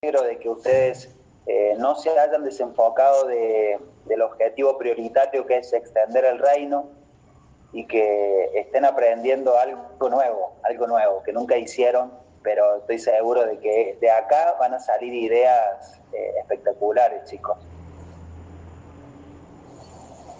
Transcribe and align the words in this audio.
de 0.00 0.38
que 0.38 0.48
ustedes 0.48 1.08
eh, 1.48 1.74
no 1.76 1.96
se 1.96 2.16
hayan 2.16 2.44
desenfocado 2.44 3.26
del 3.26 4.22
objetivo 4.22 4.78
prioritario 4.78 5.44
que 5.44 5.56
es 5.56 5.72
extender 5.72 6.24
el 6.24 6.38
reino 6.38 6.88
y 7.72 7.84
que 7.84 8.48
estén 8.54 8.84
aprendiendo 8.84 9.58
algo 9.58 10.08
nuevo, 10.08 10.52
algo 10.62 10.86
nuevo 10.86 11.20
que 11.24 11.32
nunca 11.32 11.56
hicieron, 11.56 12.12
pero 12.44 12.76
estoy 12.76 13.00
seguro 13.00 13.44
de 13.44 13.58
que 13.58 13.98
de 14.00 14.08
acá 14.08 14.54
van 14.60 14.74
a 14.74 14.78
salir 14.78 15.12
ideas 15.12 16.00
eh, 16.12 16.32
espectaculares, 16.42 17.28
chicos. 17.28 17.58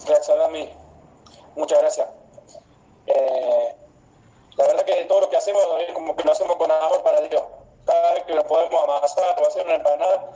Gracias, 0.07 0.37
Dami. 0.37 0.69
Muchas 1.57 1.81
gracias. 1.81 2.07
Eh, 3.07 3.75
la 4.55 4.67
verdad 4.67 4.83
que 4.85 5.03
todo 5.03 5.19
lo 5.19 5.29
que 5.29 5.35
hacemos 5.35 5.61
es 5.85 5.91
como 5.91 6.15
que 6.15 6.23
lo 6.23 6.31
hacemos 6.31 6.55
con 6.55 6.71
amor 6.71 7.03
para 7.03 7.19
Dios 7.19 7.43
cada 7.89 8.13
vez 8.13 8.23
que 8.25 8.35
lo 8.35 8.45
podemos 8.45 8.83
amasar 8.83 9.41
o 9.41 9.47
hacer 9.47 9.65
una 9.65 9.75
empanada, 9.75 10.31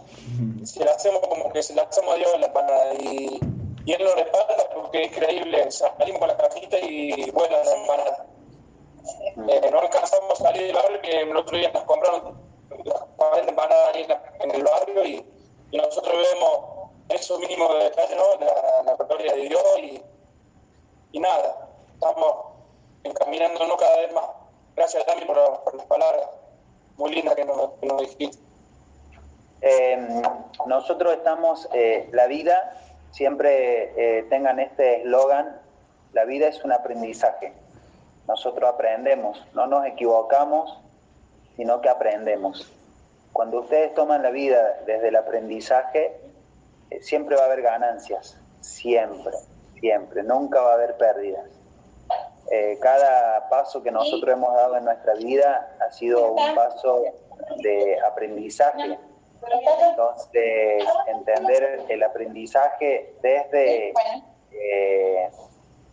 si 0.66 0.80
la 0.80 0.92
hacemos 0.92 1.20
como 1.28 1.52
que 1.52 1.62
se 1.62 1.76
la 1.76 1.84
hacemos 1.84 2.16
a 2.16 2.18
Dios 2.18 2.40
la 2.40 2.48
empanada 2.48 2.94
y, 2.96 3.40
y 3.86 3.94
él 3.94 4.04
nos 4.04 4.16
respalda 4.16 4.70
porque 4.74 5.04
es 5.04 5.12
increíble, 5.12 5.72
salimos 5.72 6.20
con 6.20 6.28
la 6.30 6.38
cajita 6.38 6.80
y 6.80 7.30
vuelan 7.32 7.66
la 7.66 7.76
empanada. 7.76 8.26
Eh, 9.50 9.70
no 9.72 9.80
alcanzamos 9.80 10.40
a 10.40 10.44
salir 10.44 10.64
del 10.64 10.76
barrio 10.76 11.02
que 11.02 11.22
el 11.22 11.38
otro 11.38 11.58
día 11.58 11.70
nos 11.72 11.84
compraron 11.84 12.42
las 12.86 13.02
40 13.18 13.50
empanadas 13.50 13.96
ahí 13.96 14.08
en, 14.40 14.52
el 14.52 14.64
barrio 14.64 15.06
y, 15.06 15.26
nosotros 15.74 16.14
vemos 16.16 16.92
eso 17.10 17.40
mínimo 17.40 17.74
de 17.74 17.86
detalle, 17.86 18.16
¿no? 18.16 18.24
La, 18.40 18.84
la 18.84 18.96
gloria 18.96 19.34
de 19.34 19.42
Dios 19.42 19.64
y, 19.80 20.04
y 21.12 21.20
nada, 21.20 21.68
estamos 21.94 22.36
encaminándonos 23.04 23.78
cada 23.78 23.98
vez 23.98 24.14
más. 24.14 24.26
Gracias 24.76 25.06
también 25.06 25.28
por, 25.28 25.64
por 25.64 25.76
las 25.76 25.86
palabras 25.88 26.28
muy 26.98 27.16
linda 27.16 27.36
que 27.36 27.46
nos, 27.46 27.80
dijiste. 28.02 28.40
Eh, 29.62 30.22
nosotros 30.68 31.14
estamos, 31.14 31.70
eh, 31.74 32.10
la 32.12 32.28
vida, 32.28 32.78
siempre 33.12 33.94
eh, 33.96 34.24
tengan 34.24 34.60
este 34.60 35.02
eslogan, 35.02 35.60
la 36.12 36.26
vida 36.26 36.48
es 36.48 36.64
un 36.64 36.72
aprendizaje. 36.72 37.54
Nosotros 38.28 38.70
aprendemos, 38.70 39.44
no 39.54 39.68
nos 39.68 39.86
equivocamos, 39.86 40.80
sino 41.56 41.82
que 41.82 41.90
aprendemos. 41.90 42.72
Cuando 43.32 43.62
ustedes 43.62 43.94
toman 43.94 44.22
la 44.22 44.30
vida 44.30 44.82
desde 44.86 45.08
el 45.10 45.16
aprendizaje, 45.16 46.20
siempre 47.02 47.36
va 47.36 47.44
a 47.44 47.46
haber 47.46 47.64
ganancias, 47.64 48.38
siempre, 48.62 49.34
siempre, 49.80 50.24
nunca 50.24 50.62
va 50.62 50.72
a 50.72 50.74
haber 50.76 50.96
pérdidas. 50.98 51.63
Eh, 52.56 52.78
cada 52.80 53.50
paso 53.50 53.82
que 53.82 53.90
nosotros 53.90 54.32
hemos 54.32 54.54
dado 54.54 54.78
en 54.78 54.86
nuestra 54.86 55.16
vida 55.16 55.76
ha 55.80 55.92
sido 55.92 56.34
un 56.34 56.54
paso 56.54 57.02
de 57.64 58.00
aprendizaje. 58.00 59.00
Entonces, 59.90 60.86
entender 61.08 61.84
el 61.90 62.04
aprendizaje 62.04 63.16
desde, 63.24 63.92
eh, 64.52 65.32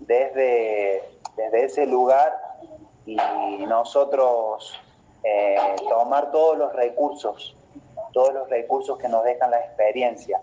desde, 0.00 1.02
desde 1.34 1.64
ese 1.64 1.86
lugar 1.86 2.38
y 3.06 3.16
nosotros 3.66 4.78
eh, 5.24 5.56
tomar 5.88 6.30
todos 6.30 6.58
los 6.58 6.74
recursos, 6.74 7.56
todos 8.12 8.34
los 8.34 8.50
recursos 8.50 8.98
que 8.98 9.08
nos 9.08 9.24
dejan 9.24 9.50
la 9.50 9.60
experiencia. 9.60 10.38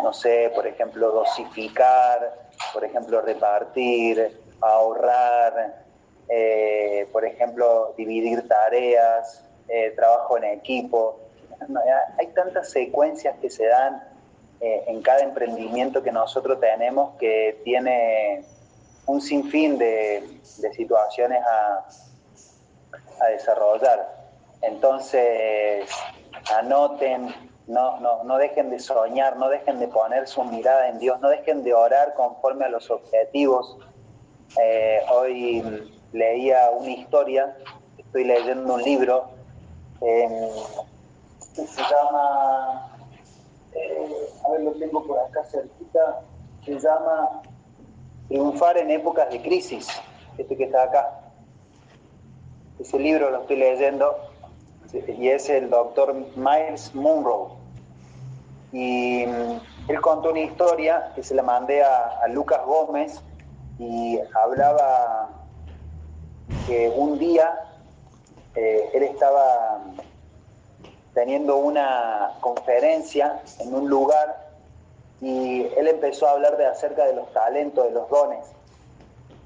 no 0.00 0.12
sé, 0.12 0.52
por 0.54 0.64
ejemplo, 0.64 1.10
dosificar, 1.10 2.42
por 2.72 2.84
ejemplo, 2.84 3.20
repartir, 3.20 4.40
ahorrar, 4.60 5.84
eh, 6.28 7.08
por 7.12 7.24
ejemplo, 7.24 7.94
dividir 7.96 8.46
tareas, 8.48 9.44
eh, 9.68 9.92
trabajo 9.96 10.36
en 10.38 10.44
equipo. 10.44 11.20
Hay 12.18 12.28
tantas 12.28 12.70
secuencias 12.70 13.36
que 13.40 13.50
se 13.50 13.66
dan 13.66 14.02
eh, 14.60 14.84
en 14.86 15.02
cada 15.02 15.20
emprendimiento 15.20 16.02
que 16.02 16.12
nosotros 16.12 16.60
tenemos 16.60 17.16
que 17.18 17.60
tiene 17.64 18.44
un 19.06 19.20
sinfín 19.20 19.78
de, 19.78 20.40
de 20.58 20.72
situaciones 20.72 21.42
a, 21.44 21.86
a 23.20 23.26
desarrollar. 23.26 24.22
Entonces, 24.62 25.88
anoten, 26.56 27.51
no, 27.66 28.00
no, 28.00 28.24
no 28.24 28.38
dejen 28.38 28.70
de 28.70 28.78
soñar, 28.78 29.36
no 29.36 29.48
dejen 29.48 29.78
de 29.78 29.88
poner 29.88 30.26
su 30.26 30.42
mirada 30.44 30.88
en 30.88 30.98
Dios, 30.98 31.20
no 31.20 31.28
dejen 31.28 31.62
de 31.62 31.74
orar 31.74 32.14
conforme 32.14 32.64
a 32.64 32.68
los 32.68 32.90
objetivos. 32.90 33.78
Eh, 34.62 35.00
hoy 35.10 35.90
leía 36.12 36.70
una 36.70 36.90
historia, 36.90 37.56
estoy 37.96 38.24
leyendo 38.24 38.74
un 38.74 38.82
libro 38.82 39.30
que 40.00 41.66
se 41.66 41.82
llama, 41.82 42.90
eh, 43.74 44.28
a 44.44 44.50
ver, 44.50 44.62
lo 44.62 44.72
tengo 44.72 45.06
por 45.06 45.18
acá 45.20 45.44
cerquita, 45.44 46.20
se 46.64 46.78
llama 46.78 47.42
Triunfar 48.28 48.78
en 48.78 48.90
épocas 48.90 49.30
de 49.30 49.40
crisis, 49.40 49.88
este 50.38 50.56
que 50.56 50.64
está 50.64 50.84
acá. 50.84 51.20
Ese 52.80 52.98
libro 52.98 53.30
lo 53.30 53.42
estoy 53.42 53.56
leyendo 53.56 54.31
y 54.92 55.28
es 55.28 55.48
el 55.48 55.70
doctor 55.70 56.14
Miles 56.36 56.94
Monroe. 56.94 57.48
Y 58.72 59.24
él 59.88 60.00
contó 60.00 60.30
una 60.30 60.40
historia 60.40 61.12
que 61.14 61.22
se 61.22 61.34
la 61.34 61.42
mandé 61.42 61.82
a, 61.82 62.26
Lucas 62.28 62.64
Gómez 62.64 63.20
y 63.78 64.18
hablaba 64.42 65.28
que 66.66 66.90
un 66.94 67.18
día 67.18 67.58
eh, 68.54 68.90
él 68.94 69.02
estaba 69.02 69.80
teniendo 71.14 71.56
una 71.56 72.32
conferencia 72.40 73.42
en 73.58 73.74
un 73.74 73.88
lugar 73.88 74.52
y 75.20 75.66
él 75.76 75.88
empezó 75.88 76.26
a 76.26 76.32
hablar 76.32 76.56
de 76.56 76.66
acerca 76.66 77.04
de 77.04 77.14
los 77.14 77.30
talentos, 77.32 77.84
de 77.84 77.90
los 77.92 78.08
dones. 78.08 78.44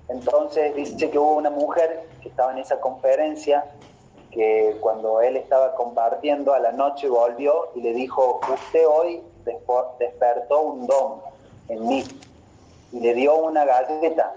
Entonces 0.09 0.75
dice 0.77 1.11
que 1.11 1.19
hubo 1.19 1.35
una 1.35 1.51
mujer 1.51 2.09
que 2.23 2.29
estaba 2.29 2.53
en 2.53 2.59
esa 2.59 2.81
conferencia 2.81 3.65
que 4.37 4.77
cuando 4.83 5.23
él 5.23 5.35
estaba 5.39 5.75
compartiendo 5.75 6.53
a 6.53 6.59
la 6.59 6.71
noche 6.71 7.09
volvió 7.09 7.71
y 7.75 7.81
le 7.81 7.95
dijo, 7.95 8.39
usted 8.53 8.87
hoy 8.87 9.23
despertó 9.99 10.61
un 10.61 10.87
don 10.87 11.23
en 11.69 11.89
mí. 11.89 12.05
Y 12.93 13.01
le 13.01 13.15
dio 13.15 13.35
una 13.35 13.65
galleta, 13.65 14.35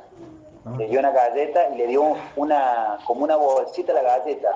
ah. 0.66 0.74
le 0.78 0.88
dio 0.88 1.00
una 1.00 1.12
galleta 1.12 1.68
y 1.72 1.76
le 1.76 1.88
dio 1.88 2.16
una, 2.38 3.00
como 3.06 3.26
una 3.26 3.36
bolsita 3.36 3.92
la 3.92 4.02
galleta. 4.02 4.54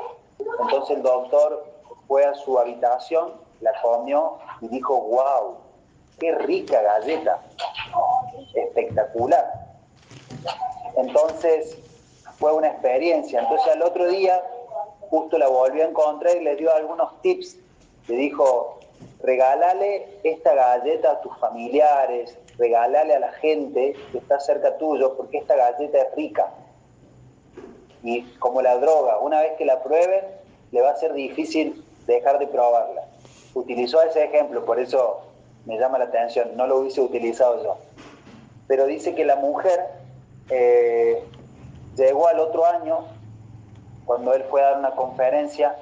Entonces 0.61 0.95
el 0.95 1.03
doctor 1.03 1.65
fue 2.07 2.23
a 2.23 2.33
su 2.35 2.57
habitación, 2.57 3.33
la 3.59 3.73
comió 3.81 4.37
y 4.61 4.69
dijo, 4.69 4.95
wow, 4.95 5.57
qué 6.19 6.31
rica 6.35 6.81
galleta, 6.81 7.41
espectacular. 8.55 9.45
Entonces 10.95 11.77
fue 12.39 12.53
una 12.53 12.69
experiencia. 12.69 13.41
Entonces 13.41 13.67
al 13.73 13.81
otro 13.81 14.07
día 14.07 14.41
justo 15.13 15.37
la 15.37 15.47
volvió 15.47 15.83
a 15.83 15.89
encontrar 15.89 16.35
y 16.37 16.43
le 16.43 16.55
dio 16.55 16.73
algunos 16.73 17.21
tips. 17.21 17.57
Le 18.07 18.15
dijo, 18.15 18.79
regálale 19.21 20.07
esta 20.23 20.55
galleta 20.55 21.11
a 21.11 21.21
tus 21.21 21.37
familiares, 21.37 22.35
regálale 22.57 23.13
a 23.13 23.19
la 23.19 23.31
gente 23.33 23.93
que 24.11 24.17
está 24.17 24.39
cerca 24.39 24.75
tuyo, 24.79 25.15
porque 25.15 25.37
esta 25.37 25.55
galleta 25.55 25.99
es 26.01 26.15
rica. 26.15 26.51
Y 28.01 28.23
como 28.39 28.63
la 28.63 28.77
droga, 28.77 29.19
una 29.19 29.41
vez 29.41 29.51
que 29.55 29.65
la 29.65 29.83
prueben, 29.83 30.25
le 30.71 30.81
va 30.81 30.89
a 30.89 30.95
ser 30.95 31.13
difícil 31.13 31.85
dejar 32.07 32.39
de 32.39 32.47
probarla. 32.47 33.03
Utilizó 33.53 34.01
ese 34.01 34.23
ejemplo, 34.23 34.65
por 34.65 34.79
eso 34.79 35.21
me 35.67 35.77
llama 35.77 35.99
la 35.99 36.05
atención, 36.05 36.57
no 36.57 36.65
lo 36.65 36.77
hubiese 36.77 37.01
utilizado 37.01 37.63
yo. 37.63 37.77
Pero 38.65 38.87
dice 38.87 39.13
que 39.13 39.25
la 39.25 39.35
mujer 39.35 39.79
eh, 40.49 41.23
llegó 41.95 42.27
al 42.27 42.39
otro 42.39 42.65
año 42.65 43.05
cuando 44.05 44.33
él 44.33 44.43
fue 44.49 44.61
a 44.61 44.71
dar 44.71 44.79
una 44.79 44.91
conferencia 44.91 45.75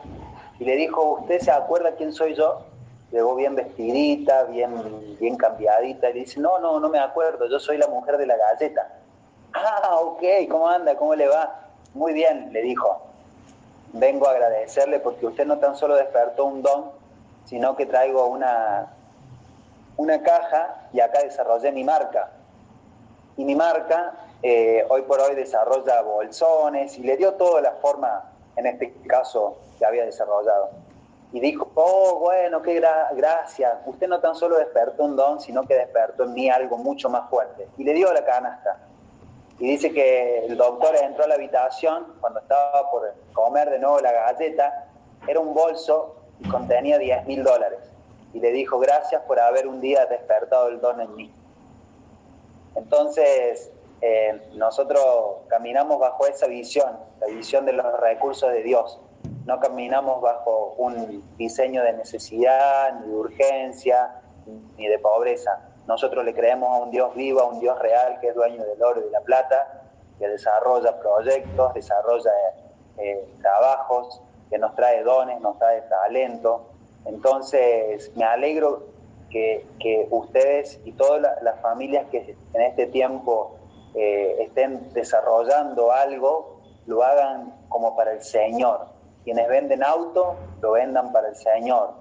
y 0.60 0.66
le 0.66 0.76
dijo, 0.76 1.20
¿usted 1.20 1.40
se 1.40 1.52
acuerda 1.52 1.96
quién 1.96 2.14
soy 2.14 2.36
yo? 2.36 2.62
Llegó 3.12 3.36
bien 3.36 3.56
vestidita, 3.56 4.44
bien, 4.44 5.18
bien 5.20 5.36
cambiadita, 5.36 6.10
y 6.10 6.14
le 6.14 6.20
dice, 6.22 6.40
no, 6.40 6.60
no, 6.60 6.80
no 6.80 6.88
me 6.88 7.00
acuerdo, 7.00 7.50
yo 7.50 7.60
soy 7.60 7.78
la 7.78 7.88
mujer 7.88 8.18
de 8.18 8.26
la 8.28 8.38
galleta. 8.38 8.88
Ah, 9.54 10.00
ok, 10.00 10.24
¿cómo 10.50 10.70
anda? 10.70 10.96
¿Cómo 10.96 11.14
le 11.14 11.28
va? 11.28 11.68
Muy 11.94 12.14
bien, 12.14 12.54
le 12.54 12.62
dijo. 12.62 13.02
Vengo 13.92 14.28
a 14.28 14.32
agradecerle 14.32 15.02
porque 15.02 15.26
usted 15.26 15.46
no 15.46 15.58
tan 15.58 15.76
solo 15.76 15.96
despertó 15.96 16.46
un 16.46 16.62
don, 16.62 16.92
sino 17.44 17.76
que 17.76 17.86
traigo 17.86 18.28
una, 18.28 18.94
una 19.98 20.22
caja 20.24 20.88
y 20.94 21.02
acá 21.02 21.22
desarrollé 21.22 21.74
mi 21.74 21.84
marca. 21.84 22.32
Y 23.36 23.44
mi 23.44 23.56
marca 23.56 24.14
eh, 24.44 24.86
hoy 24.90 25.04
por 25.04 25.20
hoy 25.20 25.36
desarrolla 25.36 26.02
bolsones 26.02 26.98
y 26.98 27.04
le 27.04 27.18
dio 27.18 27.34
toda 27.34 27.62
la 27.62 27.74
forma, 27.74 28.32
en 28.56 28.66
este 28.66 28.92
caso, 29.08 29.58
que 29.78 29.86
había 29.86 30.06
desarrollado. 30.06 30.70
Y 31.34 31.40
dijo, 31.40 31.70
oh, 31.76 32.20
bueno, 32.20 32.62
qué 32.62 32.82
gracias, 33.14 33.74
usted 33.86 34.08
no 34.08 34.20
tan 34.20 34.36
solo 34.36 34.58
despertó 34.58 35.04
un 35.04 35.16
don, 35.16 35.40
sino 35.40 35.64
que 35.64 35.76
despertó 35.76 36.24
en 36.24 36.34
mí 36.34 36.50
algo 36.50 36.78
mucho 36.78 37.10
más 37.10 37.30
fuerte. 37.30 37.68
Y 37.78 37.84
le 37.84 37.94
dio 37.94 38.12
la 38.12 38.26
canasta. 38.26 38.80
Y 39.60 39.68
dice 39.68 39.94
que 39.94 40.46
el 40.46 40.58
doctor 40.58 40.96
entró 40.96 41.24
a 41.24 41.28
la 41.28 41.36
habitación 41.36 42.16
cuando 42.20 42.40
estaba 42.40 42.90
por 42.90 43.14
comer 43.34 43.70
de 43.70 43.78
nuevo 43.78 44.00
la 44.00 44.12
galleta 44.12 44.88
era 45.28 45.40
un 45.40 45.54
bolso 45.54 46.16
y 46.40 46.50
contenía 46.50 46.98
10 46.98 47.28
mil 47.28 47.44
dólares. 47.44 47.80
Y 48.34 48.40
le 48.40 48.52
dijo, 48.52 48.80
gracias 48.80 49.22
por 49.22 49.40
haber 49.40 49.68
un 49.68 49.80
día 49.80 50.06
despertado 50.08 50.68
el 50.68 50.82
don 50.82 51.00
en 51.00 51.16
mí. 51.16 51.32
Entonces, 52.76 53.70
eh, 54.02 54.50
nosotros 54.54 55.04
caminamos 55.48 56.00
bajo 56.00 56.26
esa 56.26 56.48
visión, 56.48 56.98
la 57.20 57.28
visión 57.28 57.66
de 57.66 57.74
los 57.74 58.00
recursos 58.00 58.52
de 58.52 58.64
Dios. 58.64 59.00
No 59.46 59.60
caminamos 59.60 60.22
bajo 60.22 60.76
un 60.78 61.24
diseño 61.38 61.84
de 61.84 61.94
necesidad, 61.94 63.00
ni 63.00 63.08
de 63.08 63.16
urgencia, 63.16 64.22
ni 64.78 64.88
de 64.88 65.00
pobreza. 65.00 65.60
Nosotros 65.88 66.24
le 66.26 66.34
creemos 66.34 66.70
a 66.70 66.84
un 66.84 66.92
Dios 66.92 67.14
vivo, 67.16 67.42
a 67.42 67.46
un 67.46 67.60
Dios 67.60 67.78
real 67.80 68.20
que 68.20 68.30
es 68.30 68.36
dueño 68.36 68.64
del 68.64 68.82
oro 68.82 69.02
y 69.02 69.06
de 69.06 69.12
la 69.12 69.22
plata, 69.22 69.84
que 70.20 70.28
desarrolla 70.28 71.00
proyectos, 71.00 71.74
desarrolla 71.74 72.32
eh, 72.98 73.28
trabajos, 73.42 74.22
que 74.50 74.58
nos 74.58 74.76
trae 74.76 75.04
dones, 75.04 75.40
nos 75.42 75.58
trae 75.58 75.82
talento. 75.82 76.68
Entonces, 77.06 78.12
me 78.16 78.24
alegro 78.24 78.86
que, 79.32 80.08
ustedes 80.12 80.80
y 80.86 80.92
todas 80.92 81.42
las 81.42 81.60
familias 81.62 82.06
que 82.12 82.36
en 82.54 82.62
este 82.62 82.88
tiempo 82.88 83.56
eh, 83.94 84.44
estén 84.44 84.94
desarrollando 84.94 85.92
algo, 85.92 86.62
lo 86.86 87.04
hagan 87.04 87.54
como 87.70 87.96
para 87.96 88.14
el 88.14 88.22
Señor. 88.22 88.88
Quienes 89.24 89.48
venden 89.48 89.84
auto, 89.84 90.36
lo 90.62 90.72
vendan 90.72 91.12
para 91.12 91.30
el 91.30 91.36
Señor. 91.36 91.92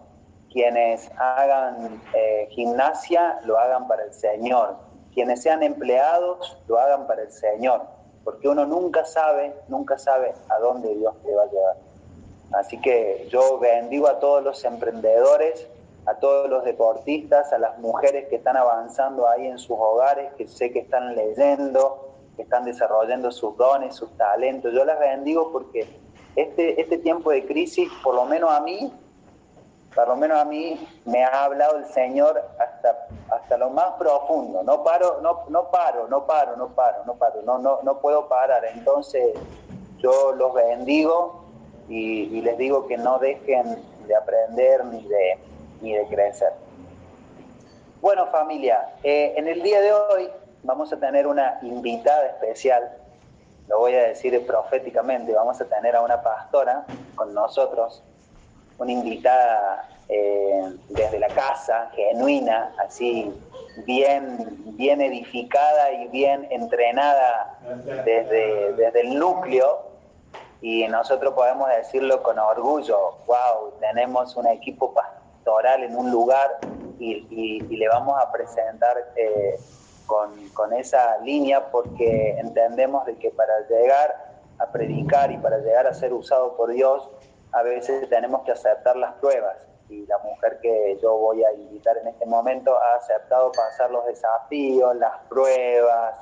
Quienes 0.53 1.11
hagan 1.17 2.01
eh, 2.15 2.49
gimnasia, 2.51 3.41
lo 3.45 3.59
hagan 3.59 3.87
para 3.89 4.05
el 4.05 4.13
Señor. 4.13 4.77
Quienes 5.13 5.43
sean 5.43 5.63
empleados, 5.63 6.59
lo 6.67 6.79
hagan 6.79 7.07
para 7.07 7.23
el 7.23 7.33
Señor. 7.33 7.83
Porque 8.25 8.49
uno 8.49 8.67
nunca 8.67 9.05
sabe, 9.05 9.55
nunca 9.69 9.99
sabe 9.99 10.35
a 10.49 10.59
dónde 10.59 10.95
Dios 10.95 11.15
te 11.23 11.35
va 11.35 11.43
a 11.43 11.47
llevar. 11.47 11.77
Así 12.53 12.81
que 12.81 13.29
yo 13.31 13.59
bendigo 13.59 14.09
a 14.09 14.19
todos 14.19 14.43
los 14.43 14.65
emprendedores, 14.65 15.69
a 16.07 16.15
todos 16.15 16.49
los 16.49 16.65
deportistas, 16.65 17.53
a 17.53 17.59
las 17.59 17.79
mujeres 17.79 18.29
que 18.29 18.37
están 18.37 18.57
avanzando 18.57 19.29
ahí 19.29 19.47
en 19.47 19.59
sus 19.59 19.77
hogares, 19.79 20.33
que 20.35 20.49
sé 20.49 20.73
que 20.73 20.81
están 20.81 21.15
leyendo, 21.15 22.15
que 22.37 22.43
están 22.43 22.65
desarrollando 22.65 23.31
sus 23.31 23.57
dones, 23.57 23.95
sus 23.95 24.11
talentos. 24.17 24.73
Yo 24.73 24.85
las 24.85 24.99
bendigo 24.99 25.53
porque 25.53 25.87
este, 26.37 26.81
este 26.81 26.99
tiempo 26.99 27.31
de 27.31 27.47
crisis, 27.47 27.91
por 28.03 28.15
lo 28.15 28.25
menos 28.25 28.51
a 28.51 28.61
mí, 28.61 28.93
por 29.95 30.09
lo 30.09 30.17
menos 30.17 30.39
a 30.39 30.45
mí, 30.45 30.89
me 31.05 31.25
ha 31.25 31.45
hablado 31.45 31.79
el 31.79 31.87
Señor 31.87 32.41
hasta, 32.59 33.09
hasta 33.31 33.59
lo 33.59 33.71
más 33.71 33.93
profundo. 33.99 34.63
No 34.63 34.85
paro, 34.85 35.21
no, 35.21 35.45
no 35.49 35.71
paro, 35.71 36.07
no 36.09 36.27
paro, 36.27 36.57
no 36.57 36.69
paro, 36.69 37.05
no 37.05 37.15
paro, 37.15 37.43
no, 37.43 37.59
no, 37.59 37.81
no 37.83 37.99
puedo 37.99 38.29
parar. 38.29 38.65
Entonces 38.65 39.35
yo 39.99 40.33
los 40.33 40.55
bendigo 40.55 41.45
y, 41.89 42.41
les 42.41 42.57
digo 42.57 42.87
que 42.87 42.97
no 42.97 43.19
dejen 43.19 43.83
de 44.07 44.15
aprender 44.15 44.85
ni 44.87 45.03
de, 45.09 45.39
ni 45.81 45.95
de 45.95 46.07
crecer. 46.07 46.53
Bueno 48.01 48.27
familia, 48.29 48.95
eh, 49.03 49.35
en 49.37 49.47
el 49.47 49.63
día 49.63 49.81
de 49.81 49.93
hoy 49.93 50.29
vamos 50.63 50.93
a 50.93 50.99
tener 50.99 51.27
una 51.27 51.59
invitada 51.63 52.27
especial, 52.27 52.97
lo 53.69 53.79
voy 53.79 53.95
a 53.95 54.05
decir 54.05 54.47
proféticamente, 54.47 55.35
vamos 55.35 55.61
a 55.61 55.67
tener 55.67 55.95
a 55.95 56.01
una 56.01 56.23
pastora 56.23 56.87
con 57.15 57.35
nosotros, 57.35 58.03
una 58.79 58.93
invitada 58.93 59.87
eh, 60.09 60.77
desde 60.89 61.19
la 61.19 61.29
casa, 61.29 61.91
genuina, 61.95 62.75
así 62.79 63.33
bien, 63.85 64.47
bien 64.77 65.01
edificada 65.03 65.93
y 65.93 66.09
bien 66.09 66.49
entrenada 66.51 67.59
desde, 68.05 68.73
desde 68.73 69.01
el 69.03 69.19
núcleo 69.19 69.91
y 70.63 70.89
nosotros 70.89 71.35
podemos 71.35 71.69
decirlo 71.69 72.23
con 72.23 72.39
orgullo, 72.39 73.19
wow, 73.27 73.73
tenemos 73.79 74.37
un 74.37 74.47
equipo 74.47 74.93
pastoral 74.93 75.20
en 75.59 75.97
un 75.97 76.11
lugar 76.11 76.59
y, 76.99 77.61
le 77.61 77.89
vamos 77.89 78.17
a 78.21 78.31
presentar 78.31 79.13
eh, 79.17 79.59
con, 80.07 80.73
esa 80.73 81.19
línea 81.19 81.71
porque 81.71 82.37
entendemos 82.39 83.07
de 83.07 83.17
que 83.17 83.31
para 83.31 83.67
llegar 83.69 84.41
a 84.59 84.67
predicar 84.71 85.31
y 85.33 85.39
para 85.39 85.59
llegar 85.59 85.87
a 85.87 85.95
ser 85.95 86.13
usado 86.13 86.57
por 86.57 86.71
Dios, 86.71 87.09
a 87.53 87.63
veces 87.63 88.09
tenemos 88.09 88.43
que 88.43 88.53
aceptar 88.53 88.97
las 88.97 89.15
pruebas 89.15 89.57
y 89.89 90.07
la 90.07 90.19
mujer 90.19 90.59
que 90.61 90.99
yo 91.03 91.17
voy 91.17 91.43
a 91.43 91.53
invitar 91.53 91.97
en 91.99 92.09
este 92.09 92.27
momento 92.27 92.77
ha 92.77 92.97
aceptado 92.97 93.51
pasar 93.53 93.91
los 93.91 94.07
desafíos, 94.07 94.95
las 94.97 95.19
pruebas, 95.29 96.15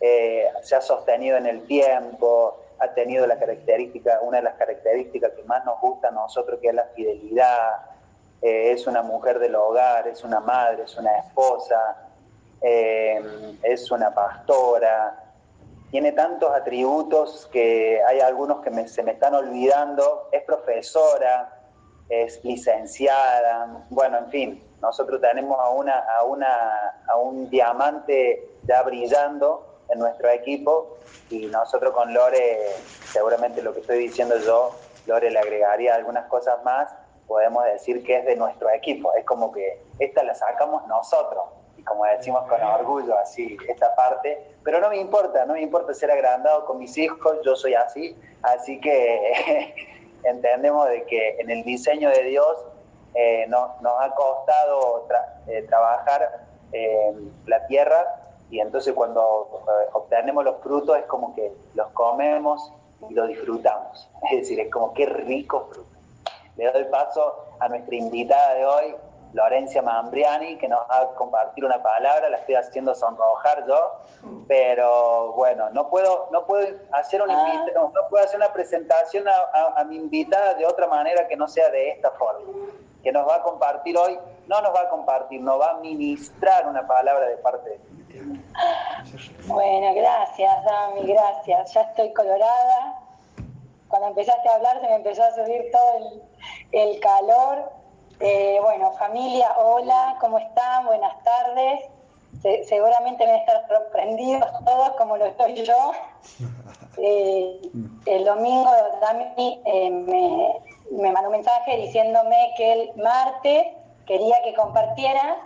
eh, 0.00 0.48
se 0.62 0.76
ha 0.76 0.80
sostenido 0.80 1.36
en 1.36 1.46
el 1.46 1.66
tiempo, 1.66 2.58
ha 2.78 2.88
tenido 2.88 3.26
la 3.26 3.38
característica, 3.38 4.20
una 4.22 4.38
de 4.38 4.44
las 4.44 4.54
características 4.54 5.32
que 5.32 5.42
más 5.44 5.64
nos 5.64 5.80
gusta 5.80 6.08
a 6.08 6.10
nosotros, 6.10 6.58
que 6.60 6.68
es 6.68 6.74
la 6.74 6.86
fidelidad. 6.94 7.90
Eh, 8.42 8.72
es 8.72 8.86
una 8.86 9.02
mujer 9.02 9.38
del 9.38 9.54
hogar, 9.54 10.08
es 10.08 10.24
una 10.24 10.40
madre, 10.40 10.84
es 10.84 10.96
una 10.96 11.18
esposa, 11.18 12.08
eh, 12.62 13.56
es 13.62 13.90
una 13.90 14.14
pastora. 14.14 15.24
Tiene 15.90 16.12
tantos 16.12 16.50
atributos 16.54 17.48
que 17.52 18.00
hay 18.06 18.20
algunos 18.20 18.62
que 18.62 18.88
se 18.88 19.02
me 19.02 19.12
están 19.12 19.34
olvidando. 19.34 20.28
Es 20.32 20.44
profesora, 20.44 21.60
es 22.08 22.42
licenciada. 22.44 23.84
Bueno, 23.90 24.18
en 24.18 24.30
fin, 24.30 24.62
nosotros 24.80 25.20
tenemos 25.20 25.58
a, 25.58 25.70
una, 25.70 25.98
a, 25.98 26.24
una, 26.24 27.02
a 27.08 27.16
un 27.16 27.50
diamante 27.50 28.48
ya 28.64 28.82
brillando 28.82 29.66
en 29.88 29.98
nuestro 29.98 30.28
equipo 30.30 30.98
y 31.30 31.46
nosotros 31.46 31.92
con 31.92 32.12
Lore, 32.14 32.58
seguramente 33.12 33.62
lo 33.62 33.74
que 33.74 33.80
estoy 33.80 33.98
diciendo 33.98 34.36
yo, 34.38 34.74
Lore 35.06 35.30
le 35.30 35.38
agregaría 35.38 35.94
algunas 35.94 36.26
cosas 36.26 36.62
más, 36.64 36.88
podemos 37.30 37.64
decir 37.64 38.02
que 38.02 38.16
es 38.16 38.24
de 38.24 38.34
nuestro 38.34 38.68
equipo, 38.70 39.14
es 39.14 39.24
como 39.24 39.52
que 39.52 39.80
esta 40.00 40.24
la 40.24 40.34
sacamos 40.34 40.84
nosotros. 40.88 41.44
Y 41.76 41.84
como 41.84 42.04
decimos 42.04 42.42
con 42.48 42.60
orgullo 42.60 43.16
así 43.16 43.56
esta 43.68 43.94
parte, 43.94 44.56
pero 44.64 44.80
no 44.80 44.90
me 44.90 44.96
importa, 44.96 45.46
no 45.46 45.52
me 45.52 45.62
importa 45.62 45.94
ser 45.94 46.10
agrandado 46.10 46.66
con 46.66 46.78
mis 46.78 46.98
hijos, 46.98 47.38
yo 47.44 47.54
soy 47.54 47.74
así, 47.74 48.18
así 48.42 48.80
que 48.80 49.72
entendemos 50.24 50.88
de 50.88 51.04
que 51.04 51.36
en 51.38 51.50
el 51.50 51.62
diseño 51.62 52.10
de 52.10 52.24
Dios 52.24 52.64
eh, 53.14 53.46
nos 53.46 53.70
ha 54.00 54.12
costado 54.16 55.06
eh, 55.46 55.62
trabajar 55.68 56.46
eh, 56.72 57.14
la 57.46 57.64
tierra. 57.68 58.06
Y 58.50 58.58
entonces 58.58 58.92
cuando 58.92 59.62
obtenemos 59.92 60.44
los 60.44 60.60
frutos 60.62 60.98
es 60.98 61.04
como 61.04 61.32
que 61.36 61.52
los 61.74 61.86
comemos 61.92 62.72
y 63.08 63.14
los 63.14 63.28
disfrutamos. 63.28 64.10
Es 64.32 64.40
decir, 64.40 64.58
es 64.58 64.68
como 64.68 64.92
qué 64.94 65.06
rico 65.06 65.68
fruto. 65.70 65.89
Le 66.60 66.70
doy 66.70 66.84
paso 66.84 67.46
a 67.58 67.70
nuestra 67.70 67.96
invitada 67.96 68.52
de 68.52 68.66
hoy, 68.66 68.96
Lorencia 69.32 69.80
Mambriani, 69.80 70.58
que 70.58 70.68
nos 70.68 70.80
va 70.80 71.00
a 71.00 71.06
compartir 71.14 71.64
una 71.64 71.82
palabra, 71.82 72.28
la 72.28 72.36
estoy 72.36 72.56
haciendo 72.56 72.94
sonrojar 72.94 73.66
yo, 73.66 73.92
pero 74.46 75.32
bueno, 75.32 75.70
no 75.70 75.88
puedo, 75.88 76.28
no 76.30 76.44
puedo 76.44 76.76
hacer 76.92 77.22
una 77.22 77.46
ah. 77.50 77.64
no, 77.74 77.90
puedo 78.10 78.22
hacer 78.22 78.36
una 78.36 78.52
presentación 78.52 79.26
a, 79.26 79.80
a 79.80 79.84
mi 79.84 79.96
invitada 79.96 80.52
de 80.52 80.66
otra 80.66 80.86
manera 80.86 81.26
que 81.28 81.36
no 81.36 81.48
sea 81.48 81.70
de 81.70 81.92
esta 81.92 82.10
forma, 82.10 82.52
que 83.02 83.10
nos 83.10 83.26
va 83.26 83.36
a 83.36 83.42
compartir 83.42 83.96
hoy, 83.96 84.18
no 84.46 84.60
nos 84.60 84.74
va 84.74 84.82
a 84.82 84.88
compartir, 84.90 85.40
nos 85.40 85.58
va 85.58 85.70
a 85.70 85.74
ministrar 85.78 86.68
una 86.68 86.86
palabra 86.86 87.26
de 87.26 87.38
parte 87.38 87.70
de 87.70 87.80
bueno, 89.46 89.94
gracias, 89.94 90.64
Dami, 90.64 91.06
gracias. 91.06 91.72
Ya 91.72 91.80
estoy 91.82 92.12
colorada. 92.12 92.99
Cuando 93.90 94.08
empezaste 94.08 94.48
a 94.48 94.54
hablar 94.54 94.80
se 94.80 94.86
me 94.86 94.94
empezó 94.94 95.24
a 95.24 95.34
subir 95.34 95.70
todo 95.72 96.22
el, 96.72 97.00
calor. 97.00 97.72
Eh, 98.20 98.58
bueno, 98.62 98.92
familia, 98.92 99.52
hola, 99.58 100.16
¿cómo 100.20 100.38
están? 100.38 100.86
Buenas 100.86 101.12
tardes. 101.24 101.84
seguramente 102.68 103.26
van 103.26 103.34
a 103.34 103.38
estar 103.38 103.66
sorprendidos 103.68 104.48
todos 104.64 104.90
como 104.92 105.16
lo 105.16 105.26
estoy 105.26 105.54
yo. 105.64 105.92
Eh, 107.02 107.60
el 108.06 108.24
domingo 108.24 108.68
Dami 109.00 109.62
eh, 109.64 109.90
me, 109.90 110.60
me 110.90 111.12
mandó 111.12 111.30
un 111.30 111.36
mensaje 111.36 111.76
diciéndome 111.76 112.52
que 112.58 112.72
el 112.72 112.96
martes 112.96 113.68
quería 114.06 114.42
que 114.42 114.52
compartiera 114.54 115.38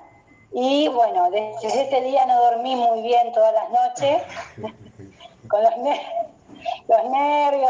y 0.53 0.89
bueno, 0.89 1.31
desde 1.31 1.83
ese 1.83 2.01
día 2.01 2.25
no 2.27 2.41
dormí 2.41 2.77
muy 2.77 3.03
bien 3.03 3.31
todas 3.33 3.53
las 3.53 3.71
noches, 3.71 4.23
con 5.49 5.63
los, 5.63 5.77
nervios 5.79 6.24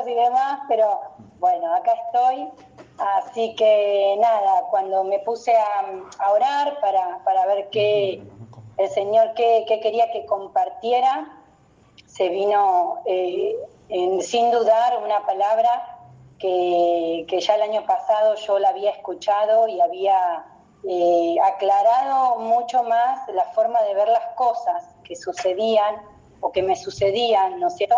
y 0.07 0.15
demás, 0.15 0.61
pero 0.69 1.01
bueno, 1.39 1.75
acá 1.75 1.93
estoy. 2.07 2.49
Así 2.99 3.55
que 3.57 4.17
nada, 4.21 4.63
cuando 4.71 5.03
me 5.05 5.19
puse 5.21 5.55
a, 5.57 6.31
orar 6.31 6.79
para, 6.81 7.47
ver 7.47 7.69
qué 7.71 8.23
el 8.77 8.89
Señor 8.91 9.35
qué, 9.35 9.65
quería 9.67 10.11
que 10.13 10.25
compartiera, 10.27 11.29
se 12.07 12.29
vino 12.29 13.01
eh, 13.07 13.57
sin 14.21 14.51
dudar 14.51 15.03
una 15.03 15.25
palabra 15.27 15.99
que, 16.39 17.25
que 17.29 17.41
ya 17.41 17.57
el 17.57 17.63
año 17.63 17.87
pasado 17.87 18.35
yo 18.37 18.59
la 18.59 18.69
había 18.69 18.91
escuchado 18.91 19.67
y 19.69 19.81
había 19.81 20.45
eh, 20.87 21.37
aclarado 21.43 22.37
mucho 22.41 22.83
más 22.83 23.27
la 23.29 23.45
forma 23.47 23.81
de 23.83 23.95
ver 23.95 24.09
las 24.09 24.27
cosas 24.35 24.85
que 25.03 25.17
sucedían 25.17 25.97
o 26.41 26.53
que 26.53 26.63
me 26.63 26.77
sucedían, 26.77 27.59
¿no 27.59 27.69
es 27.69 27.77
cierto?, 27.77 27.97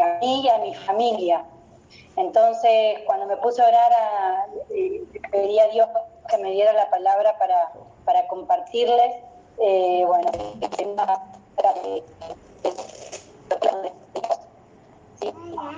a 0.00 0.18
mí 0.18 0.42
y 0.44 0.48
a 0.48 0.58
mi 0.58 0.74
familia. 0.74 1.44
Entonces, 2.16 3.00
cuando 3.06 3.26
me 3.26 3.36
puse 3.38 3.62
a 3.62 3.68
orar, 3.68 3.92
a, 3.92 4.46
eh, 4.70 5.02
pedí 5.30 5.58
a 5.58 5.68
Dios 5.68 5.88
que 6.28 6.38
me 6.38 6.50
diera 6.50 6.72
la 6.72 6.90
palabra 6.90 7.36
para, 7.38 7.72
para 8.04 8.26
compartirles. 8.28 9.16
Eh, 9.58 10.04
bueno, 10.06 10.30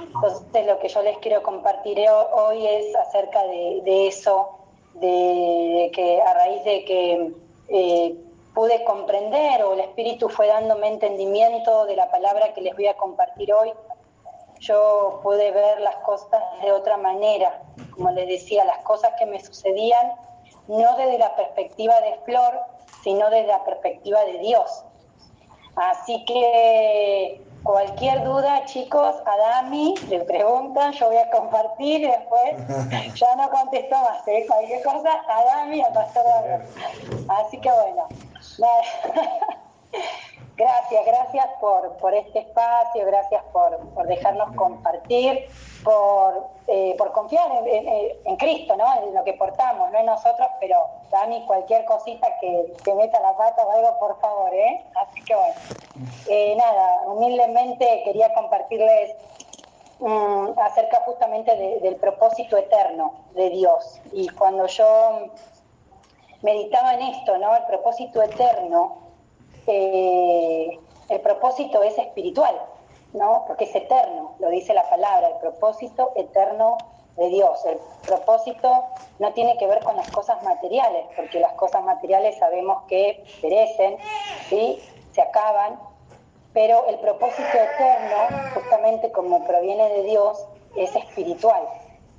entonces 0.06 0.66
lo 0.66 0.78
que 0.78 0.88
yo 0.88 1.02
les 1.02 1.18
quiero 1.18 1.42
compartir 1.42 1.98
hoy 2.08 2.66
es 2.66 2.94
acerca 2.96 3.42
de, 3.44 4.06
eso, 4.06 4.50
de, 4.94 5.90
que 5.94 6.22
a 6.22 6.34
raíz 6.34 6.64
de 6.64 6.84
que 6.84 7.32
eh, 7.68 8.16
pude 8.54 8.84
comprender 8.84 9.62
o 9.64 9.74
el 9.74 9.80
Espíritu 9.80 10.28
fue 10.28 10.46
dándome 10.46 10.88
entendimiento 10.88 11.84
de 11.86 11.96
la 11.96 12.10
palabra 12.10 12.54
que 12.54 12.60
les 12.60 12.74
voy 12.74 12.86
a 12.86 12.96
compartir 12.96 13.52
hoy, 13.52 13.72
yo 14.60 15.20
pude 15.22 15.50
ver 15.50 15.80
las 15.80 15.96
cosas 15.96 16.42
de 16.62 16.72
otra 16.72 16.96
manera. 16.96 17.62
Como 17.90 18.10
les 18.10 18.28
decía, 18.28 18.64
las 18.64 18.78
cosas 18.78 19.12
que 19.18 19.26
me 19.26 19.40
sucedían 19.40 20.12
no 20.68 20.96
desde 20.96 21.18
la 21.18 21.34
perspectiva 21.36 22.00
de 22.00 22.18
Flor, 22.24 22.58
sino 23.02 23.28
desde 23.30 23.48
la 23.48 23.64
perspectiva 23.64 24.24
de 24.24 24.38
Dios. 24.38 24.84
Así 25.76 26.24
que 26.24 27.42
cualquier 27.62 28.22
duda, 28.24 28.64
chicos, 28.66 29.16
a 29.26 29.36
Dami 29.36 29.94
le 30.08 30.20
preguntan, 30.20 30.92
yo 30.92 31.08
voy 31.08 31.16
a 31.16 31.30
compartir 31.30 32.02
y 32.02 32.06
después 32.06 33.14
ya 33.14 33.36
no 33.36 33.50
contesto 33.50 33.96
más. 33.96 34.26
¿eh? 34.28 34.44
Cualquier 34.46 34.82
cosa, 34.82 35.10
a 35.28 35.44
Dami, 35.44 35.82
a 35.82 35.92
Pastor 35.92 36.24
Así 37.28 37.60
que 37.60 37.70
bueno, 37.70 38.06
Gracias, 40.56 41.04
gracias 41.04 41.48
por, 41.60 41.96
por 41.96 42.14
este 42.14 42.38
espacio, 42.38 43.04
gracias 43.06 43.42
por, 43.52 43.76
por 43.88 44.06
dejarnos 44.06 44.54
compartir, 44.54 45.48
por, 45.82 46.46
eh, 46.68 46.94
por 46.96 47.10
confiar 47.10 47.50
en, 47.66 48.36
Cristo, 48.36 48.76
¿no? 48.76 48.84
en 49.02 49.14
lo 49.14 49.24
que 49.24 49.32
portamos, 49.32 49.90
no 49.90 49.98
en 49.98 50.06
nosotros, 50.06 50.46
pero 50.60 50.78
Dani, 51.10 51.44
cualquier 51.46 51.84
cosita 51.86 52.28
que, 52.40 52.72
que 52.84 52.94
meta 52.94 53.18
la 53.20 53.36
pata 53.36 53.66
o 53.66 53.70
algo, 53.72 53.98
por 53.98 54.20
favor, 54.20 54.54
¿eh? 54.54 54.84
Así 54.94 55.24
que 55.24 55.34
bueno, 55.34 55.54
eh, 56.28 56.54
nada, 56.56 57.02
humildemente 57.06 58.02
quería 58.04 58.32
compartirles 58.32 59.16
mm, 59.98 60.50
acerca 60.56 61.02
justamente 61.04 61.80
del 61.80 61.96
propósito 61.96 62.56
eterno 62.56 63.12
de 63.34 63.50
Dios. 63.50 64.00
Y 64.12 64.28
cuando 64.28 64.66
yo 64.66 65.30
meditaba 66.42 66.94
en 66.94 67.02
esto, 67.02 67.38
¿no? 67.38 67.56
El 67.56 67.64
propósito 67.64 68.22
eterno 68.22 69.03
eh, 69.66 70.78
el 71.08 71.20
propósito 71.20 71.82
es 71.82 71.98
espiritual, 71.98 72.54
¿no? 73.12 73.44
Porque 73.46 73.64
es 73.64 73.74
eterno, 73.74 74.34
lo 74.38 74.48
dice 74.50 74.74
la 74.74 74.88
palabra, 74.88 75.28
el 75.28 75.36
propósito 75.36 76.12
eterno 76.16 76.78
de 77.16 77.28
Dios. 77.28 77.64
El 77.66 77.78
propósito 78.06 78.84
no 79.18 79.32
tiene 79.32 79.56
que 79.56 79.66
ver 79.66 79.82
con 79.84 79.96
las 79.96 80.10
cosas 80.10 80.42
materiales, 80.42 81.06
porque 81.16 81.40
las 81.40 81.52
cosas 81.52 81.84
materiales 81.84 82.36
sabemos 82.38 82.82
que 82.88 83.24
perecen, 83.40 83.98
¿sí? 84.48 84.80
se 85.12 85.22
acaban, 85.22 85.78
pero 86.52 86.86
el 86.86 86.98
propósito 86.98 87.42
eterno, 87.42 88.50
justamente 88.54 89.12
como 89.12 89.44
proviene 89.46 89.88
de 89.90 90.02
Dios, 90.04 90.44
es 90.76 90.94
espiritual, 90.96 91.62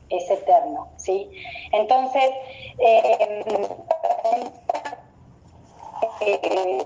es 0.09 0.29
eterno. 0.29 0.87
¿sí? 0.97 1.29
Entonces, 1.71 2.31
eh, 2.79 3.43
eh, 6.21 6.85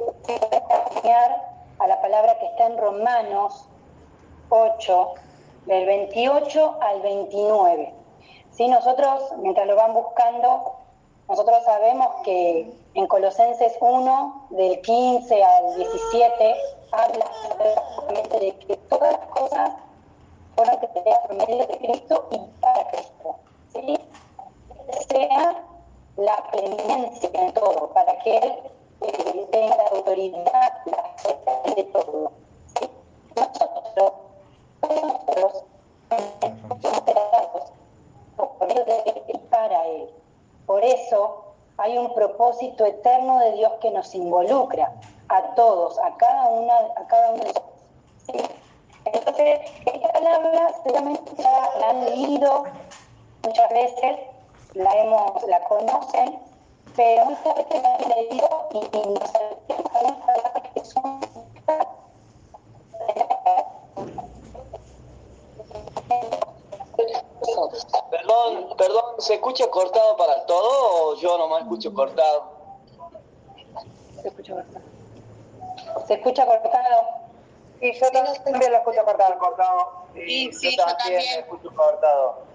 a 1.79 1.87
la 1.87 2.01
palabra 2.01 2.37
que 2.39 2.45
está 2.45 2.67
en 2.67 2.77
Romanos 2.77 3.65
8, 4.49 5.13
del 5.65 5.85
28 5.85 6.77
al 6.81 7.01
29. 7.01 7.93
Si 8.51 8.67
Nosotros, 8.67 9.33
mientras 9.37 9.67
lo 9.67 9.75
van 9.75 9.93
buscando, 9.93 10.75
nosotros 11.29 11.63
sabemos 11.63 12.07
que 12.23 12.73
en 12.95 13.07
Colosenses 13.07 13.77
1, 13.79 14.47
del 14.49 14.81
15 14.81 15.43
al 15.43 15.75
17, 15.75 16.55
habla 16.91 17.25
de 18.39 18.55
que 18.57 18.75
todas 18.89 19.13
las 19.13 19.27
cosas 19.27 19.71
fueron 20.55 20.77
creadas 20.77 21.19
por 21.27 21.35
medio 21.35 21.67
de 21.67 21.77
Cristo 21.77 22.27
y 22.31 22.39
para 22.59 22.87
Cristo. 22.89 23.35
¿sí? 23.73 23.97
Sea 25.07 25.63
la 26.17 26.43
preeminencia 26.51 27.29
en 27.33 27.53
todo, 27.53 27.89
para 27.93 28.17
que 28.19 28.37
Él 28.37 28.53
tenga 29.51 29.77
la 29.77 29.87
autoridad, 29.91 30.73
la 30.85 31.73
de 31.75 31.83
todo. 31.85 32.31
Nosotros, 33.35 34.13
nosotros, 34.81 35.63
somos 36.81 37.01
creados 37.01 37.71
por 38.35 38.71
Él 38.71 39.23
y 39.27 39.37
para 39.37 39.85
Él. 39.87 40.09
Por 40.65 40.83
eso 40.83 41.43
hay 41.77 41.97
un 41.97 42.13
propósito 42.13 42.85
eterno 42.85 43.39
de 43.39 43.53
Dios 43.53 43.71
que 43.81 43.91
nos 43.91 44.13
involucra 44.13 44.91
a 45.29 45.55
todos, 45.55 45.97
a 45.99 46.15
cada 46.17 46.47
una, 46.49 46.75
a 46.97 47.07
cada 47.07 47.31
uno 47.31 47.43
de 47.43 47.47
nosotros. 47.47 47.79
Entonces, 49.05 49.59
esta 49.85 50.11
palabra 50.11 50.73
seguramente 50.83 51.31
ya 51.37 51.69
la 51.79 51.89
han 51.89 52.05
leído 52.05 52.65
muchas 53.43 53.69
veces, 53.69 54.19
la 54.73 54.91
hemos, 54.97 55.43
la 55.43 55.59
conocen, 55.63 56.39
pero 56.99 57.23
muchas 57.23 57.55
veces 57.55 57.81
la 57.81 57.95
han 57.95 58.09
leído 58.09 58.67
y, 58.73 58.77
y 58.77 59.07
no 59.07 59.25
sabemos 59.25 60.25
palabras 60.25 60.63
que 60.73 60.83
son 60.83 61.19
Perdón, 68.11 68.75
perdón, 68.77 69.05
¿se 69.19 69.35
escucha 69.35 69.69
cortado 69.69 70.17
para 70.17 70.45
todo 70.45 71.11
o 71.11 71.15
yo 71.15 71.37
nomás 71.37 71.61
escucho 71.61 71.93
cortado? 71.93 72.51
Se 74.21 74.27
escucha 74.27 74.55
cortado. 74.55 74.85
¿Se 76.05 76.13
escucha 76.15 76.45
cortado? 76.45 77.01
Sí, 77.79 77.93
yo 77.93 78.11
también 78.11 78.71
lo 78.71 78.77
escucho 78.77 79.05
cortado. 79.05 79.39
cortado. 79.39 79.91
Sí, 80.15 80.51
sí, 80.51 80.75
yo, 80.75 80.85
también. 80.85 81.21
escucho 81.39 81.73
cortado. 81.73 82.48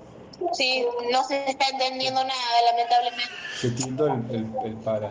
Sí, 0.53 0.87
no 1.12 1.25
se 1.25 1.49
está 1.49 1.67
entendiendo 1.69 2.23
nada, 2.23 2.62
lamentablemente. 2.71 3.33
Se 3.61 3.71
tildó 3.71 4.07
el, 4.07 4.53
el, 4.64 4.76
para. 4.85 5.11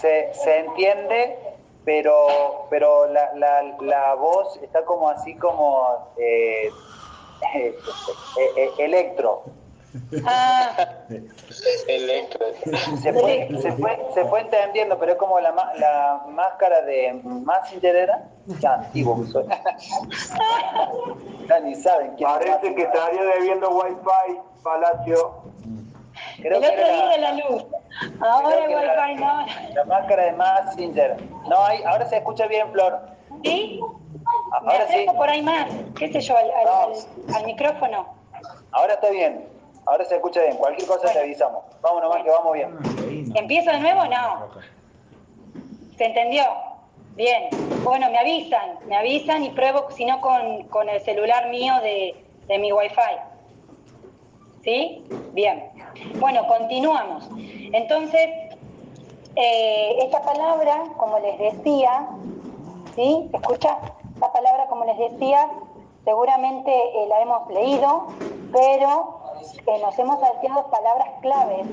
Se, 0.00 0.32
se, 0.32 0.58
entiende, 0.58 1.38
pero, 1.84 2.66
pero 2.70 3.06
la, 3.06 3.32
la, 3.34 3.62
la 3.80 4.14
voz 4.14 4.58
está 4.62 4.84
como 4.84 5.08
así 5.08 5.34
como 5.36 6.12
eh, 6.16 6.70
eh, 7.54 7.74
eh, 8.38 8.70
electro. 8.78 9.44
Ah. 10.24 10.88
Electro. 11.88 12.46
Se 13.02 13.12
fue, 13.12 13.48
se, 13.60 13.72
fue, 13.72 13.98
se 14.14 14.24
fue 14.24 14.40
entendiendo, 14.40 14.98
pero 14.98 15.12
es 15.12 15.18
como 15.18 15.40
la, 15.40 15.50
la 15.50 16.24
máscara 16.28 16.82
de 16.82 17.12
Massinger 17.24 17.96
era. 17.96 18.28
Ya 18.60 18.74
antiguo 18.74 19.22
que 19.22 19.30
soy. 19.30 19.44
ya 21.50 21.60
ni 21.60 21.74
saben 21.74 22.14
quién 22.16 22.28
Parece 22.28 22.74
que 22.74 22.82
estaría 22.82 23.22
debiendo 23.22 23.70
wifi, 23.70 24.38
Palacio. 24.62 25.42
Creo 26.36 26.58
el 26.58 26.64
otro 26.64 26.86
día 26.86 27.18
la 27.18 27.32
luz. 27.32 27.64
Ahora 28.20 28.64
el 28.64 28.74
wifi 28.74 29.14
no. 29.16 29.46
La 29.74 29.84
máscara 29.84 30.24
de 30.24 30.32
Massinger. 30.32 31.16
No, 31.48 31.64
hay, 31.64 31.82
ahora 31.82 32.08
se 32.08 32.18
escucha 32.18 32.46
bien, 32.46 32.70
Flor. 32.72 33.00
¿Sí? 33.42 33.80
Ahora 34.52 34.86
Me 34.88 34.94
sí. 34.94 35.06
por 35.16 35.28
ahí 35.28 35.42
más, 35.42 35.70
qué 35.98 36.12
sé 36.12 36.20
yo, 36.20 36.36
al, 36.36 36.50
al, 36.50 37.34
al 37.34 37.46
micrófono. 37.46 38.14
Ahora 38.72 38.94
está 38.94 39.10
bien. 39.10 39.48
Ahora 39.86 40.04
se 40.04 40.16
escucha 40.16 40.40
bien. 40.42 40.56
Cualquier 40.56 40.86
cosa 40.86 41.12
te 41.12 41.18
avisamos. 41.18 41.64
Vamos 41.80 42.02
nomás 42.02 42.22
que 42.22 42.30
vamos 42.30 42.52
bien. 42.52 42.78
¿Empiezo 43.34 43.70
de 43.72 43.80
nuevo? 43.80 44.04
No. 44.04 44.48
¿Se 45.96 46.04
entendió? 46.04 46.44
Bien. 47.16 47.48
Bueno, 47.84 48.10
me 48.10 48.18
avisan. 48.18 48.78
Me 48.86 48.96
avisan 48.96 49.44
y 49.44 49.50
pruebo, 49.50 49.90
si 49.90 50.04
no, 50.04 50.20
con, 50.20 50.64
con 50.68 50.88
el 50.88 51.00
celular 51.02 51.48
mío 51.50 51.74
de, 51.82 52.14
de 52.46 52.58
mi 52.58 52.72
Wi-Fi. 52.72 53.16
¿Sí? 54.62 55.04
Bien. 55.32 55.70
Bueno, 56.18 56.46
continuamos. 56.46 57.28
Entonces, 57.72 58.28
eh, 59.36 59.96
esta 60.02 60.22
palabra, 60.22 60.82
como 60.96 61.18
les 61.20 61.38
decía, 61.38 62.08
¿sí? 62.94 63.28
¿Se 63.30 63.36
escucha? 63.36 63.78
Esta 64.14 64.32
palabra, 64.32 64.66
como 64.66 64.84
les 64.84 64.98
decía, 64.98 65.48
seguramente 66.04 66.72
eh, 66.72 67.06
la 67.08 67.20
hemos 67.22 67.48
leído, 67.48 68.06
pero 68.52 69.20
eh, 69.66 69.78
nos 69.80 69.98
hemos 69.98 70.20
salteado 70.20 70.66
palabras 70.66 71.08
claves, 71.22 71.66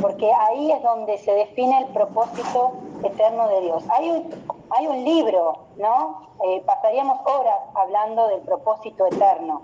porque 0.00 0.30
ahí 0.32 0.70
es 0.70 0.82
donde 0.82 1.18
se 1.18 1.32
define 1.32 1.78
el 1.78 1.86
propósito 1.86 2.72
eterno 3.02 3.48
de 3.48 3.60
Dios. 3.62 3.84
Hay 3.90 4.10
un, 4.10 4.30
hay 4.70 4.86
un 4.86 5.04
libro, 5.04 5.66
¿no? 5.76 6.28
Eh, 6.44 6.62
pasaríamos 6.66 7.18
horas 7.26 7.58
hablando 7.74 8.28
del 8.28 8.40
propósito 8.40 9.06
eterno. 9.06 9.62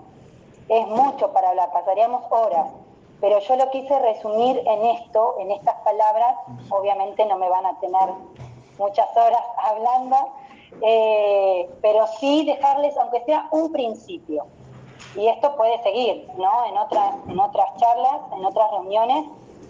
Es 0.67 0.87
mucho 0.87 1.31
para 1.31 1.49
hablar, 1.49 1.71
pasaríamos 1.71 2.23
horas. 2.29 2.67
Pero 3.21 3.39
yo 3.39 3.55
lo 3.55 3.69
quise 3.69 3.97
resumir 3.99 4.61
en 4.65 4.85
esto, 4.85 5.35
en 5.39 5.51
estas 5.51 5.75
palabras. 5.81 6.35
Obviamente 6.69 7.25
no 7.25 7.37
me 7.37 7.49
van 7.49 7.65
a 7.65 7.79
tener 7.79 8.09
muchas 8.77 9.07
horas 9.15 9.41
hablando, 9.57 10.17
eh, 10.81 11.69
pero 11.81 12.07
sí 12.19 12.45
dejarles, 12.45 12.97
aunque 12.97 13.23
sea 13.25 13.47
un 13.51 13.71
principio. 13.71 14.45
y 15.15 15.27
esto 15.27 15.55
puede 15.55 15.81
seguir, 15.81 16.27
¿no? 16.35 16.65
En 16.65 16.77
otras, 16.77 17.15
en 17.29 17.39
otras 17.39 17.73
charlas, 17.77 18.19
en 18.33 18.43
otras 18.43 18.69
reuniones, 18.71 19.25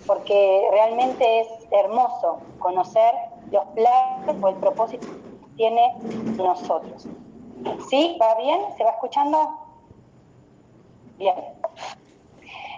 porque 0.08 0.68
realmente 0.72 1.42
es 1.42 1.48
hermoso 1.72 2.40
conocer 2.60 3.14
los 3.52 3.66
planes 3.76 4.36
o 4.42 4.48
el 4.48 4.56
propósito 4.56 5.08
que 5.08 5.56
tiene 5.58 5.94
nosotros. 6.38 7.08
¿Sí? 7.90 8.18
¿Va 8.22 8.36
bien? 8.36 8.62
¿Se 8.78 8.84
va 8.84 8.92
escuchando? 8.92 9.60
Bien. 11.18 11.36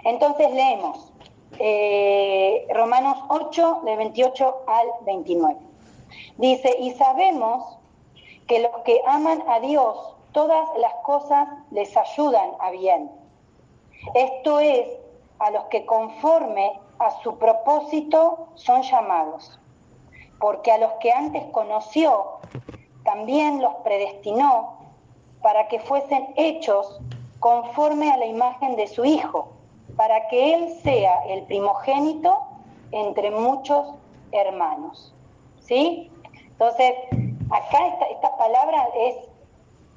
Entonces 0.04 0.52
leemos 0.52 1.12
eh, 1.58 2.66
Romanos 2.72 3.18
8, 3.28 3.82
de 3.84 3.96
28 3.96 4.56
al 4.66 4.86
29. 5.04 5.58
Dice, 6.36 6.76
y 6.78 6.92
sabemos 6.92 7.78
que 8.46 8.60
los 8.60 8.76
que 8.84 9.00
aman 9.06 9.42
a 9.48 9.60
Dios, 9.60 10.16
todas 10.32 10.68
las 10.78 10.94
cosas 11.02 11.48
les 11.70 11.96
ayudan 11.96 12.50
a 12.60 12.70
bien. 12.70 13.10
Esto 14.14 14.60
es, 14.60 14.88
a 15.40 15.50
los 15.50 15.64
que 15.64 15.84
conforme 15.84 16.80
a 16.98 17.10
su 17.22 17.36
propósito 17.38 18.48
son 18.54 18.82
llamados. 18.82 19.58
Porque 20.38 20.72
a 20.72 20.78
los 20.78 20.92
que 20.94 21.12
antes 21.12 21.44
conoció, 21.52 22.38
también 23.04 23.60
los 23.62 23.74
predestinó 23.76 24.78
para 25.42 25.68
que 25.68 25.80
fuesen 25.80 26.32
hechos 26.36 27.00
conforme 27.40 28.10
a 28.10 28.16
la 28.16 28.26
imagen 28.26 28.76
de 28.76 28.86
su 28.86 29.04
Hijo, 29.04 29.52
para 29.96 30.28
que 30.28 30.54
Él 30.54 30.74
sea 30.82 31.24
el 31.26 31.44
primogénito 31.44 32.38
entre 32.92 33.30
muchos 33.30 33.94
hermanos. 34.32 35.14
¿Sí? 35.60 36.10
Entonces, 36.34 36.92
acá 37.50 37.78
esta, 38.10 38.36
palabra 38.36 38.88
es, 38.96 39.16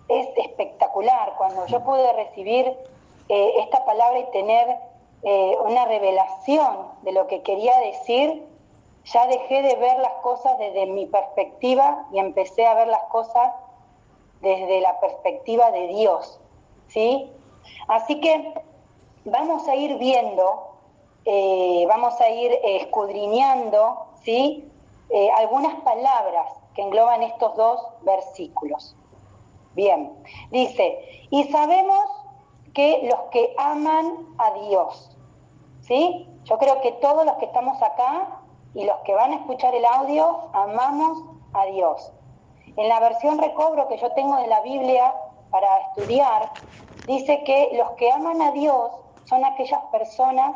es 0.08 0.28
espectacular. 0.38 1.34
Cuando 1.38 1.66
yo 1.68 1.84
pude 1.84 2.12
recibir 2.14 2.68
eh, 3.30 3.54
esta 3.60 3.84
palabra 3.86 4.20
y 4.20 4.32
tener 4.32 4.78
eh, 5.24 5.56
una 5.66 5.86
revelación 5.86 6.88
de 7.04 7.12
lo 7.12 7.28
que 7.28 7.42
quería 7.42 7.80
decir, 7.80 8.46
ya 9.06 9.28
dejé 9.28 9.62
de 9.62 9.76
ver 9.76 9.98
las 10.00 10.14
cosas 10.22 10.58
desde 10.58 10.86
mi 10.86 11.06
perspectiva 11.06 12.06
y 12.12 12.20
empecé 12.20 12.66
a 12.66 12.74
ver 12.76 12.88
las 12.88 13.04
cosas 13.04 13.54
desde 14.42 14.82
la 14.82 15.00
perspectiva 15.00 15.72
de 15.72 15.88
Dios. 15.88 16.40
¿sí? 16.88 17.32
Así 17.88 18.20
que 18.20 18.54
vamos 19.26 19.68
a 19.68 19.76
ir 19.76 19.98
viendo, 19.98 20.78
eh, 21.26 21.86
vamos 21.88 22.20
a 22.22 22.30
ir 22.30 22.52
escudriñando 22.64 24.12
¿sí? 24.24 24.68
Eh, 25.10 25.30
algunas 25.32 25.76
palabras 25.82 26.48
que 26.76 26.82
engloban 26.82 27.24
estos 27.24 27.56
dos 27.56 27.82
versículos. 28.02 28.96
Bien, 29.74 30.14
dice, 30.52 31.28
y 31.30 31.46
sabemos 31.46 32.06
que 32.74 33.02
los 33.04 33.20
que 33.32 33.54
aman 33.58 34.36
a 34.38 34.52
Dios, 34.68 35.18
¿sí? 35.82 36.28
Yo 36.44 36.58
creo 36.58 36.82
que 36.82 36.94
todos 36.94 37.26
los 37.26 37.36
que 37.36 37.46
estamos 37.46 37.82
acá 37.82 38.41
y 38.74 38.86
los 38.86 38.98
que 39.00 39.14
van 39.14 39.34
a 39.34 39.36
escuchar 39.38 39.76
el 39.76 39.86
audio, 39.86 40.50
amamos 40.54 41.24
a 41.54 41.66
Dios. 41.66 42.12
En 42.78 42.88
la 42.88 43.00
versión 43.00 43.38
recobro 43.38 43.88
que 43.88 43.98
yo 43.98 44.12
tengo 44.14 44.38
de 44.38 44.48
la 44.48 44.62
Biblia 44.62 45.14
para 45.50 45.80
estudiar, 45.80 46.52
dice 47.06 47.44
que 47.44 47.72
los 47.74 47.92
que 47.92 48.12
aman 48.12 48.42
a 48.42 48.52
Dios 48.52 48.92
son 49.26 49.44
aquellas 49.44 49.82
personas 49.92 50.56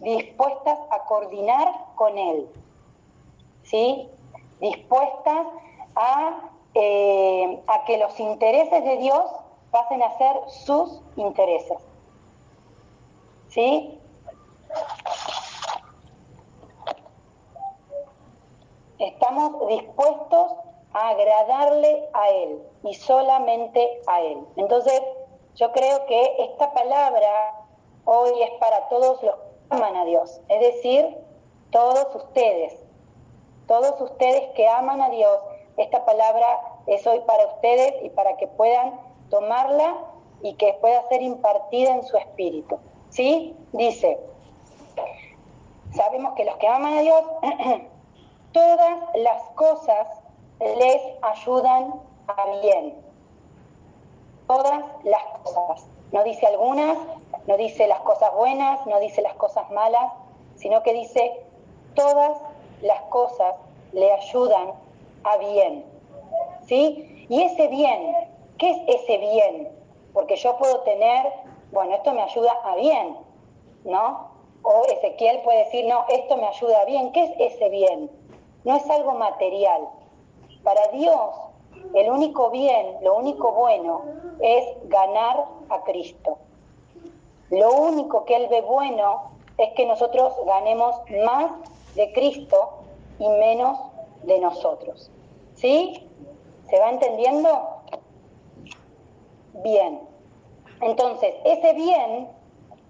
dispuestas 0.00 0.78
a 0.90 1.00
coordinar 1.04 1.68
con 1.96 2.16
Él. 2.16 2.48
¿sí? 3.64 4.08
dispuestas 4.60 5.46
a, 5.96 6.50
eh, 6.74 7.62
que 7.86 7.98
los 7.98 8.18
intereses 8.18 8.84
de 8.84 8.96
Dios 8.98 9.24
pasen 9.70 10.02
a 10.02 10.16
ser 10.16 10.36
sus 10.48 11.00
intereses. 11.16 11.78
¿Sí? 13.48 13.98
Estamos 19.04 19.68
dispuestos 19.68 20.54
a 20.94 21.10
agradarle 21.10 22.08
a 22.14 22.30
Él 22.30 22.62
y 22.84 22.94
solamente 22.94 24.00
a 24.06 24.22
Él. 24.22 24.38
Entonces, 24.56 25.02
yo 25.56 25.70
creo 25.72 26.06
que 26.06 26.36
esta 26.38 26.72
palabra 26.72 27.28
hoy 28.06 28.30
es 28.42 28.50
para 28.52 28.88
todos 28.88 29.22
los 29.22 29.34
que 29.34 29.76
aman 29.76 29.96
a 29.96 30.04
Dios, 30.06 30.40
es 30.48 30.60
decir, 30.60 31.18
todos 31.70 32.14
ustedes, 32.14 32.82
todos 33.66 34.00
ustedes 34.00 34.48
que 34.54 34.66
aman 34.68 35.02
a 35.02 35.10
Dios, 35.10 35.38
esta 35.76 36.04
palabra 36.06 36.46
es 36.86 37.06
hoy 37.06 37.20
para 37.26 37.46
ustedes 37.46 37.94
y 38.04 38.08
para 38.08 38.38
que 38.38 38.46
puedan 38.46 38.98
tomarla 39.28 39.96
y 40.40 40.54
que 40.54 40.72
pueda 40.80 41.06
ser 41.08 41.20
impartida 41.20 41.90
en 41.90 42.04
su 42.04 42.16
espíritu. 42.16 42.78
¿Sí? 43.10 43.54
Dice, 43.72 44.18
sabemos 45.94 46.32
que 46.34 46.46
los 46.46 46.56
que 46.56 46.68
aman 46.68 46.94
a 46.94 47.00
Dios, 47.00 47.22
todas 48.54 48.98
las 49.16 49.42
cosas 49.56 50.06
les 50.60 51.02
ayudan 51.22 52.00
a 52.28 52.46
bien. 52.62 52.94
Todas 54.46 54.84
las 55.02 55.24
cosas. 55.42 55.86
No 56.12 56.22
dice 56.22 56.46
algunas, 56.46 56.96
no 57.46 57.56
dice 57.56 57.88
las 57.88 57.98
cosas 58.00 58.32
buenas, 58.34 58.86
no 58.86 59.00
dice 59.00 59.20
las 59.20 59.34
cosas 59.34 59.68
malas, 59.72 60.12
sino 60.54 60.82
que 60.84 60.94
dice 60.94 61.44
todas 61.94 62.38
las 62.80 63.00
cosas 63.10 63.56
le 63.92 64.12
ayudan 64.12 64.72
a 65.24 65.36
bien. 65.38 65.84
¿Sí? 66.66 67.26
Y 67.28 67.42
ese 67.42 67.66
bien, 67.68 68.14
¿qué 68.58 68.70
es 68.70 69.00
ese 69.00 69.18
bien? 69.18 69.68
Porque 70.12 70.36
yo 70.36 70.56
puedo 70.58 70.80
tener, 70.80 71.26
bueno, 71.72 71.96
esto 71.96 72.12
me 72.12 72.22
ayuda 72.22 72.52
a 72.64 72.76
bien, 72.76 73.16
¿no? 73.84 74.28
O 74.62 74.86
Ezequiel 74.86 75.40
puede 75.40 75.64
decir, 75.64 75.86
no, 75.86 76.04
esto 76.08 76.36
me 76.36 76.46
ayuda 76.46 76.82
a 76.82 76.84
bien. 76.84 77.12
¿Qué 77.12 77.24
es 77.24 77.52
ese 77.54 77.68
bien? 77.68 78.10
No 78.64 78.76
es 78.76 78.88
algo 78.90 79.12
material. 79.12 79.88
Para 80.62 80.88
Dios, 80.88 81.30
el 81.94 82.10
único 82.10 82.50
bien, 82.50 82.96
lo 83.02 83.16
único 83.16 83.52
bueno, 83.52 84.02
es 84.40 84.66
ganar 84.88 85.44
a 85.68 85.82
Cristo. 85.82 86.38
Lo 87.50 87.72
único 87.72 88.24
que 88.24 88.36
Él 88.36 88.48
ve 88.48 88.62
bueno 88.62 89.30
es 89.58 89.72
que 89.74 89.86
nosotros 89.86 90.34
ganemos 90.46 90.96
más 91.24 91.52
de 91.94 92.12
Cristo 92.12 92.70
y 93.18 93.28
menos 93.28 93.78
de 94.22 94.38
nosotros. 94.40 95.10
¿Sí? 95.54 96.08
¿Se 96.68 96.80
va 96.80 96.90
entendiendo? 96.90 97.82
Bien. 99.62 100.00
Entonces, 100.80 101.34
ese 101.44 101.72
bien, 101.74 102.28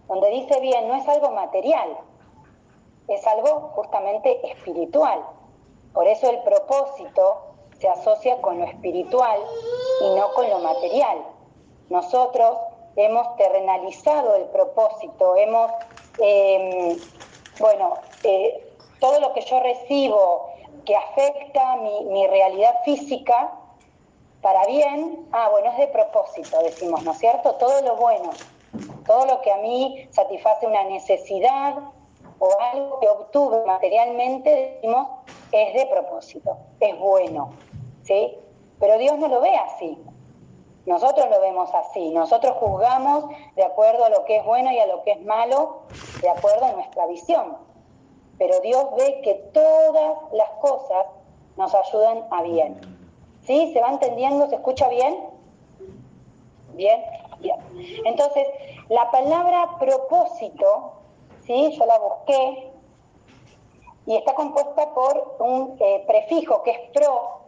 donde 0.08 0.30
dice 0.30 0.60
bien, 0.60 0.88
no 0.88 0.94
es 0.94 1.06
algo 1.08 1.30
material, 1.32 1.98
es 3.08 3.26
algo 3.26 3.72
justamente 3.74 4.50
espiritual. 4.50 5.22
Por 5.94 6.08
eso 6.08 6.28
el 6.28 6.40
propósito 6.40 7.54
se 7.78 7.88
asocia 7.88 8.40
con 8.42 8.58
lo 8.58 8.66
espiritual 8.66 9.40
y 10.00 10.10
no 10.16 10.32
con 10.34 10.50
lo 10.50 10.58
material. 10.58 11.24
Nosotros 11.88 12.58
hemos 12.96 13.36
terrenalizado 13.36 14.34
el 14.34 14.44
propósito, 14.46 15.36
hemos, 15.36 15.70
em, 16.18 16.98
bueno, 17.58 17.94
eh, 18.24 18.72
todo 19.00 19.20
lo 19.20 19.32
que 19.32 19.42
yo 19.42 19.60
recibo 19.60 20.50
que 20.84 20.96
afecta 20.96 21.76
mi, 21.76 22.26
realidad 22.26 22.74
física 22.84 23.52
para 24.42 24.66
bien, 24.66 25.28
ah, 25.32 25.48
bueno, 25.50 25.70
es 25.70 25.78
de 25.78 25.86
propósito, 25.86 26.58
decimos, 26.62 27.02
¿no 27.02 27.12
es 27.12 27.18
cierto? 27.18 27.54
Todo 27.54 27.80
lo 27.82 27.96
bueno, 27.96 28.30
todo 29.06 29.24
lo 29.26 29.40
que 29.40 29.52
a 29.52 29.56
mí 29.58 30.08
satisface 30.10 30.66
una 30.66 30.84
necesidad 30.84 31.76
o 32.38 32.48
algo 32.60 33.00
que 33.00 33.08
obtuve 33.08 33.64
materialmente, 33.64 34.80
decimos, 34.82 35.08
es 35.62 35.74
de 35.74 35.86
propósito, 35.86 36.56
es 36.80 36.98
bueno, 36.98 37.50
¿sí? 38.02 38.36
Pero 38.78 38.98
Dios 38.98 39.18
no 39.18 39.28
lo 39.28 39.40
ve 39.40 39.54
así. 39.56 39.98
Nosotros 40.86 41.26
lo 41.30 41.40
vemos 41.40 41.74
así, 41.74 42.10
nosotros 42.10 42.56
juzgamos 42.58 43.24
de 43.56 43.64
acuerdo 43.64 44.04
a 44.04 44.10
lo 44.10 44.24
que 44.26 44.36
es 44.36 44.44
bueno 44.44 44.70
y 44.70 44.78
a 44.78 44.86
lo 44.86 45.02
que 45.02 45.12
es 45.12 45.22
malo, 45.24 45.82
de 46.20 46.28
acuerdo 46.28 46.66
a 46.66 46.72
nuestra 46.72 47.06
visión 47.06 47.56
pero 48.38 48.60
Dios 48.60 48.86
ve 48.96 49.20
que 49.22 49.34
todas 49.52 50.18
las 50.32 50.50
cosas 50.60 51.06
nos 51.56 51.74
ayudan 51.74 52.24
a 52.30 52.42
bien. 52.42 52.80
¿Sí? 53.42 53.72
¿Se 53.72 53.80
va 53.80 53.90
entendiendo? 53.90 54.48
¿Se 54.48 54.56
escucha 54.56 54.88
bien? 54.88 55.28
Bien, 56.74 57.02
bien. 57.40 57.56
Entonces, 58.04 58.46
la 58.88 59.10
palabra 59.10 59.76
propósito, 59.78 60.94
¿sí? 61.42 61.72
Yo 61.78 61.86
la 61.86 61.98
busqué 61.98 62.72
y 64.06 64.16
está 64.16 64.34
compuesta 64.34 64.92
por 64.92 65.36
un 65.38 65.76
eh, 65.80 66.04
prefijo 66.06 66.62
que 66.62 66.70
es 66.72 66.78
pro, 66.92 67.40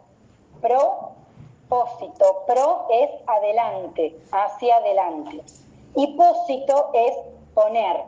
propósito. 0.61 2.43
Pro 2.47 2.87
es 2.89 3.09
adelante, 3.27 4.17
hacia 4.31 4.77
adelante. 4.77 5.43
Y 5.95 6.07
pósito 6.15 6.89
es 6.93 7.13
poner, 7.53 8.03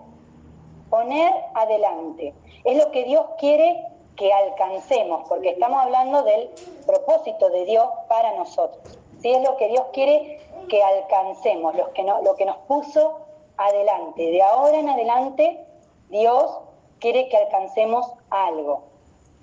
poner 0.89 1.33
adelante. 1.53 2.33
Es 2.63 2.77
lo 2.77 2.91
que 2.91 3.03
Dios 3.05 3.25
quiere 3.37 3.85
que 4.15 4.33
alcancemos, 4.33 5.27
porque 5.29 5.49
estamos 5.51 5.81
hablando 5.83 6.23
del 6.23 6.49
propósito 6.85 7.49
de 7.49 7.65
Dios 7.65 7.87
para 8.07 8.35
nosotros. 8.35 8.99
¿sí? 9.21 9.31
Es 9.31 9.43
lo 9.43 9.55
que 9.57 9.69
Dios 9.69 9.85
quiere 9.93 10.39
que 10.67 10.83
alcancemos, 10.83 11.75
los 11.75 11.89
que 11.89 12.03
no, 12.03 12.21
lo 12.21 12.35
que 12.35 12.45
nos 12.45 12.57
puso 12.67 13.19
adelante. 13.57 14.23
De 14.23 14.41
ahora 14.41 14.77
en 14.77 14.89
adelante, 14.89 15.65
Dios 16.09 16.59
quiere 16.99 17.29
que 17.29 17.37
alcancemos 17.37 18.11
algo, 18.29 18.83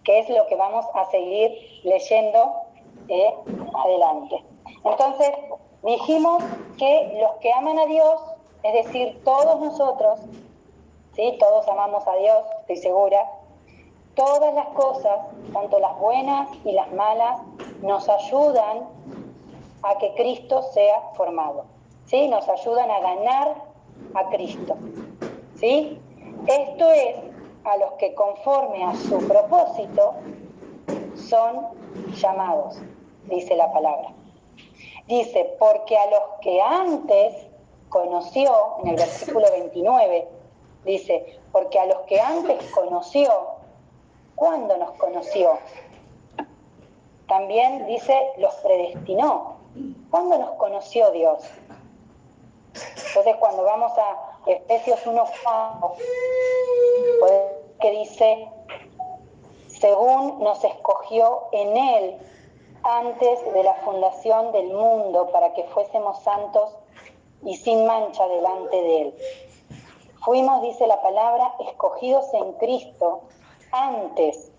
que 0.05 0.21
es 0.21 0.29
lo 0.29 0.47
que 0.47 0.57
vamos 0.57 0.87
a 0.95 1.11
seguir 1.11 1.53
leyendo 1.85 2.53
eh, 3.09 3.35
adelante. 3.75 4.45
Entonces, 4.85 5.31
dijimos 5.83 6.43
que 6.79 7.19
los 7.21 7.33
que 7.41 7.53
aman 7.53 7.79
a 7.79 7.87
Dios, 7.87 8.21
es 8.63 8.85
decir, 8.85 9.21
todos 9.25 9.61
nosotros, 9.61 10.21
¿sí? 11.15 11.37
todos 11.39 11.67
amamos 11.69 12.07
a 12.07 12.17
Dios, 12.17 12.45
estoy 12.61 12.77
segura, 12.77 13.31
todas 14.15 14.53
las 14.55 14.67
cosas, 14.69 15.19
tanto 15.53 15.79
las 15.79 15.99
buenas 15.99 16.49
y 16.65 16.73
las 16.73 16.91
malas, 16.93 17.41
nos 17.83 18.09
ayudan 18.09 18.89
a 19.83 19.99
que 19.99 20.15
Cristo 20.15 20.63
sea 20.73 21.01
formado. 21.15 21.65
¿sí? 22.07 22.27
Nos 22.29 22.49
ayudan 22.49 22.91
a 22.91 23.01
ganar 23.01 23.55
a 24.15 24.29
Cristo. 24.31 24.77
¿sí? 25.57 26.01
Esto 26.47 26.91
es 26.91 27.17
a 27.67 27.77
los 27.79 27.93
que 27.95 28.15
conforme 28.15 28.85
a 28.85 28.95
su 28.95 29.19
propósito 29.27 30.15
son 31.17 31.67
llamados, 32.15 32.79
dice 33.25 33.57
la 33.57 33.73
palabra. 33.73 34.13
Dice, 35.09 35.57
porque 35.59 35.97
a 35.97 36.07
los 36.07 36.23
que 36.41 36.63
antes 36.63 37.35
conoció, 37.89 38.53
en 38.83 38.91
el 38.91 38.97
versículo 38.97 39.51
29, 39.51 40.29
dice, 40.85 41.41
porque 41.53 41.79
a 41.79 41.87
los 41.87 41.99
que 42.03 42.21
antes 42.21 42.63
conoció, 42.71 43.31
¿cuándo 44.37 44.77
nos 44.77 44.93
conoció? 44.93 45.59
También 47.29 47.87
dice, 47.87 48.15
los 48.39 48.55
predestinó. 48.57 49.57
¿Cuándo 50.11 50.39
nos 50.39 50.53
conoció 50.53 51.11
Dios? 51.11 51.43
Entonces, 53.09 53.37
cuando 53.37 53.65
vamos 53.65 53.93
a 53.99 54.39
Efesios 54.47 55.05
1.4, 55.07 57.56
que 57.81 57.91
dice, 57.91 58.49
según 59.69 60.43
nos 60.43 60.63
escogió 60.65 61.43
en 61.53 61.77
Él 61.77 62.19
antes 62.83 63.53
de 63.53 63.63
la 63.63 63.75
fundación 63.77 64.53
del 64.53 64.69
mundo 64.69 65.31
para 65.33 65.53
que 65.53 65.65
fuésemos 65.65 66.21
santos 66.23 66.77
y 67.45 67.57
sin 67.57 67.87
mancha 67.87 68.27
delante 68.29 68.77
de 68.77 69.03
Él. 69.03 69.15
Fuimos, 70.25 70.63
dice 70.63 70.87
la 70.87 71.01
palabra, 71.03 71.55
escogidos 71.61 72.33
en 72.35 72.53
Cristo 72.55 73.23
antes 73.71 74.51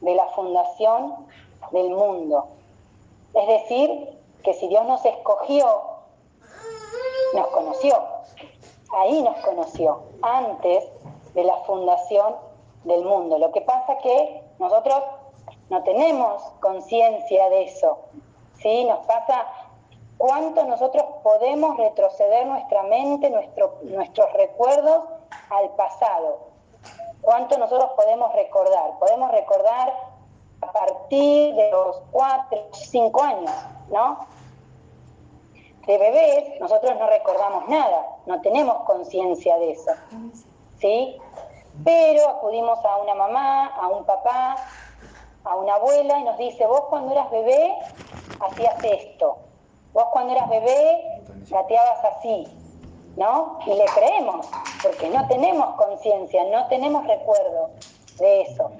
de 0.00 0.14
la 0.14 0.26
fundación 0.28 1.26
del 1.72 1.90
mundo. 1.90 2.48
Es 3.34 3.46
decir, 3.46 4.18
que 4.42 4.54
si 4.54 4.68
Dios 4.68 4.86
nos 4.86 5.04
escogió, 5.04 5.66
nos 7.34 7.46
conoció. 7.48 8.02
Ahí 8.92 9.22
nos 9.22 9.36
conoció, 9.44 10.00
antes 10.22 10.84
de 11.34 11.44
la 11.44 11.56
fundación 11.58 12.34
del 12.84 13.04
mundo. 13.04 13.38
Lo 13.38 13.52
que 13.52 13.60
pasa 13.60 13.98
que 13.98 14.42
nosotros 14.58 15.02
no 15.68 15.82
tenemos 15.82 16.42
conciencia 16.60 17.48
de 17.48 17.64
eso. 17.64 17.98
¿sí? 18.58 18.84
Nos 18.84 19.04
pasa 19.06 19.46
cuánto 20.18 20.64
nosotros 20.64 21.04
podemos 21.22 21.76
retroceder 21.76 22.46
nuestra 22.46 22.82
mente, 22.84 23.30
nuestro, 23.30 23.78
nuestros 23.82 24.32
recuerdos 24.34 25.04
al 25.50 25.70
pasado. 25.70 26.50
Cuánto 27.20 27.58
nosotros 27.58 27.90
podemos 27.96 28.32
recordar. 28.34 28.98
Podemos 28.98 29.30
recordar 29.30 29.92
a 30.62 30.72
partir 30.72 31.54
de 31.54 31.70
los 31.70 32.02
cuatro, 32.10 32.68
cinco 32.72 33.22
años, 33.22 33.52
¿no? 33.90 34.26
De 35.86 35.98
bebés 35.98 36.60
nosotros 36.60 36.98
no 36.98 37.06
recordamos 37.06 37.68
nada, 37.68 38.06
no 38.26 38.40
tenemos 38.42 38.84
conciencia 38.84 39.56
de 39.58 39.72
eso, 39.72 39.92
¿sí? 40.78 41.16
Pero 41.84 42.28
acudimos 42.28 42.84
a 42.84 42.96
una 42.98 43.14
mamá, 43.14 43.66
a 43.66 43.88
un 43.88 44.04
papá, 44.04 44.56
a 45.44 45.56
una 45.56 45.74
abuela 45.74 46.18
y 46.18 46.24
nos 46.24 46.36
dice, 46.38 46.66
vos 46.66 46.82
cuando 46.90 47.12
eras 47.12 47.30
bebé 47.30 47.74
hacías 48.40 48.76
esto, 48.82 49.38
vos 49.92 50.04
cuando 50.12 50.34
eras 50.34 50.48
bebé 50.48 51.22
gateabas 51.48 52.04
así, 52.04 52.46
¿no? 53.16 53.58
Y 53.66 53.74
le 53.74 53.84
creemos, 53.86 54.46
porque 54.82 55.08
no 55.08 55.26
tenemos 55.28 55.74
conciencia, 55.76 56.44
no 56.44 56.66
tenemos 56.68 57.06
recuerdo 57.06 57.70
de 58.18 58.42
eso. 58.42 58.70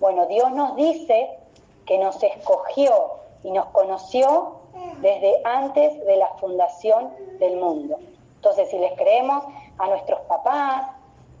Bueno, 0.00 0.26
Dios 0.26 0.50
nos 0.52 0.76
dice 0.76 1.38
que 1.86 1.98
nos 1.98 2.22
escogió 2.22 3.18
y 3.42 3.52
nos 3.52 3.66
conoció 3.66 4.58
desde 5.00 5.40
antes 5.44 6.04
de 6.04 6.16
la 6.16 6.28
fundación 6.38 7.12
del 7.38 7.56
mundo. 7.56 7.98
Entonces, 8.36 8.70
si 8.70 8.78
les 8.78 8.92
creemos 8.92 9.44
a 9.78 9.86
nuestros 9.88 10.20
papás, 10.22 10.97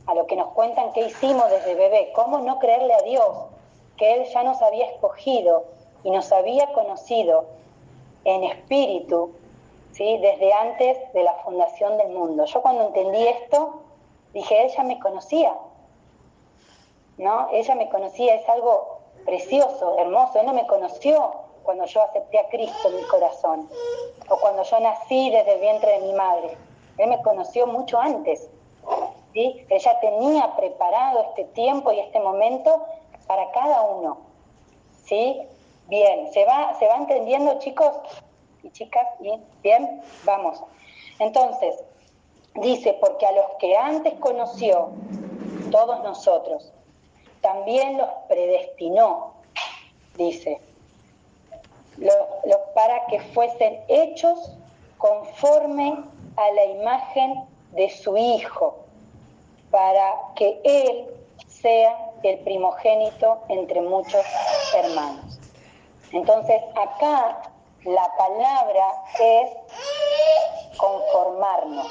a 0.08 0.14
lo 0.14 0.26
que 0.26 0.36
nos 0.36 0.48
cuentan 0.48 0.92
que 0.94 1.02
hicimos 1.02 1.50
desde 1.50 1.74
bebé, 1.74 2.12
¿cómo 2.14 2.38
no 2.38 2.58
creerle 2.58 2.94
a 2.94 3.02
Dios 3.02 3.28
que 3.98 4.14
Él 4.14 4.24
ya 4.32 4.42
nos 4.42 4.62
había 4.62 4.86
escogido 4.86 5.64
y 6.02 6.10
nos 6.10 6.32
había 6.32 6.72
conocido 6.72 7.44
en 8.24 8.42
espíritu, 8.44 9.34
¿sí? 9.92 10.16
desde 10.16 10.50
antes 10.54 11.12
de 11.12 11.22
la 11.22 11.34
fundación 11.44 11.98
del 11.98 12.08
mundo? 12.08 12.46
Yo 12.46 12.62
cuando 12.62 12.86
entendí 12.86 13.26
esto, 13.28 13.82
dije, 14.32 14.62
Él 14.62 14.72
ya 14.74 14.82
me 14.82 14.98
conocía, 14.98 15.54
¿no? 17.18 17.48
Ella 17.52 17.74
me 17.74 17.90
conocía, 17.90 18.34
es 18.36 18.48
algo 18.48 19.00
precioso, 19.26 19.98
hermoso, 19.98 20.40
Él 20.40 20.46
no 20.46 20.54
me 20.54 20.66
conoció 20.66 21.32
cuando 21.64 21.84
yo 21.84 22.02
acepté 22.02 22.38
a 22.38 22.48
Cristo 22.48 22.88
en 22.88 22.96
mi 22.96 23.02
corazón, 23.02 23.68
o 24.30 24.36
cuando 24.38 24.62
yo 24.62 24.80
nací 24.80 25.28
desde 25.28 25.52
el 25.52 25.60
vientre 25.60 26.00
de 26.00 26.06
mi 26.06 26.14
madre. 26.14 26.56
Él 26.96 27.10
me 27.10 27.20
conoció 27.20 27.66
mucho 27.66 28.00
antes. 28.00 28.48
¿Sí? 29.32 29.66
Tenía 30.00 30.54
preparado 30.56 31.22
este 31.30 31.44
tiempo 31.44 31.92
y 31.92 32.00
este 32.00 32.20
momento 32.20 32.84
para 33.26 33.50
cada 33.52 33.82
uno. 33.82 34.18
¿sí? 35.08 35.42
Bien, 35.88 36.30
¿se 36.32 36.44
va, 36.44 36.74
¿se 36.78 36.86
va 36.86 36.96
entendiendo 36.96 37.58
chicos 37.58 37.92
y 38.62 38.70
chicas? 38.70 39.06
Bien, 39.62 40.02
vamos. 40.24 40.62
Entonces, 41.18 41.82
dice, 42.54 42.96
porque 43.00 43.26
a 43.26 43.32
los 43.32 43.46
que 43.58 43.76
antes 43.76 44.14
conoció, 44.20 44.90
todos 45.70 46.02
nosotros, 46.02 46.72
también 47.40 47.96
los 47.96 48.08
predestinó, 48.28 49.32
dice, 50.16 50.60
para 52.74 53.06
que 53.06 53.20
fuesen 53.32 53.80
hechos 53.88 54.52
conforme 54.98 56.04
a 56.36 56.50
la 56.52 56.64
imagen 56.66 57.44
de 57.72 57.88
su 57.90 58.16
Hijo, 58.16 58.76
para 59.70 60.14
que 60.34 60.60
Él 60.64 61.06
sea 61.46 62.12
el 62.22 62.38
primogénito 62.40 63.38
entre 63.48 63.80
muchos 63.80 64.24
hermanos. 64.74 65.38
Entonces, 66.12 66.62
acá 66.74 67.42
la 67.84 68.16
palabra 68.16 69.04
es 69.20 69.50
conformarnos. 70.76 71.86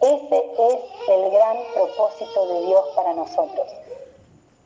Ese 0.00 0.52
es 0.58 0.80
el 1.08 1.30
gran 1.30 1.56
propósito 1.74 2.46
de 2.46 2.66
Dios 2.66 2.84
para 2.94 3.14
nosotros, 3.14 3.66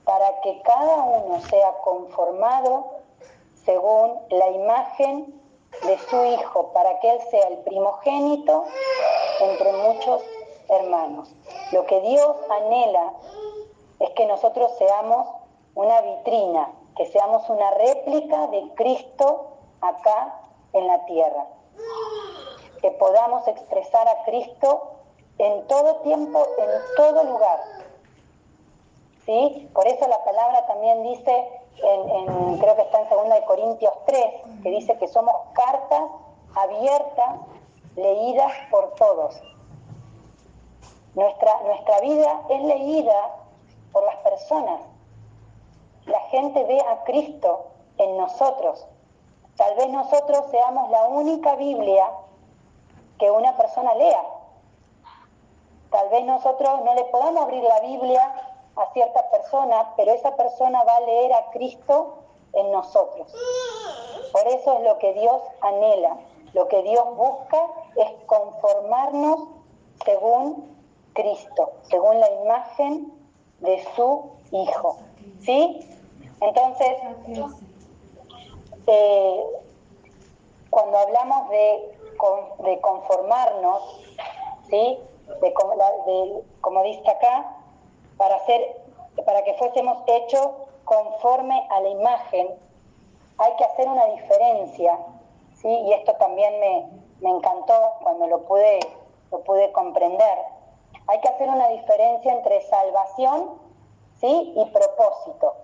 para 0.04 0.40
que 0.42 0.60
cada 0.62 0.96
uno 1.04 1.40
sea 1.48 1.72
conformado 1.84 3.02
según 3.64 4.18
la 4.30 4.48
imagen 4.50 5.40
de 5.86 5.98
su 5.98 6.24
Hijo, 6.24 6.70
para 6.74 6.98
que 7.00 7.12
Él 7.12 7.20
sea 7.30 7.48
el 7.48 7.58
primogénito 7.58 8.64
entre 9.40 9.72
muchos 9.72 10.22
hermanos. 10.72 11.34
Lo 11.72 11.86
que 11.86 12.00
Dios 12.00 12.36
anhela 12.50 13.12
es 14.00 14.10
que 14.10 14.26
nosotros 14.26 14.72
seamos 14.78 15.26
una 15.74 16.00
vitrina, 16.00 16.70
que 16.96 17.06
seamos 17.06 17.48
una 17.48 17.70
réplica 17.72 18.48
de 18.48 18.74
Cristo 18.74 19.48
acá 19.80 20.40
en 20.72 20.86
la 20.86 21.04
tierra. 21.04 21.46
Que 22.80 22.90
podamos 22.90 23.46
expresar 23.46 24.08
a 24.08 24.24
Cristo 24.24 24.90
en 25.38 25.66
todo 25.66 25.96
tiempo, 25.96 26.46
en 26.58 26.68
todo 26.96 27.24
lugar. 27.24 27.60
¿Sí? 29.24 29.70
Por 29.72 29.86
eso 29.86 30.06
la 30.08 30.22
palabra 30.24 30.66
también 30.66 31.02
dice, 31.04 31.48
en, 31.82 32.58
creo 32.58 32.74
que 32.74 32.82
está 32.82 33.00
en 33.02 33.08
2 33.08 33.28
de 33.28 33.44
Corintios 33.44 33.92
3, 34.06 34.24
que 34.62 34.70
dice 34.70 34.98
que 34.98 35.06
somos 35.06 35.34
cartas 35.52 36.02
abiertas, 36.56 37.36
leídas 37.96 38.52
por 38.70 38.94
todos. 38.94 39.40
Nuestra, 41.14 41.60
nuestra 41.64 42.00
vida 42.00 42.42
es 42.48 42.62
leída 42.62 43.36
por 43.92 44.04
las 44.04 44.16
personas. 44.16 44.80
La 46.06 46.20
gente 46.30 46.64
ve 46.64 46.80
a 46.80 47.04
Cristo 47.04 47.66
en 47.98 48.16
nosotros. 48.16 48.86
Tal 49.56 49.74
vez 49.76 49.90
nosotros 49.90 50.46
seamos 50.50 50.90
la 50.90 51.04
única 51.08 51.54
Biblia 51.56 52.10
que 53.18 53.30
una 53.30 53.56
persona 53.56 53.94
lea. 53.94 54.24
Tal 55.90 56.08
vez 56.08 56.24
nosotros 56.24 56.82
no 56.84 56.94
le 56.94 57.04
podamos 57.04 57.42
abrir 57.44 57.62
la 57.62 57.80
Biblia 57.80 58.34
a 58.76 58.92
cierta 58.94 59.28
persona, 59.30 59.92
pero 59.96 60.12
esa 60.12 60.34
persona 60.36 60.82
va 60.84 60.96
a 60.96 61.00
leer 61.00 61.34
a 61.34 61.50
Cristo 61.50 62.18
en 62.54 62.72
nosotros. 62.72 63.32
Por 64.32 64.46
eso 64.48 64.78
es 64.78 64.84
lo 64.84 64.98
que 64.98 65.12
Dios 65.12 65.42
anhela, 65.60 66.16
lo 66.54 66.68
que 66.68 66.82
Dios 66.82 67.04
busca 67.16 67.58
es 67.96 68.10
conformarnos 68.24 69.48
según 70.04 70.81
Cristo, 71.12 71.72
según 71.82 72.20
la 72.20 72.30
imagen 72.30 73.12
de 73.60 73.84
su 73.94 74.30
Hijo. 74.50 74.98
¿Sí? 75.40 75.88
Entonces, 76.40 76.96
eh, 78.86 79.44
cuando 80.68 80.98
hablamos 80.98 81.48
de, 81.48 81.98
de 82.64 82.80
conformarnos, 82.80 84.00
¿sí? 84.68 84.98
De, 85.40 85.54
como 86.60 86.82
dice 86.82 87.10
acá, 87.10 87.56
para, 88.16 88.38
para 89.24 89.42
que 89.44 89.54
fuésemos 89.54 89.98
hechos 90.06 90.48
conforme 90.84 91.66
a 91.70 91.80
la 91.80 91.88
imagen, 91.88 92.48
hay 93.38 93.52
que 93.56 93.64
hacer 93.64 93.88
una 93.88 94.06
diferencia, 94.06 94.98
¿sí? 95.54 95.68
y 95.68 95.92
esto 95.92 96.12
también 96.14 96.58
me, 96.60 96.86
me 97.20 97.30
encantó 97.30 97.94
cuando 98.02 98.26
lo 98.26 98.42
pude, 98.42 98.80
lo 99.30 99.40
pude 99.40 99.72
comprender. 99.72 100.38
Hay 101.08 101.20
que 101.20 101.28
hacer 101.28 101.48
una 101.48 101.68
diferencia 101.68 102.32
entre 102.32 102.62
salvación 102.62 103.58
¿sí? 104.20 104.52
y 104.56 104.64
propósito. 104.66 105.54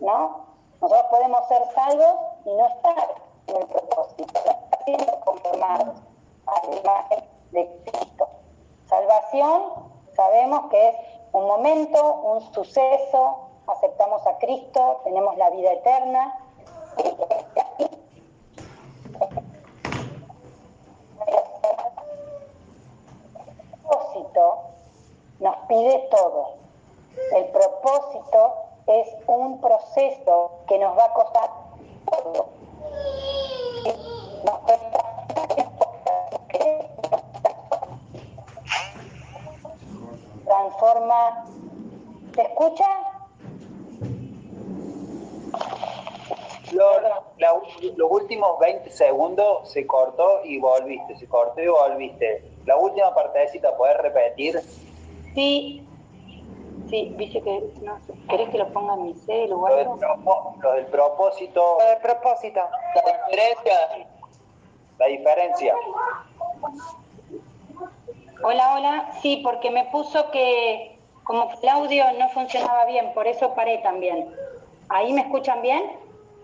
¿no? 0.00 0.46
Nosotros 0.80 1.06
podemos 1.10 1.46
ser 1.48 1.62
salvos 1.74 2.14
y 2.44 2.50
no 2.54 2.66
estar 2.66 3.14
en 3.46 3.56
el 3.56 3.66
propósito, 3.66 4.40
no 4.86 5.20
conformados 5.20 5.96
a 6.46 6.66
la 6.66 6.76
imagen 6.76 7.24
de 7.52 7.82
Cristo. 7.84 8.28
Salvación 8.88 9.62
sabemos 10.14 10.70
que 10.70 10.88
es 10.88 10.96
un 11.32 11.46
momento, 11.46 12.14
un 12.14 12.40
suceso, 12.52 13.48
aceptamos 13.66 14.26
a 14.26 14.38
Cristo, 14.38 15.00
tenemos 15.04 15.36
la 15.36 15.50
vida 15.50 15.72
eterna. 15.72 16.40
El 24.14 24.25
nos 25.40 25.56
pide 25.68 26.08
todo. 26.10 26.54
El 27.34 27.46
propósito 27.46 28.54
es 28.86 29.08
un 29.26 29.60
proceso 29.60 30.52
que 30.68 30.78
nos 30.78 30.96
va 30.96 31.04
a 31.06 31.12
costar 31.14 31.50
todo. 32.10 32.48
Transforma. 40.44 41.46
¿Se 42.34 42.42
escucha? 42.42 42.84
los 46.72 48.10
últimos 48.10 48.58
20 48.58 48.90
segundos 48.90 49.70
se 49.70 49.86
cortó 49.86 50.44
y 50.44 50.58
volviste, 50.58 51.16
se 51.16 51.26
cortó 51.26 51.60
y 51.60 51.68
volviste. 51.68 52.45
La 52.66 52.76
última 52.76 53.14
partecita, 53.14 53.76
¿puedes 53.76 53.96
repetir? 53.98 54.60
Sí, 55.34 55.86
Sí, 56.88 57.12
dice 57.16 57.40
que, 57.42 57.64
no 57.82 57.98
sé, 58.06 58.12
¿querés 58.28 58.48
que 58.50 58.58
lo 58.58 58.68
ponga 58.72 58.94
en 58.94 59.04
mi 59.04 59.14
cel 59.14 59.52
o 59.52 59.66
del, 59.66 59.86
lo 59.86 60.72
del 60.72 60.86
propósito. 60.86 61.78
Lo 61.80 61.88
del 61.88 61.98
propósito. 61.98 62.60
La 62.94 63.12
diferencia. 63.28 63.74
La 64.98 65.06
diferencia. 65.06 65.74
Hola, 68.42 68.74
hola. 68.74 69.10
Sí, 69.20 69.40
porque 69.42 69.70
me 69.70 69.84
puso 69.86 70.30
que 70.30 70.96
como 71.24 71.50
el 71.60 71.68
audio 71.68 72.04
no 72.18 72.28
funcionaba 72.28 72.84
bien, 72.84 73.12
por 73.14 73.26
eso 73.26 73.52
paré 73.54 73.78
también. 73.78 74.32
¿Ahí 74.88 75.12
me 75.12 75.22
escuchan 75.22 75.62
bien? 75.62 75.90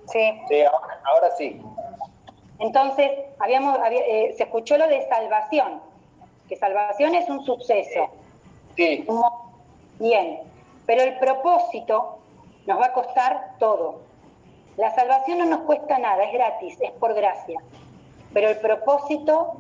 Sí. 0.09 0.43
Sí, 0.49 0.63
ahora, 1.05 1.31
sí. 1.37 1.63
Entonces, 2.59 3.11
habíamos, 3.39 3.79
eh, 3.91 4.35
se 4.37 4.43
escuchó 4.43 4.77
lo 4.77 4.89
de 4.89 5.07
salvación, 5.09 5.81
que 6.53 6.59
salvación 6.59 7.15
es 7.15 7.31
un 7.31 7.47
suceso. 7.47 8.11
Sí. 8.77 9.07
Bien, 9.99 10.41
pero 10.85 11.03
el 11.03 11.19
propósito 11.19 12.19
nos 12.67 12.79
va 12.79 12.87
a 12.87 12.93
costar 12.93 13.55
todo. 13.59 14.01
La 14.77 14.95
salvación 14.95 15.39
no 15.39 15.47
nos 15.47 15.61
cuesta 15.61 15.99
nada, 15.99 16.23
es 16.25 16.33
gratis, 16.35 16.77
es 16.79 16.91
por 16.93 17.15
gracia. 17.15 17.59
Pero 18.35 18.51
el 18.51 18.59
propósito, 18.59 19.55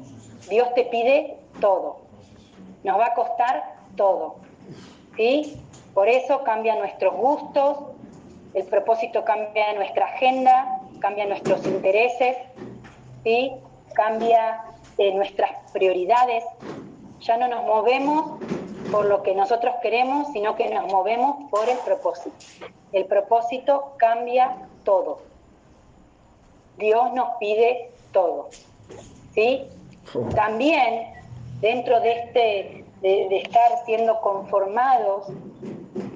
Dios 0.51 0.75
te 0.75 0.85
pide 0.85 1.39
todo. 1.63 2.01
Nos 2.85 3.01
va 3.01 3.07
a 3.07 3.15
costar 3.15 3.75
todo. 3.97 4.37
¿Sí? 5.17 5.59
Por 5.95 6.11
eso 6.11 6.45
cambian 6.45 6.79
nuestros 6.79 7.15
gustos, 7.15 7.79
el 8.53 8.65
propósito 8.67 9.25
cambia 9.25 9.73
nuestra 9.73 10.05
agenda, 10.05 10.83
cambia 11.01 11.25
nuestros 11.25 11.67
intereses, 11.67 12.37
¿sí? 13.25 13.53
cambia 13.95 14.72
nuestras 14.99 15.51
prioridades. 15.73 16.45
Ya 17.21 17.37
no 17.37 17.49
nos 17.49 17.65
movemos 17.65 18.41
por 18.91 19.07
lo 19.07 19.23
que 19.23 19.35
nosotros 19.35 19.75
queremos, 19.83 20.29
sino 20.33 20.55
que 20.57 20.69
nos 20.69 20.91
movemos 20.93 21.51
por 21.51 21.69
el 21.69 21.79
propósito. 21.79 22.37
El 22.93 23.07
propósito 23.07 23.95
cambia 23.97 24.69
todo. 24.85 25.21
Dios 26.79 27.13
nos 27.15 27.31
pide 27.39 27.91
todo. 28.13 28.49
¿Sí? 29.33 29.67
También 30.35 31.13
dentro 31.61 32.01
de 32.01 32.13
este 32.13 32.85
de, 33.03 33.37
estar 33.39 33.85
siendo 33.85 34.21
conformados 34.21 35.27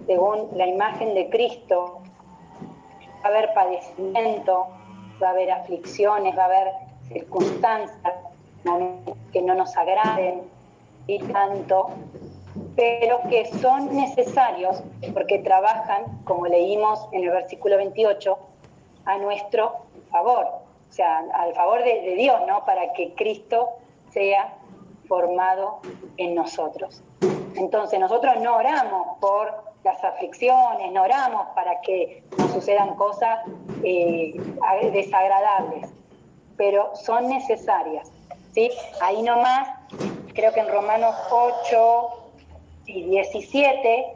según 0.07 0.49
la 0.57 0.67
imagen 0.67 1.15
de 1.15 1.29
Cristo, 1.31 2.01
va 3.25 3.25
a 3.25 3.29
haber 3.29 3.53
padecimiento, 3.55 4.69
va 5.21 5.29
a 5.29 5.31
haber 5.31 5.51
aflicciones, 5.51 6.37
va 6.39 6.43
a 6.43 6.47
haber 6.47 6.69
circunstancias 7.09 8.15
que 9.33 9.43
no 9.43 9.55
nos 9.55 9.77
agraden 9.77 10.43
y 11.07 11.19
tanto, 11.21 11.91
pero 12.75 13.21
que 13.29 13.47
son 13.61 13.95
necesarios 13.95 14.83
porque 15.15 15.39
trabajan, 15.39 16.05
como 16.25 16.47
leímos 16.47 17.07
en 17.13 17.25
el 17.25 17.31
versículo 17.31 17.77
28, 17.77 18.39
a 19.05 19.19
nuestro 19.19 19.77
favor, 20.11 20.47
o 20.47 20.93
sea, 20.93 21.25
al 21.35 21.55
favor 21.55 21.83
de, 21.83 22.15
Dios, 22.17 22.41
¿no? 22.47 22.65
Para 22.65 22.93
que 22.93 23.15
Cristo 23.15 23.69
sea 24.11 24.55
formado 25.07 25.81
en 26.17 26.35
nosotros. 26.35 27.03
Entonces 27.55 28.01
nosotros 28.01 28.41
no 28.41 28.57
oramos 28.57 29.19
por 29.21 29.65
las 29.85 30.03
aflicciones, 30.03 30.93
no 30.93 31.03
oramos 31.03 31.47
para 31.55 31.81
que 31.81 32.25
nos 32.37 32.51
sucedan 32.51 32.97
cosas 32.97 33.41
eh, 33.85 34.35
desagradables, 34.93 35.89
pero 36.57 36.95
son 36.97 37.29
necesarias. 37.29 38.11
¿Sí? 38.57 38.71
Ahí 39.03 39.23
nomás, 39.23 39.69
creo 40.35 40.53
que 40.53 40.61
en 40.61 40.69
Romanos 40.69 41.15
8, 41.31 42.09
y 42.87 43.03
17, 43.03 44.07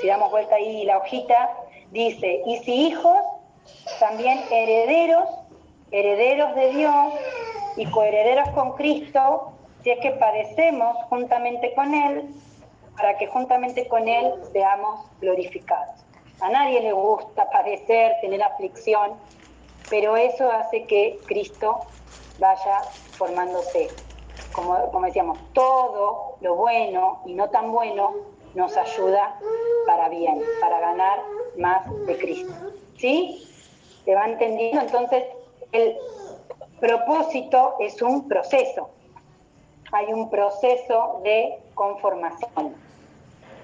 si 0.00 0.06
damos 0.06 0.30
vuelta 0.30 0.56
ahí 0.56 0.84
la 0.84 0.98
hojita, 0.98 1.50
dice, 1.92 2.42
y 2.46 2.58
si 2.58 2.88
hijos, 2.88 3.16
también 4.00 4.40
herederos, 4.50 5.28
herederos 5.92 6.54
de 6.56 6.70
Dios 6.70 7.14
y 7.76 7.86
coherederos 7.86 8.48
con 8.50 8.72
Cristo, 8.72 9.52
si 9.84 9.90
es 9.90 10.00
que 10.00 10.10
padecemos 10.10 10.96
juntamente 11.08 11.72
con 11.74 11.94
Él, 11.94 12.28
para 12.96 13.16
que 13.18 13.28
juntamente 13.28 13.86
con 13.86 14.08
Él 14.08 14.32
seamos 14.52 15.06
glorificados. 15.20 16.00
A 16.40 16.48
nadie 16.50 16.80
le 16.80 16.92
gusta 16.92 17.48
padecer, 17.50 18.16
tener 18.20 18.42
aflicción, 18.42 19.12
pero 19.88 20.16
eso 20.16 20.50
hace 20.50 20.86
que 20.86 21.20
Cristo 21.26 21.80
vaya 22.40 22.80
formándose 23.12 23.90
como, 24.52 25.02
decíamos, 25.02 25.38
todo 25.52 26.36
lo 26.40 26.56
bueno 26.56 27.20
y 27.24 27.34
no 27.34 27.48
tan 27.50 27.70
bueno 27.70 28.14
nos 28.54 28.76
ayuda 28.76 29.38
para 29.86 30.08
bien, 30.08 30.42
para 30.60 30.80
ganar 30.80 31.20
más 31.56 31.86
de 32.06 32.18
Cristo. 32.18 32.52
¿Sí? 32.96 33.46
¿Se 34.04 34.14
va 34.14 34.26
entendiendo? 34.26 34.80
Entonces, 34.80 35.24
el 35.70 35.96
propósito 36.80 37.76
es 37.78 38.02
un 38.02 38.26
proceso. 38.26 38.90
Hay 39.92 40.12
un 40.12 40.28
proceso 40.30 41.20
de 41.22 41.60
conformación. 41.74 42.74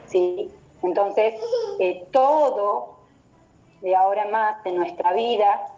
¿Sí? 0.06 0.52
Entonces, 0.82 1.34
eh, 1.80 2.06
todo 2.12 2.96
de 3.80 3.96
ahora 3.96 4.26
más 4.28 4.62
de 4.62 4.72
nuestra 4.72 5.12
vida 5.12 5.68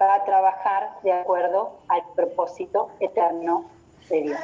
va 0.00 0.14
a 0.14 0.24
trabajar 0.24 0.90
de 1.02 1.12
acuerdo 1.12 1.78
al 1.88 2.02
propósito 2.14 2.90
eterno 3.00 3.64
de 4.08 4.22
Dios. 4.22 4.40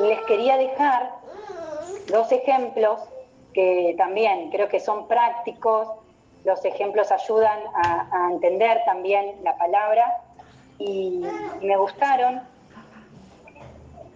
Y 0.00 0.02
les 0.02 0.20
quería 0.22 0.56
dejar 0.56 1.10
dos 2.10 2.30
ejemplos 2.32 3.00
que 3.52 3.94
también 3.98 4.50
creo 4.50 4.68
que 4.68 4.80
son 4.80 5.08
prácticos, 5.08 5.88
los 6.44 6.64
ejemplos 6.64 7.10
ayudan 7.10 7.58
a, 7.74 8.28
entender 8.32 8.80
también 8.84 9.36
la 9.42 9.56
palabra 9.56 10.22
y, 10.78 11.22
me 11.60 11.76
gustaron. 11.76 12.42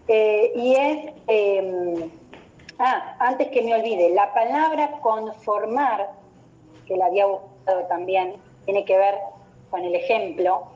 Eh, 0.09 0.53
y 0.55 0.75
es, 0.75 1.13
em, 1.27 2.11
ah, 2.79 3.17
antes 3.19 3.49
que 3.49 3.63
me 3.63 3.75
olvide, 3.75 4.11
la 4.11 4.33
palabra 4.33 4.93
conformar, 5.01 6.11
que 6.87 6.97
la 6.97 7.07
había 7.07 7.27
buscado 7.27 7.85
también, 7.89 8.35
tiene 8.65 8.85
que 8.85 8.97
ver 8.97 9.19
con 9.73 9.83
el 9.83 9.97
ejemplo. 9.97 10.69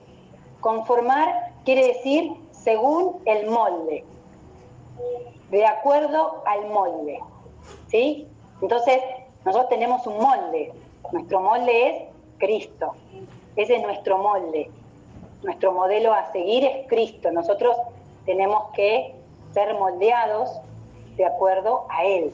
Conformar 0.61 1.53
quiere 1.65 1.87
decir 1.87 2.33
según 2.51 3.23
el 3.27 3.49
molde, 3.49 4.05
de 5.51 5.65
acuerdo 5.65 6.43
al 6.45 6.67
molde. 6.67 7.21
¿Sí? 7.87 8.27
Entonces, 8.61 9.01
nosotros 9.45 9.69
tenemos 9.69 10.05
un 10.09 10.19
molde. 10.19 10.73
Nuestro 11.13 11.41
molde 11.41 11.89
es 11.89 12.03
Cristo. 12.39 12.95
Ese 13.55 13.77
es 13.77 13.83
nuestro 13.83 14.19
molde. 14.19 14.69
Nuestro 15.45 15.71
modelo 15.71 16.13
a 16.13 16.33
seguir 16.33 16.65
es 16.65 16.89
Cristo. 16.89 17.31
Nosotros 17.31 17.77
tenemos 18.25 18.73
que 18.75 19.15
ser 19.53 19.75
moldeados 19.75 20.51
de 21.17 21.27
acuerdo 21.27 21.87
a 21.91 22.05
Él. 22.05 22.33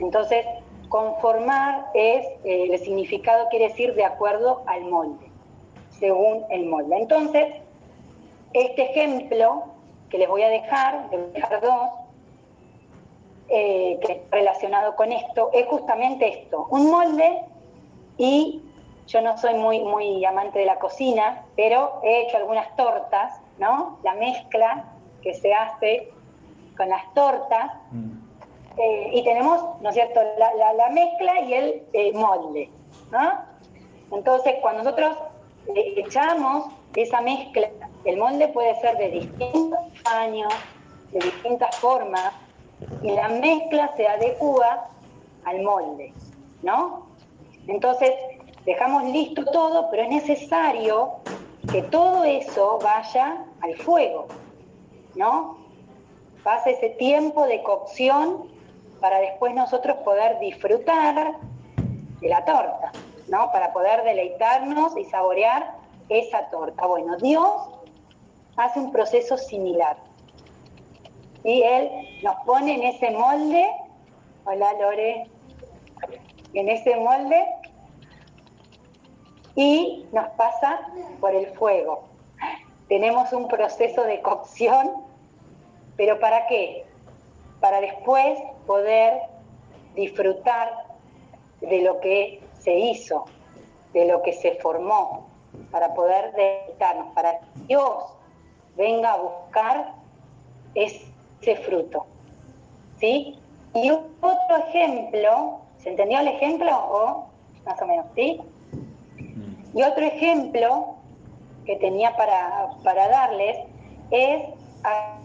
Entonces, 0.00 0.44
conformar 0.88 1.86
es, 1.94 2.26
eh, 2.44 2.68
el 2.70 2.78
significado 2.78 3.48
quiere 3.48 3.68
decir 3.68 3.94
de 3.94 4.04
acuerdo 4.04 4.62
al 4.66 4.84
molde, 4.84 5.25
según 5.98 6.44
el 6.50 6.66
molde. 6.66 6.96
Entonces, 6.98 7.54
este 8.52 8.90
ejemplo 8.90 9.64
que 10.10 10.18
les 10.18 10.28
voy 10.28 10.42
a 10.42 10.48
dejar, 10.48 11.10
de 11.10 11.18
dejar 11.32 11.60
dos, 11.60 11.88
eh, 13.48 13.98
que 14.04 14.12
es 14.12 14.18
relacionado 14.30 14.96
con 14.96 15.12
esto, 15.12 15.50
es 15.52 15.66
justamente 15.66 16.26
esto, 16.42 16.66
un 16.70 16.90
molde 16.90 17.42
y 18.18 18.62
yo 19.06 19.20
no 19.20 19.38
soy 19.38 19.54
muy, 19.54 19.80
muy 19.80 20.24
amante 20.24 20.58
de 20.58 20.64
la 20.66 20.78
cocina, 20.80 21.44
pero 21.54 22.00
he 22.02 22.22
hecho 22.22 22.38
algunas 22.38 22.74
tortas, 22.74 23.40
¿no? 23.58 23.98
La 24.02 24.14
mezcla 24.14 24.84
que 25.22 25.32
se 25.34 25.54
hace 25.54 26.12
con 26.76 26.88
las 26.88 27.02
tortas, 27.14 27.70
Mm. 27.92 28.18
eh, 28.78 29.10
y 29.14 29.22
tenemos, 29.24 29.80
¿no 29.80 29.88
es 29.90 29.94
cierto?, 29.94 30.20
la, 30.38 30.52
la- 30.54 30.72
la 30.74 30.88
mezcla 30.90 31.40
y 31.42 31.54
el 31.54 31.82
eh, 31.92 32.12
molde, 32.14 32.68
¿no? 33.12 33.32
Entonces, 34.10 34.56
cuando 34.60 34.82
nosotros 34.82 35.16
echamos 35.74 36.72
esa 36.94 37.20
mezcla, 37.20 37.68
el 38.04 38.16
molde 38.16 38.48
puede 38.48 38.78
ser 38.80 38.96
de 38.96 39.10
distintos 39.10 39.78
tamaños, 40.02 40.52
de 41.12 41.18
distintas 41.20 41.76
formas, 41.76 42.32
y 43.02 43.10
la 43.10 43.28
mezcla 43.28 43.92
se 43.96 44.06
adecua 44.06 44.88
al 45.44 45.62
molde, 45.62 46.12
¿no? 46.62 47.06
Entonces, 47.66 48.12
dejamos 48.64 49.04
listo 49.04 49.44
todo, 49.44 49.90
pero 49.90 50.04
es 50.04 50.08
necesario 50.08 51.14
que 51.70 51.82
todo 51.82 52.24
eso 52.24 52.78
vaya 52.82 53.44
al 53.60 53.74
fuego, 53.76 54.26
¿no? 55.14 55.58
Pasa 56.42 56.70
ese 56.70 56.90
tiempo 56.90 57.46
de 57.46 57.62
cocción 57.62 58.44
para 59.00 59.18
después 59.18 59.54
nosotros 59.54 59.96
poder 59.98 60.38
disfrutar 60.38 61.36
de 62.20 62.28
la 62.28 62.44
torta, 62.44 62.92
¿no? 63.28 63.50
Para 63.52 63.72
poder 63.72 64.02
deleitarnos 64.04 64.96
y 64.96 65.04
saborear 65.04 65.74
esa 66.08 66.48
torta. 66.50 66.86
Bueno, 66.86 67.16
Dios 67.16 67.50
hace 68.56 68.80
un 68.80 68.92
proceso 68.92 69.36
similar. 69.36 69.96
Y 71.44 71.62
Él 71.62 71.90
nos 72.22 72.36
pone 72.44 72.74
en 72.74 72.82
ese 72.82 73.10
molde, 73.10 73.68
hola 74.44 74.72
Lore, 74.80 75.30
en 76.54 76.68
ese 76.68 76.96
molde 76.96 77.46
y 79.54 80.06
nos 80.12 80.28
pasa 80.30 80.80
por 81.20 81.34
el 81.34 81.46
fuego. 81.54 82.04
Tenemos 82.88 83.32
un 83.32 83.48
proceso 83.48 84.02
de 84.04 84.20
cocción, 84.22 85.04
pero 85.96 86.18
¿para 86.20 86.46
qué? 86.46 86.84
Para 87.60 87.80
después 87.80 88.38
poder 88.66 89.20
disfrutar 89.94 90.72
de 91.60 91.80
lo 91.80 92.00
que 92.00 92.42
se 92.66 92.76
hizo, 92.76 93.24
de 93.92 94.06
lo 94.06 94.22
que 94.22 94.32
se 94.32 94.56
formó, 94.56 95.28
para 95.70 95.94
poder 95.94 96.32
deleitarnos, 96.32 97.14
para 97.14 97.38
que 97.38 97.46
Dios 97.68 98.12
venga 98.76 99.12
a 99.12 99.16
buscar 99.18 99.94
ese 100.74 101.56
fruto. 101.64 102.04
¿Sí? 102.98 103.38
Y 103.72 103.90
otro 103.90 104.56
ejemplo, 104.68 105.60
¿se 105.78 105.90
entendió 105.90 106.18
el 106.18 106.28
ejemplo 106.28 106.70
o 106.76 107.26
más 107.64 107.80
o 107.80 107.86
menos, 107.86 108.06
sí? 108.16 108.40
Y 109.72 109.82
otro 109.82 110.04
ejemplo 110.04 110.96
que 111.66 111.76
tenía 111.76 112.16
para, 112.16 112.70
para 112.82 113.08
darles 113.08 113.58
es 114.10 114.42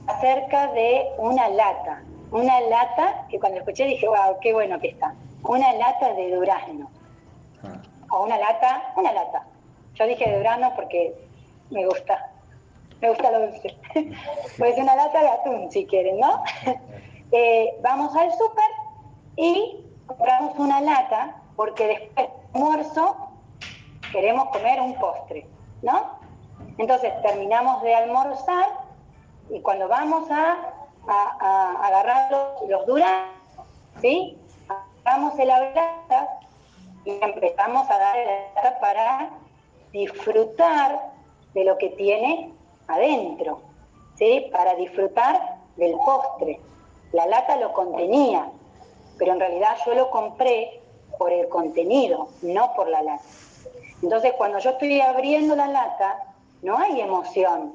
acerca 0.06 0.68
de 0.74 1.08
una 1.18 1.50
lata. 1.50 2.04
Una 2.32 2.62
lata 2.62 3.26
que 3.30 3.40
cuando 3.40 3.60
escuché 3.60 3.86
dije, 3.86 4.08
wow, 4.08 4.38
qué 4.42 4.54
bueno 4.54 4.80
que 4.80 4.90
está. 4.90 5.16
Una 5.44 5.74
lata 5.74 6.14
de 6.14 6.36
durazno. 6.36 6.90
O 8.12 8.24
una 8.24 8.38
lata, 8.38 8.94
una 8.96 9.12
lata. 9.14 9.46
Yo 9.96 10.06
dije 10.06 10.30
de 10.30 10.38
durazno 10.38 10.74
porque 10.76 11.14
me 11.70 11.86
gusta. 11.86 12.30
Me 13.02 13.10
gusta 13.10 13.32
lo 13.32 13.40
dulce. 13.48 13.78
pues 14.58 14.78
una 14.78 14.96
lata 14.96 15.22
de 15.22 15.30
atún, 15.30 15.72
si 15.72 15.86
quieren, 15.86 16.20
¿no? 16.20 16.44
Eh, 17.34 17.78
vamos 17.82 18.14
al 18.14 18.30
súper 18.34 18.66
y 19.38 19.86
compramos 20.06 20.60
una 20.60 20.82
lata 20.82 21.38
porque 21.56 21.88
después 21.88 22.28
del 22.28 22.30
almuerzo 22.54 23.16
queremos 24.12 24.50
comer 24.50 24.82
un 24.82 24.96
postre, 25.00 25.48
¿no? 25.82 26.20
Entonces 26.78 27.14
terminamos 27.22 27.82
de 27.84 27.96
almorzar 27.96 28.66
y 29.50 29.62
cuando 29.62 29.88
vamos 29.88 30.30
a, 30.30 30.58
a- 31.08 31.88
agarrar 31.88 32.30
los, 32.32 32.70
los 32.70 32.86
duraznos, 32.86 33.68
¿sí? 34.02 34.38
Agarramos 34.68 35.40
el 35.40 35.48
lata 35.48 36.38
y 37.06 37.12
empezamos 37.22 37.90
a 37.90 37.98
dar 37.98 38.16
la 38.64 38.80
para 38.80 39.30
disfrutar 39.92 41.12
de 41.54 41.64
lo 41.64 41.78
que 41.78 41.90
tiene 41.90 42.54
adentro, 42.88 43.62
¿sí? 44.16 44.48
Para 44.52 44.76
disfrutar 44.76 45.58
del 45.76 45.94
postre. 46.06 46.60
La 47.12 47.26
lata 47.26 47.58
lo 47.58 47.74
contenía, 47.74 48.50
pero 49.18 49.34
en 49.34 49.40
realidad 49.40 49.78
yo 49.86 49.94
lo 49.94 50.10
compré 50.10 50.82
por 51.18 51.32
el 51.32 51.48
contenido, 51.50 52.30
no 52.42 52.74
por 52.74 52.90
la 52.90 53.02
lata. 53.02 53.24
Entonces, 54.02 54.34
cuando 54.38 54.60
yo 54.60 54.72
estoy 54.72 55.00
abriendo 55.02 55.56
la 55.56 55.68
lata, 55.68 56.24
no 56.62 56.78
hay 56.78 57.02
emoción. 57.02 57.74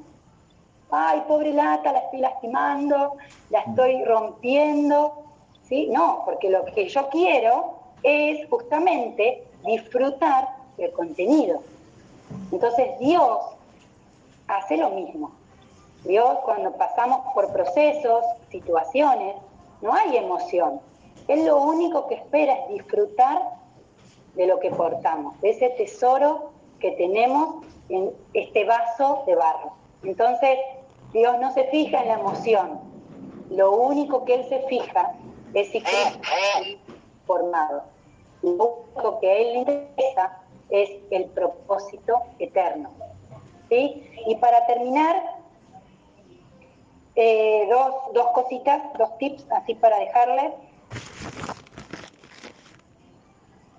Ay, 0.91 1.23
pobre 1.29 1.53
lata, 1.53 1.93
la 1.93 1.99
estoy 2.01 2.21
lastimando, 2.21 3.17
la 3.51 3.61
estoy 3.61 4.05
rompiendo. 4.05 5.23
¿Sí? 5.63 5.89
No, 5.89 6.23
porque 6.25 6.49
lo 6.49 6.65
que 6.65 6.89
yo 6.89 7.09
quiero 7.09 7.76
es 8.03 8.49
justamente 8.49 9.45
disfrutar 9.65 10.49
del 10.77 10.93
contenido. 10.93 11.63
Entonces, 12.53 12.99
Dios 12.99 13.39
hace 14.49 14.77
lo 14.77 14.91
mismo. 14.91 15.33
Dios, 16.05 16.39
cuando 16.45 16.73
pasamos 16.73 17.21
por 17.35 17.53
procesos, 17.53 18.25
situaciones, 18.51 19.35
no 19.83 19.93
hay 19.93 20.17
emoción. 20.17 20.81
Él 21.29 21.45
lo 21.47 21.61
único 21.61 22.07
que 22.07 22.15
espera 22.15 22.55
es 22.55 22.69
disfrutar 22.75 23.43
de 24.35 24.47
lo 24.47 24.61
que 24.61 24.71
portamos, 24.71 25.41
de 25.41 25.51
ese 25.51 25.71
tesoro 25.71 26.51
que 26.79 26.93
tenemos 26.93 27.65
en 27.89 28.13
este 28.35 28.65
vaso 28.65 29.25
de 29.27 29.35
barro. 29.35 29.73
Entonces, 30.05 30.59
Dios 31.13 31.39
no 31.41 31.53
se 31.53 31.65
fija 31.65 32.03
en 32.03 32.09
la 32.09 32.15
emoción, 32.15 32.81
lo 33.51 33.73
único 33.73 34.25
que 34.25 34.35
Él 34.35 34.49
se 34.49 34.61
fija 34.69 35.13
es 35.55 35.71
si 35.71 35.81
Cristo 35.81 36.21
está 36.21 36.61
formado. 37.27 37.83
Lo 38.43 38.85
único 38.95 39.21
que 39.21 39.31
a 39.31 39.35
Él 39.37 39.53
le 39.53 39.59
interesa 39.61 40.39
es 40.71 40.91
el 41.11 41.25
propósito 41.27 42.23
eterno. 42.39 42.91
¿sí? 43.69 44.09
Y 44.27 44.35
para 44.37 44.67
terminar, 44.67 45.17
eh, 47.15 47.67
dos, 47.71 47.95
dos 48.13 48.29
cositas, 48.29 48.83
dos 48.99 49.17
tips 49.19 49.47
así 49.51 49.75
para 49.75 49.99
dejarles. 49.99 50.53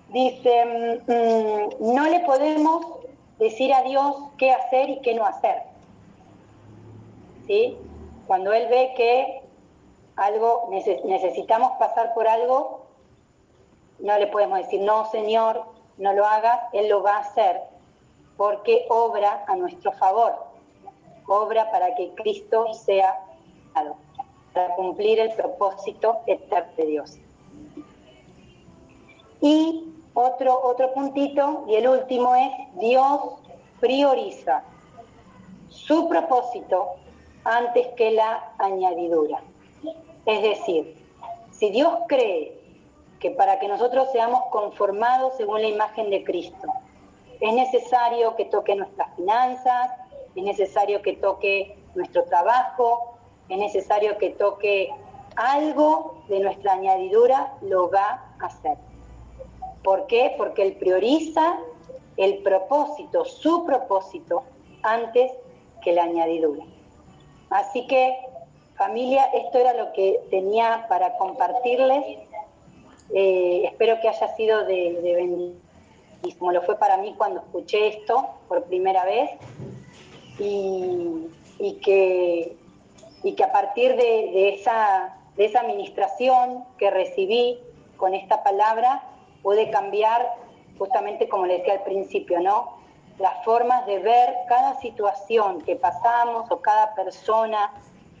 Dice, 0.08 0.64
mm, 1.06 1.94
no 1.94 2.04
le 2.08 2.20
podemos 2.20 2.84
decir 3.38 3.72
a 3.72 3.82
Dios 3.82 4.16
qué 4.38 4.52
hacer 4.52 4.88
y 4.90 5.00
qué 5.00 5.14
no 5.14 5.24
hacer. 5.26 5.62
¿Sí? 7.46 7.76
Cuando 8.26 8.52
Él 8.52 8.68
ve 8.68 8.92
que 8.96 9.42
algo 10.16 10.68
nece- 10.70 11.02
necesitamos 11.04 11.72
pasar 11.78 12.12
por 12.14 12.26
algo, 12.26 12.77
no 13.98 14.18
le 14.18 14.26
podemos 14.28 14.58
decir, 14.58 14.80
no, 14.80 15.10
Señor, 15.10 15.64
no 15.96 16.12
lo 16.12 16.26
hagas, 16.26 16.60
Él 16.72 16.88
lo 16.88 17.02
va 17.02 17.16
a 17.16 17.20
hacer, 17.20 17.60
porque 18.36 18.86
obra 18.88 19.44
a 19.46 19.56
nuestro 19.56 19.92
favor, 19.92 20.34
obra 21.26 21.70
para 21.70 21.94
que 21.94 22.14
Cristo 22.14 22.72
sea 22.74 23.18
para 24.54 24.74
cumplir 24.74 25.20
el 25.20 25.32
propósito 25.32 26.18
eterno 26.26 26.72
de 26.76 26.86
Dios. 26.86 27.18
Y 29.40 29.94
otro, 30.14 30.60
otro 30.64 30.92
puntito, 30.94 31.64
y 31.68 31.76
el 31.76 31.88
último 31.88 32.34
es, 32.34 32.50
Dios 32.74 33.20
prioriza 33.80 34.64
su 35.68 36.08
propósito 36.08 36.96
antes 37.44 37.86
que 37.96 38.12
la 38.12 38.52
añadidura. 38.58 39.40
Es 40.26 40.42
decir, 40.42 40.96
si 41.52 41.70
Dios 41.70 42.00
cree 42.08 42.57
que 43.20 43.30
para 43.30 43.58
que 43.58 43.68
nosotros 43.68 44.10
seamos 44.12 44.44
conformados 44.50 45.36
según 45.36 45.62
la 45.62 45.68
imagen 45.68 46.10
de 46.10 46.24
Cristo, 46.24 46.68
es 47.40 47.52
necesario 47.52 48.36
que 48.36 48.44
toque 48.44 48.74
nuestras 48.74 49.14
finanzas, 49.16 49.90
es 50.34 50.44
necesario 50.44 51.02
que 51.02 51.14
toque 51.14 51.78
nuestro 51.94 52.24
trabajo, 52.24 53.18
es 53.48 53.58
necesario 53.58 54.18
que 54.18 54.30
toque 54.30 54.92
algo 55.36 56.22
de 56.28 56.40
nuestra 56.40 56.72
añadidura, 56.72 57.54
lo 57.62 57.90
va 57.90 58.24
a 58.40 58.46
hacer. 58.46 58.76
¿Por 59.82 60.06
qué? 60.06 60.34
Porque 60.36 60.62
él 60.62 60.74
prioriza 60.74 61.58
el 62.16 62.38
propósito, 62.38 63.24
su 63.24 63.64
propósito, 63.64 64.42
antes 64.82 65.32
que 65.82 65.92
la 65.92 66.04
añadidura. 66.04 66.64
Así 67.50 67.86
que, 67.86 68.18
familia, 68.76 69.24
esto 69.32 69.58
era 69.58 69.74
lo 69.74 69.92
que 69.92 70.20
tenía 70.30 70.86
para 70.88 71.16
compartirles. 71.16 72.18
Eh, 73.14 73.62
espero 73.64 74.00
que 74.00 74.08
haya 74.08 74.36
sido 74.36 74.64
de, 74.64 75.00
de 75.02 75.14
bendición, 75.14 75.68
como 76.38 76.52
lo 76.52 76.62
fue 76.62 76.76
para 76.76 76.96
mí 76.96 77.14
cuando 77.16 77.40
escuché 77.40 77.88
esto 77.88 78.28
por 78.48 78.64
primera 78.64 79.04
vez, 79.04 79.30
y, 80.38 81.28
y 81.58 81.74
que, 81.80 82.56
y 83.22 83.32
que 83.32 83.44
a 83.44 83.52
partir 83.52 83.96
de, 83.96 84.50
esa, 84.50 85.16
de 85.36 85.46
esa 85.46 85.60
administración 85.60 86.64
que 86.76 86.90
recibí 86.90 87.58
con 87.96 88.14
esta 88.14 88.42
palabra, 88.42 89.02
puede 89.42 89.70
cambiar, 89.70 90.34
justamente 90.78 91.28
como 91.28 91.46
le 91.46 91.58
decía 91.58 91.74
al 91.74 91.82
principio, 91.82 92.40
¿no? 92.40 92.76
Las 93.18 93.44
formas 93.44 93.86
de 93.86 93.98
ver 93.98 94.36
cada 94.48 94.78
situación 94.80 95.60
que 95.62 95.74
pasamos 95.74 96.50
o 96.50 96.60
cada 96.60 96.94
persona. 96.94 97.72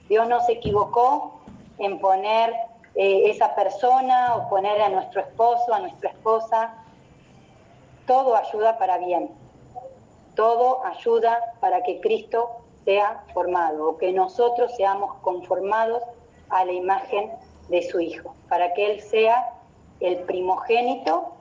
Dios 0.08 0.26
no 0.28 0.40
se 0.40 0.52
equivocó 0.52 1.40
en 1.78 2.00
poner 2.00 2.52
eh, 3.00 3.30
esa 3.30 3.54
persona 3.54 4.34
o 4.34 4.48
poner 4.48 4.82
a 4.82 4.88
nuestro 4.88 5.20
esposo, 5.20 5.72
a 5.72 5.78
nuestra 5.78 6.10
esposa. 6.10 6.74
Todo 8.08 8.34
ayuda 8.34 8.76
para 8.76 8.98
bien. 8.98 9.30
Todo 10.34 10.84
ayuda 10.84 11.54
para 11.60 11.84
que 11.84 12.00
Cristo 12.00 12.56
sea 12.84 13.22
formado 13.32 13.90
o 13.90 13.98
que 13.98 14.12
nosotros 14.12 14.74
seamos 14.74 15.14
conformados 15.22 16.02
a 16.48 16.64
la 16.64 16.72
imagen 16.72 17.30
de 17.68 17.88
su 17.88 18.00
Hijo, 18.00 18.34
para 18.48 18.74
que 18.74 18.90
Él 18.90 19.00
sea 19.00 19.48
el 20.00 20.16
primogénito, 20.24 21.34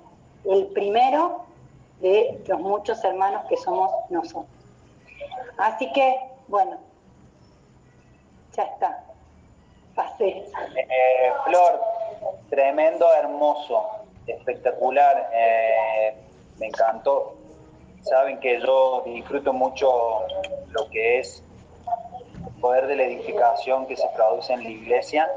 el 0.45 0.68
primero 0.68 1.41
de 2.01 2.39
los 2.47 2.60
muchos 2.60 3.03
hermanos 3.03 3.45
que 3.49 3.58
somos 3.58 3.89
nosotros. 4.12 4.45
Así 5.58 5.91
que, 5.91 6.20
bueno, 6.47 6.78
ya 8.55 8.64
está. 8.64 9.03
Eh, 10.19 11.31
Flor, 11.45 11.81
tremendo, 12.49 13.11
hermoso, 13.13 13.83
espectacular, 14.27 15.29
eh, 15.33 16.15
me 16.59 16.67
encantó. 16.67 17.35
Saben 18.03 18.39
que 18.39 18.59
yo 18.61 19.03
disfruto 19.05 19.53
mucho 19.53 20.23
lo 20.69 20.89
que 20.89 21.19
es 21.19 21.43
el 22.45 22.61
poder 22.61 22.87
de 22.87 22.95
la 22.95 23.03
edificación 23.03 23.87
que 23.87 23.97
se 23.97 24.07
produce 24.15 24.53
en 24.53 24.63
la 24.63 24.69
iglesia 24.69 25.29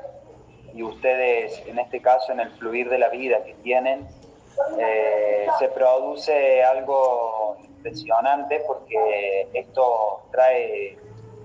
y 0.74 0.82
ustedes, 0.82 1.62
en 1.66 1.78
este 1.78 2.00
caso, 2.00 2.32
en 2.32 2.40
el 2.40 2.50
fluir 2.52 2.88
de 2.90 2.98
la 2.98 3.08
vida 3.08 3.42
que 3.42 3.54
tienen, 3.54 4.06
eh, 4.78 5.46
se 5.58 5.68
produce 5.68 6.62
algo 6.62 7.56
impresionante 7.64 8.62
porque 8.66 9.48
esto 9.54 10.22
trae 10.30 10.98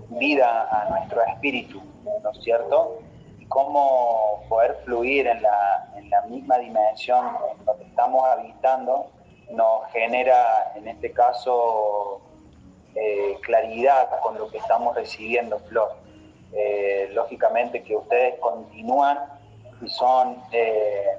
vida 0.09 0.67
a 0.69 0.89
nuestro 0.89 1.23
espíritu, 1.23 1.81
¿no 2.23 2.31
es 2.31 2.43
cierto? 2.43 2.99
Y 3.39 3.45
cómo 3.47 4.43
poder 4.49 4.75
fluir 4.85 5.27
en 5.27 5.41
la, 5.41 5.91
en 5.95 6.09
la 6.09 6.21
misma 6.23 6.57
dimensión 6.57 7.25
donde 7.65 7.85
estamos 7.85 8.23
habitando 8.25 9.07
nos 9.51 9.91
genera, 9.91 10.73
en 10.75 10.87
este 10.87 11.11
caso, 11.11 12.21
eh, 12.95 13.37
claridad 13.41 14.09
con 14.21 14.37
lo 14.37 14.49
que 14.49 14.57
estamos 14.57 14.95
recibiendo, 14.95 15.59
Flor. 15.59 15.93
Eh, 16.53 17.09
lógicamente 17.13 17.83
que 17.83 17.95
ustedes 17.95 18.39
continúan 18.39 19.19
y 19.81 19.89
son, 19.89 20.41
eh, 20.51 21.17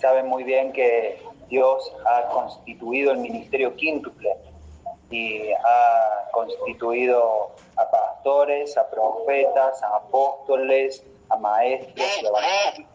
saben 0.00 0.26
muy 0.26 0.42
bien 0.42 0.72
que 0.72 1.22
Dios 1.48 1.94
ha 2.06 2.28
constituido 2.30 3.12
el 3.12 3.18
ministerio 3.18 3.76
quíntuple 3.76 4.36
y 5.12 5.52
ha 5.52 6.28
constituido 6.32 7.50
a 7.76 7.90
pastores, 7.90 8.76
a 8.78 8.88
profetas, 8.88 9.82
a 9.82 9.96
apóstoles, 9.96 11.04
a 11.28 11.36
maestros 11.36 12.06
y 12.22 12.26
evangelistas. 12.26 12.86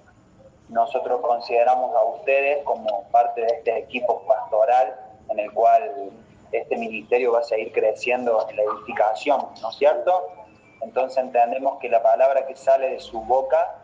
Nosotros 0.69 1.21
consideramos 1.21 1.95
a 1.95 2.03
ustedes 2.03 2.63
como 2.63 3.03
parte 3.11 3.41
de 3.41 3.47
este 3.47 3.77
equipo 3.77 4.21
pastoral 4.27 4.99
en 5.29 5.39
el 5.39 5.53
cual 5.53 6.11
este 6.51 6.75
ministerio 6.75 7.33
va 7.33 7.39
a 7.39 7.43
seguir 7.43 7.71
creciendo 7.71 8.47
en 8.49 8.57
la 8.57 8.63
edificación, 8.63 9.45
¿no 9.61 9.69
es 9.69 9.75
cierto? 9.77 10.27
Entonces 10.81 11.19
entendemos 11.19 11.79
que 11.79 11.89
la 11.89 12.01
palabra 12.01 12.47
que 12.47 12.55
sale 12.55 12.89
de 12.89 12.99
su 12.99 13.21
boca 13.21 13.75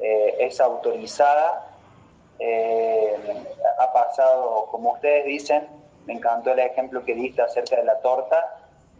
eh, 0.00 0.36
es 0.38 0.60
autorizada, 0.60 1.66
eh, 2.38 3.16
ha 3.78 3.92
pasado, 3.92 4.66
como 4.70 4.92
ustedes 4.92 5.24
dicen, 5.24 5.83
me 6.06 6.14
encantó 6.14 6.52
el 6.52 6.58
ejemplo 6.58 7.04
que 7.04 7.14
diste 7.14 7.42
acerca 7.42 7.76
de 7.76 7.84
la 7.84 7.98
torta 8.00 8.56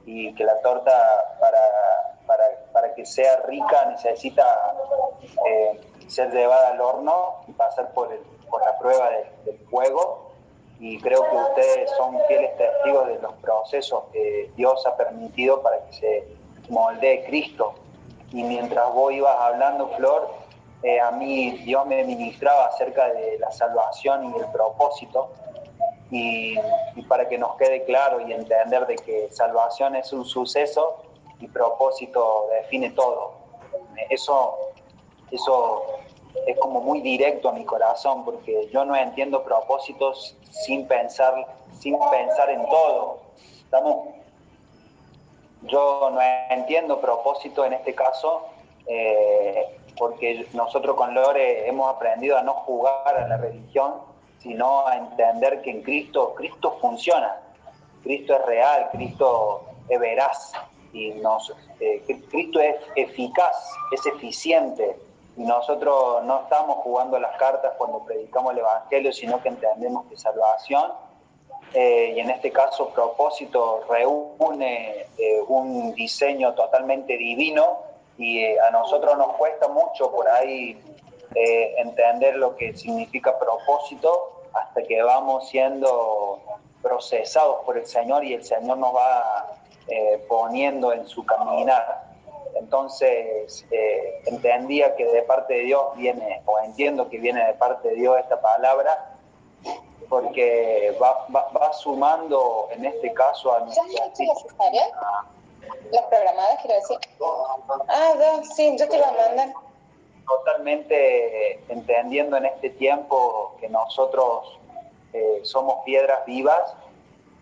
y 0.06 0.34
que 0.34 0.44
la 0.44 0.60
torta 0.60 0.92
para, 1.40 1.60
para, 2.26 2.44
para 2.72 2.94
que 2.94 3.06
sea 3.06 3.36
rica 3.46 3.86
necesita 3.86 4.74
eh, 5.46 5.80
ser 6.08 6.30
llevada 6.32 6.68
al 6.68 6.80
horno 6.80 7.44
y 7.46 7.52
pasar 7.52 7.92
por, 7.92 8.12
el, 8.12 8.20
por 8.48 8.62
la 8.64 8.78
prueba 8.78 9.10
del, 9.44 9.58
fuego 9.70 10.30
y 10.80 10.98
creo 11.00 11.22
que 11.30 11.36
ustedes 11.36 11.90
son 11.96 12.18
fieles 12.26 12.56
testigos 12.56 13.06
de 13.08 13.18
los 13.20 13.32
procesos 13.34 14.04
que 14.12 14.50
Dios 14.56 14.84
ha 14.86 14.96
permitido 14.96 15.62
para 15.62 15.84
que 15.86 15.92
se 15.92 16.28
moldee 16.68 17.24
Cristo. 17.24 17.74
Y 18.32 18.42
mientras 18.42 18.92
vos 18.92 19.12
ibas 19.12 19.36
hablando, 19.38 19.88
Flor, 19.96 20.28
eh, 20.82 21.00
a 21.00 21.12
mí 21.12 21.52
Dios 21.64 21.86
me 21.86 22.02
ministraba 22.04 22.66
acerca 22.66 23.08
de 23.08 23.38
la 23.38 23.50
salvación 23.52 24.34
y 24.34 24.38
el 24.38 24.46
propósito. 24.50 25.30
Y, 26.10 26.56
para 27.08 27.28
que 27.28 27.38
nos 27.38 27.56
quede 27.56 27.84
claro 27.84 28.26
y 28.26 28.32
entender 28.32 28.86
de 28.86 28.96
que 28.96 29.28
salvación 29.30 29.96
es 29.96 30.12
un 30.12 30.24
suceso 30.24 31.02
y 31.40 31.48
propósito 31.48 32.46
define 32.52 32.90
todo. 32.90 33.32
Eso, 34.10 34.56
eso 35.30 35.82
es 36.46 36.56
como 36.58 36.80
muy 36.80 37.00
directo 37.00 37.48
a 37.48 37.52
mi 37.52 37.64
corazón 37.64 38.24
porque 38.24 38.68
yo 38.72 38.84
no 38.84 38.94
entiendo 38.96 39.42
propósitos 39.42 40.36
sin 40.50 40.86
pensar, 40.86 41.34
sin 41.78 41.98
pensar 42.10 42.50
en 42.50 42.64
todo. 42.68 43.18
Estamos 43.64 44.08
yo 45.66 46.10
no 46.10 46.20
entiendo 46.50 47.00
propósito 47.00 47.64
en 47.64 47.72
este 47.72 47.94
caso, 47.94 48.46
eh, 48.86 49.78
porque 49.96 50.46
nosotros 50.52 50.96
con 50.96 51.14
Lore 51.14 51.66
hemos 51.68 51.94
aprendido 51.94 52.36
a 52.36 52.42
no 52.42 52.52
jugar 52.52 53.16
a 53.16 53.28
la 53.28 53.36
religión, 53.36 53.94
sino 54.44 54.86
a 54.86 54.98
entender 54.98 55.62
que 55.62 55.70
en 55.70 55.82
Cristo, 55.82 56.34
Cristo 56.36 56.76
funciona, 56.78 57.40
Cristo 58.02 58.36
es 58.36 58.44
real, 58.44 58.90
Cristo 58.92 59.64
es 59.88 59.98
veraz, 59.98 60.52
y 60.92 61.12
nos, 61.12 61.50
eh, 61.80 62.04
Cristo 62.30 62.60
es 62.60 62.76
eficaz, 62.94 63.56
es 63.90 64.04
eficiente, 64.04 64.96
y 65.38 65.44
nosotros 65.44 66.22
no 66.24 66.42
estamos 66.42 66.76
jugando 66.84 67.18
las 67.18 67.36
cartas 67.38 67.72
cuando 67.78 68.00
predicamos 68.00 68.52
el 68.52 68.58
Evangelio, 68.58 69.12
sino 69.14 69.42
que 69.42 69.48
entendemos 69.48 70.04
que 70.06 70.16
salvación 70.16 70.92
eh, 71.72 72.12
y 72.14 72.20
en 72.20 72.30
este 72.30 72.52
caso 72.52 72.90
propósito 72.90 73.82
reúne 73.88 75.06
eh, 75.18 75.40
un 75.48 75.92
diseño 75.94 76.54
totalmente 76.54 77.16
divino. 77.16 77.78
Y 78.16 78.44
a 78.44 78.70
nosotros 78.70 79.18
nos 79.18 79.32
cuesta 79.32 79.66
mucho 79.66 80.12
por 80.12 80.28
ahí 80.28 80.80
entender 81.34 82.36
lo 82.36 82.54
que 82.54 82.76
significa 82.76 83.36
propósito 83.36 84.33
hasta 84.54 84.82
que 84.82 85.02
vamos 85.02 85.48
siendo 85.48 86.40
procesados 86.82 87.64
por 87.64 87.78
el 87.78 87.86
Señor 87.86 88.24
y 88.24 88.34
el 88.34 88.44
Señor 88.44 88.78
nos 88.78 88.94
va 88.94 89.58
poniendo 90.28 90.92
en 90.92 91.06
su 91.06 91.24
caminar. 91.24 92.04
Entonces 92.54 93.66
entendía 94.26 94.94
que 94.96 95.04
de 95.06 95.22
parte 95.22 95.54
de 95.54 95.60
Dios 95.60 95.84
viene, 95.96 96.42
o 96.46 96.58
entiendo 96.60 97.08
que 97.08 97.18
viene 97.18 97.44
de 97.44 97.54
parte 97.54 97.88
de 97.88 97.94
Dios 97.96 98.16
esta 98.18 98.40
palabra, 98.40 99.14
porque 100.08 100.96
va, 101.02 101.26
va, 101.34 101.48
va, 101.48 101.72
sumando 101.72 102.68
en 102.72 102.84
este 102.84 103.12
caso 103.14 103.52
a 103.52 103.66
¿Ya 103.66 103.82
has 103.82 104.20
hecho 104.20 104.24
las 104.24 104.56
tareas? 104.56 104.90
Las 105.90 106.04
programadas, 106.04 106.58
quiero 106.62 106.80
decir. 106.80 106.98
Ah, 107.88 108.12
no, 108.16 108.44
sí, 108.44 108.76
yo 108.78 108.88
te 108.88 108.98
las 108.98 109.12
mandan. 109.12 109.54
Totalmente 110.26 111.60
entendiendo 111.68 112.36
en 112.36 112.46
este 112.46 112.70
tiempo 112.70 113.56
que 113.60 113.68
nosotros 113.68 114.58
eh, 115.12 115.40
somos 115.42 115.84
piedras 115.84 116.24
vivas 116.26 116.74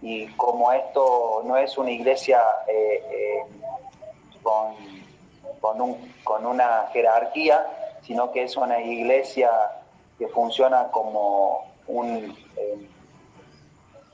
y 0.00 0.26
como 0.34 0.72
esto 0.72 1.42
no 1.44 1.56
es 1.56 1.78
una 1.78 1.90
iglesia 1.92 2.42
eh, 2.66 3.02
eh, 3.10 3.42
con, 4.42 4.74
con, 5.60 5.80
un, 5.80 6.14
con 6.24 6.44
una 6.44 6.88
jerarquía, 6.92 7.64
sino 8.02 8.32
que 8.32 8.42
es 8.42 8.56
una 8.56 8.80
iglesia 8.80 9.50
que 10.18 10.26
funciona 10.28 10.88
como 10.90 11.64
un, 11.86 12.36
eh, 12.56 12.88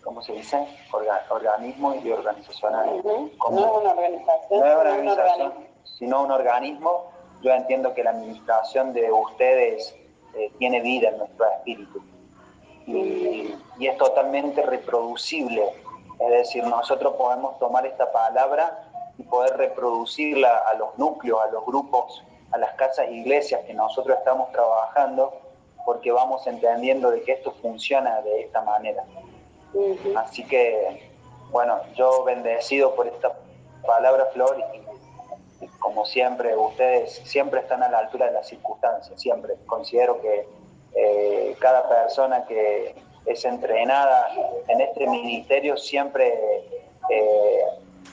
¿cómo 0.04 0.20
se 0.22 0.32
dice? 0.34 0.66
Orga- 0.92 1.22
organismo 1.30 1.94
y 1.94 2.10
organizacional. 2.10 3.00
Como- 3.38 3.60
No 3.60 3.66
es 3.66 3.82
una 3.82 3.90
organización, 3.92 4.60
no 4.60 4.66
es 4.66 4.72
una 4.74 4.90
organización, 4.90 5.54
sino 5.98 6.22
un 6.22 6.30
organismo. 6.30 7.07
Yo 7.42 7.52
entiendo 7.52 7.94
que 7.94 8.02
la 8.02 8.10
administración 8.10 8.92
de 8.92 9.10
ustedes 9.12 9.94
eh, 10.34 10.50
tiene 10.58 10.80
vida 10.80 11.10
en 11.10 11.18
nuestro 11.18 11.46
espíritu 11.50 12.02
y, 12.86 13.54
y 13.78 13.86
es 13.86 13.96
totalmente 13.96 14.62
reproducible. 14.62 15.62
Es 16.18 16.30
decir, 16.30 16.64
nosotros 16.64 17.14
podemos 17.14 17.58
tomar 17.58 17.86
esta 17.86 18.10
palabra 18.10 18.88
y 19.18 19.22
poder 19.24 19.56
reproducirla 19.56 20.58
a 20.58 20.74
los 20.74 20.96
núcleos, 20.98 21.40
a 21.42 21.50
los 21.50 21.64
grupos, 21.64 22.24
a 22.52 22.58
las 22.58 22.72
casas 22.74 23.06
e 23.08 23.12
iglesias 23.12 23.62
que 23.66 23.74
nosotros 23.74 24.16
estamos 24.18 24.50
trabajando, 24.52 25.32
porque 25.84 26.12
vamos 26.12 26.46
entendiendo 26.46 27.10
de 27.10 27.22
que 27.22 27.32
esto 27.32 27.52
funciona 27.62 28.20
de 28.22 28.42
esta 28.42 28.62
manera. 28.62 29.04
Así 30.16 30.44
que, 30.44 31.10
bueno, 31.50 31.80
yo 31.94 32.24
bendecido 32.24 32.94
por 32.94 33.06
esta 33.06 33.32
palabra, 33.86 34.26
Flor, 34.32 34.56
y 34.74 34.87
como 35.78 36.04
siempre, 36.04 36.56
ustedes 36.56 37.14
siempre 37.24 37.60
están 37.60 37.82
a 37.82 37.88
la 37.88 37.98
altura 37.98 38.26
de 38.26 38.32
las 38.32 38.48
circunstancias, 38.48 39.20
siempre. 39.20 39.54
Considero 39.66 40.20
que 40.20 40.46
eh, 40.94 41.56
cada 41.58 41.88
persona 41.88 42.44
que 42.46 42.94
es 43.26 43.44
entrenada 43.44 44.28
en 44.68 44.80
este 44.80 45.06
ministerio 45.06 45.76
siempre 45.76 46.32
eh, 47.10 47.60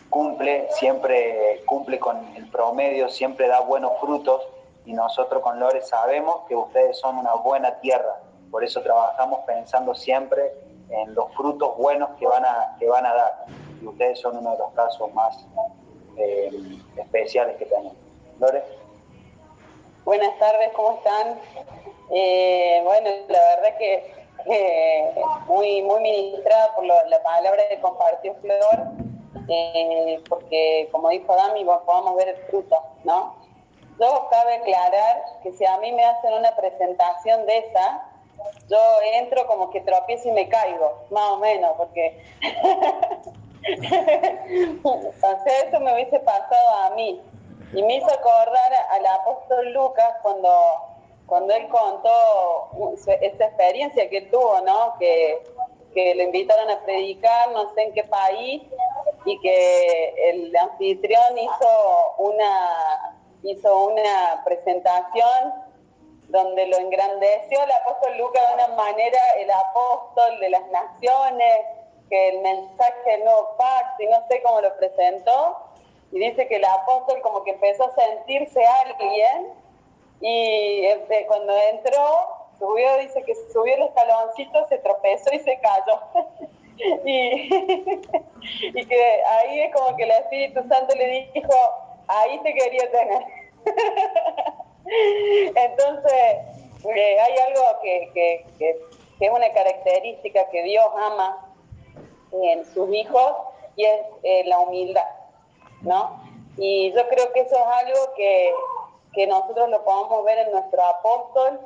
cumple, 0.10 0.68
siempre 0.72 1.64
cumple 1.66 2.00
con 2.00 2.18
el 2.36 2.50
promedio, 2.50 3.10
siempre 3.10 3.48
da 3.48 3.62
buenos 3.62 3.93
frutos 4.00 4.41
y 4.86 4.93
nosotros 4.93 5.41
con 5.41 5.60
Lore 5.60 5.82
sabemos 5.82 6.41
que 6.48 6.56
ustedes 6.56 7.00
son 7.00 7.18
una 7.18 7.34
buena 7.36 7.80
tierra, 7.80 8.20
por 8.52 8.64
eso 8.64 8.82
trabajamos 8.82 9.39
pensando 9.46 9.96
siempre 9.96 10.54
en 10.89 11.16
los 11.16 11.34
frutos 11.34 11.76
buenos 11.78 12.10
que 12.20 12.28
van 12.28 12.46
a, 12.46 12.76
que 12.80 12.88
van 12.88 13.06
a 13.06 13.14
dar 13.14 13.46
y 13.82 13.88
ustedes 13.88 14.20
son 14.20 14.38
uno 14.38 14.52
de 14.52 14.58
los 14.58 14.72
casos 14.74 15.14
más 15.14 15.46
eh, 16.18 16.80
especiales 16.97 17.57
que 17.57 17.66
tenemos. 17.66 17.93
Lore. 18.39 18.63
Buenas 20.03 20.38
tardes, 20.38 20.70
¿cómo 20.74 20.97
están? 20.97 21.39
Eh, 22.11 22.82
bueno, 22.84 23.09
la 23.28 23.39
verdad 23.55 23.78
que 23.78 24.16
muy, 25.47 25.82
muy 25.82 26.01
ministrada 26.01 26.76
por 26.76 26.86
la 26.86 27.24
palabra 27.24 27.68
que 27.68 27.80
compartió 27.80 28.36
Flor, 28.36 28.88
eh, 29.47 30.22
porque 30.30 30.89
como 30.91 31.09
dijo 31.09 31.36
Dami, 31.36 31.63
podamos 31.63 32.16
ver 32.16 32.30
el 32.30 32.38
fruto, 32.47 32.78
¿no? 33.03 33.36
Yo 33.99 34.28
cabe 34.30 34.55
aclarar 34.55 35.24
que 35.41 35.53
si 35.53 35.66
a 35.66 35.78
mí 35.78 35.91
me 35.93 36.03
hacen 36.03 36.34
una 36.34 36.55
presentación 36.55 37.45
de 37.45 37.59
esa, 37.59 38.11
yo 38.70 38.78
entro 39.13 39.47
como 39.47 39.70
que 39.70 39.82
tropiezo 39.82 40.30
y 40.30 40.32
me 40.34 40.49
caigo, 40.49 41.05
más 41.11 41.32
o 41.32 41.38
menos, 41.38 41.72
porque 41.78 42.22
eso 45.66 45.80
me 45.80 45.93
hubiese 45.93 46.20
pasado 46.20 46.70
a 46.84 46.89
mí. 46.91 47.22
Y 47.74 47.84
me 47.84 47.97
hizo 47.97 48.07
acordar 48.07 48.72
al 48.91 49.05
apóstol 49.05 49.74
Lucas 49.74 50.13
cuando, 50.22 50.49
cuando 51.26 51.53
él 51.53 51.68
contó 51.68 52.95
esta 53.22 53.45
experiencia 53.45 54.09
que 54.09 54.22
tuvo, 54.24 54.61
¿no? 54.61 54.95
Que, 54.99 55.43
que 55.93 56.16
lo 56.16 56.24
invitaron 56.24 56.70
a 56.70 56.82
predicar, 56.84 57.51
no 57.51 57.74
sé 57.74 57.84
en 57.84 57.93
qué 57.93 58.03
país, 58.03 58.63
y 59.26 59.39
que 59.39 60.30
el 60.30 60.55
anfitrión 60.55 61.38
hizo 61.38 62.13
una, 62.20 63.18
hizo 63.43 63.88
una 63.88 64.43
presentación 64.45 65.53
donde 66.30 66.68
lo 66.68 66.78
engrandeció 66.78 67.63
el 67.63 67.72
apóstol 67.72 68.18
Lucas 68.18 68.43
de 68.47 68.66
una 68.66 68.76
manera, 68.76 69.20
el 69.38 69.51
apóstol 69.51 70.39
de 70.39 70.49
las 70.49 70.68
naciones, 70.70 71.66
que 72.10 72.30
el 72.30 72.39
mensaje 72.39 73.18
nuevo 73.24 73.56
pacto, 73.58 74.03
y 74.03 74.08
no 74.08 74.26
sé 74.28 74.41
cómo 74.43 74.62
lo 74.62 74.76
presentó, 74.78 75.58
y 76.12 76.20
dice 76.20 76.47
que 76.47 76.58
el 76.58 76.66
apóstol 76.66 77.22
como 77.22 77.43
que 77.43 77.51
empezó 77.51 77.86
a 77.86 77.95
sentirse 77.95 78.64
alguien, 78.66 79.53
y 80.22 80.86
este, 80.86 81.26
cuando 81.28 81.53
entró, 81.72 82.47
subió, 82.60 82.97
dice 82.97 83.24
que 83.24 83.36
subió 83.51 83.76
el 83.76 83.84
escaloncito, 83.84 84.68
se 84.68 84.78
tropezó 84.80 85.34
y 85.34 85.39
se 85.39 85.60
cayó. 85.60 85.99
y, 87.06 87.49
que 88.86 89.24
ahí 89.28 89.62
es 89.62 89.74
como 89.74 89.95
que 89.95 90.03
el 90.03 90.12
Espíritu 90.12 90.68
Santo 90.68 90.93
le 90.95 91.30
dijo, 91.34 91.53
ahí 92.08 92.39
te 92.43 92.53
quería 92.53 92.91
tener. 92.91 93.24
Entonces, 95.56 96.14
eh, 96.95 97.20
hay 97.20 97.34
algo 97.47 97.80
que 97.82 98.45
es 99.20 99.30
una 99.32 99.51
característica 99.53 100.49
que 100.49 100.64
Dios 100.64 100.86
ama 100.97 101.45
en 102.32 102.65
sus 102.73 102.93
hijos 102.93 103.34
y 103.76 103.86
es 103.86 104.01
eh, 104.23 104.43
la 104.45 104.59
humildad, 104.59 105.05
¿no? 105.82 106.21
Y 106.57 106.91
yo 106.93 107.07
creo 107.09 107.32
que 107.34 107.41
eso 107.41 107.55
es 107.55 107.67
algo 107.86 108.13
que, 108.15 108.53
que 109.13 109.28
nosotros 109.28 109.69
lo 109.69 109.84
podemos 109.84 110.23
ver 110.23 110.38
en 110.39 110.51
nuestro 110.51 110.82
apóstol 110.84 111.59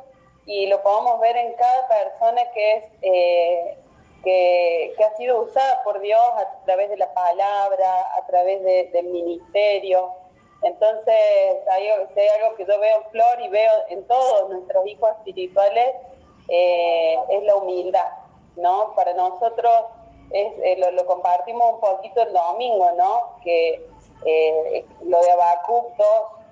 y 0.45 0.65
lo 0.67 0.81
podemos 0.81 1.19
ver 1.19 1.37
en 1.37 1.53
cada 1.53 1.87
persona 1.87 2.41
que 2.53 2.73
es 2.73 2.83
eh, 3.03 3.77
que, 4.23 4.93
que 4.97 5.03
ha 5.03 5.15
sido 5.15 5.43
usada 5.43 5.83
por 5.83 5.99
Dios 6.01 6.19
a 6.37 6.63
través 6.65 6.89
de 6.89 6.97
la 6.97 7.13
palabra, 7.13 8.01
a 8.17 8.25
través 8.27 8.61
de- 8.63 8.85
del 8.91 9.05
ministerio. 9.07 10.11
Entonces, 10.63 11.15
hay, 11.71 11.87
hay 11.87 12.27
algo 12.41 12.55
que 12.57 12.65
yo 12.65 12.79
veo 12.79 12.97
en 12.97 13.09
Flor 13.11 13.41
y 13.41 13.47
veo 13.47 13.71
en 13.89 14.05
todos 14.07 14.49
nuestros 14.49 14.85
hijos 14.87 15.09
espirituales, 15.19 15.95
eh, 16.49 17.17
es 17.29 17.43
la 17.43 17.55
humildad, 17.55 18.11
¿no? 18.57 18.93
Para 18.95 19.13
nosotros 19.13 19.71
eh, 20.31 20.75
lo, 20.77 20.91
lo 20.91 21.05
compartimos 21.05 21.73
un 21.73 21.79
poquito 21.79 22.21
el 22.21 22.33
domingo, 22.33 22.91
¿no? 22.97 23.37
Que 23.43 23.87
eh, 24.25 24.85
lo 25.03 25.21
de 25.21 25.31
Habacuc 25.31 25.95
2, 25.97 26.07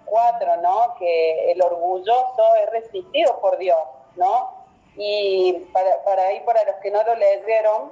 4, 0.05 0.57
¿no? 0.57 0.95
Que 0.97 1.51
el 1.51 1.61
orgulloso 1.61 2.55
es 2.63 2.69
resistido 2.71 3.39
por 3.39 3.57
Dios, 3.57 3.81
¿no? 4.15 4.51
Y 4.95 5.53
para, 5.73 6.03
para 6.03 6.23
ahí, 6.23 6.39
para 6.41 6.63
los 6.63 6.75
que 6.77 6.91
no 6.91 7.03
lo 7.03 7.15
leyeron, 7.15 7.91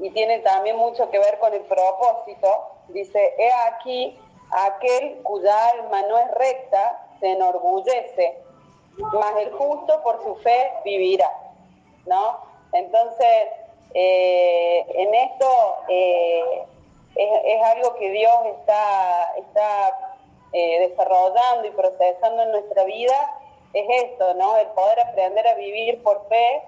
y 0.00 0.10
tiene 0.10 0.38
también 0.40 0.76
mucho 0.76 1.10
que 1.10 1.18
ver 1.18 1.38
con 1.38 1.52
el 1.52 1.62
propósito, 1.62 2.70
dice, 2.88 3.34
he 3.36 3.52
aquí 3.52 4.18
aquel 4.50 5.22
cuya 5.22 5.68
alma 5.70 6.02
no 6.02 6.18
es 6.18 6.30
recta, 6.32 7.04
se 7.20 7.32
enorgullece, 7.32 8.42
mas 8.96 9.36
el 9.40 9.52
justo 9.52 10.02
por 10.02 10.22
su 10.22 10.36
fe 10.36 10.72
vivirá, 10.84 11.30
¿no? 12.06 12.47
Entonces, 12.72 13.48
eh, 13.94 14.86
en 14.94 15.14
esto 15.14 15.46
eh, 15.88 16.64
es, 17.14 17.62
algo 17.62 17.94
que 17.96 18.10
Dios 18.10 18.34
está, 18.58 19.32
está 19.38 20.16
eh, 20.52 20.88
desarrollando 20.88 21.66
y 21.66 21.70
procesando 21.70 22.42
en 22.42 22.52
nuestra 22.52 22.84
vida, 22.84 23.40
es 23.72 24.04
esto, 24.04 24.34
¿no? 24.34 24.56
El 24.56 24.66
poder 24.68 25.00
aprender 25.00 25.46
a 25.46 25.54
vivir 25.54 26.02
por 26.02 26.26
fe 26.28 26.62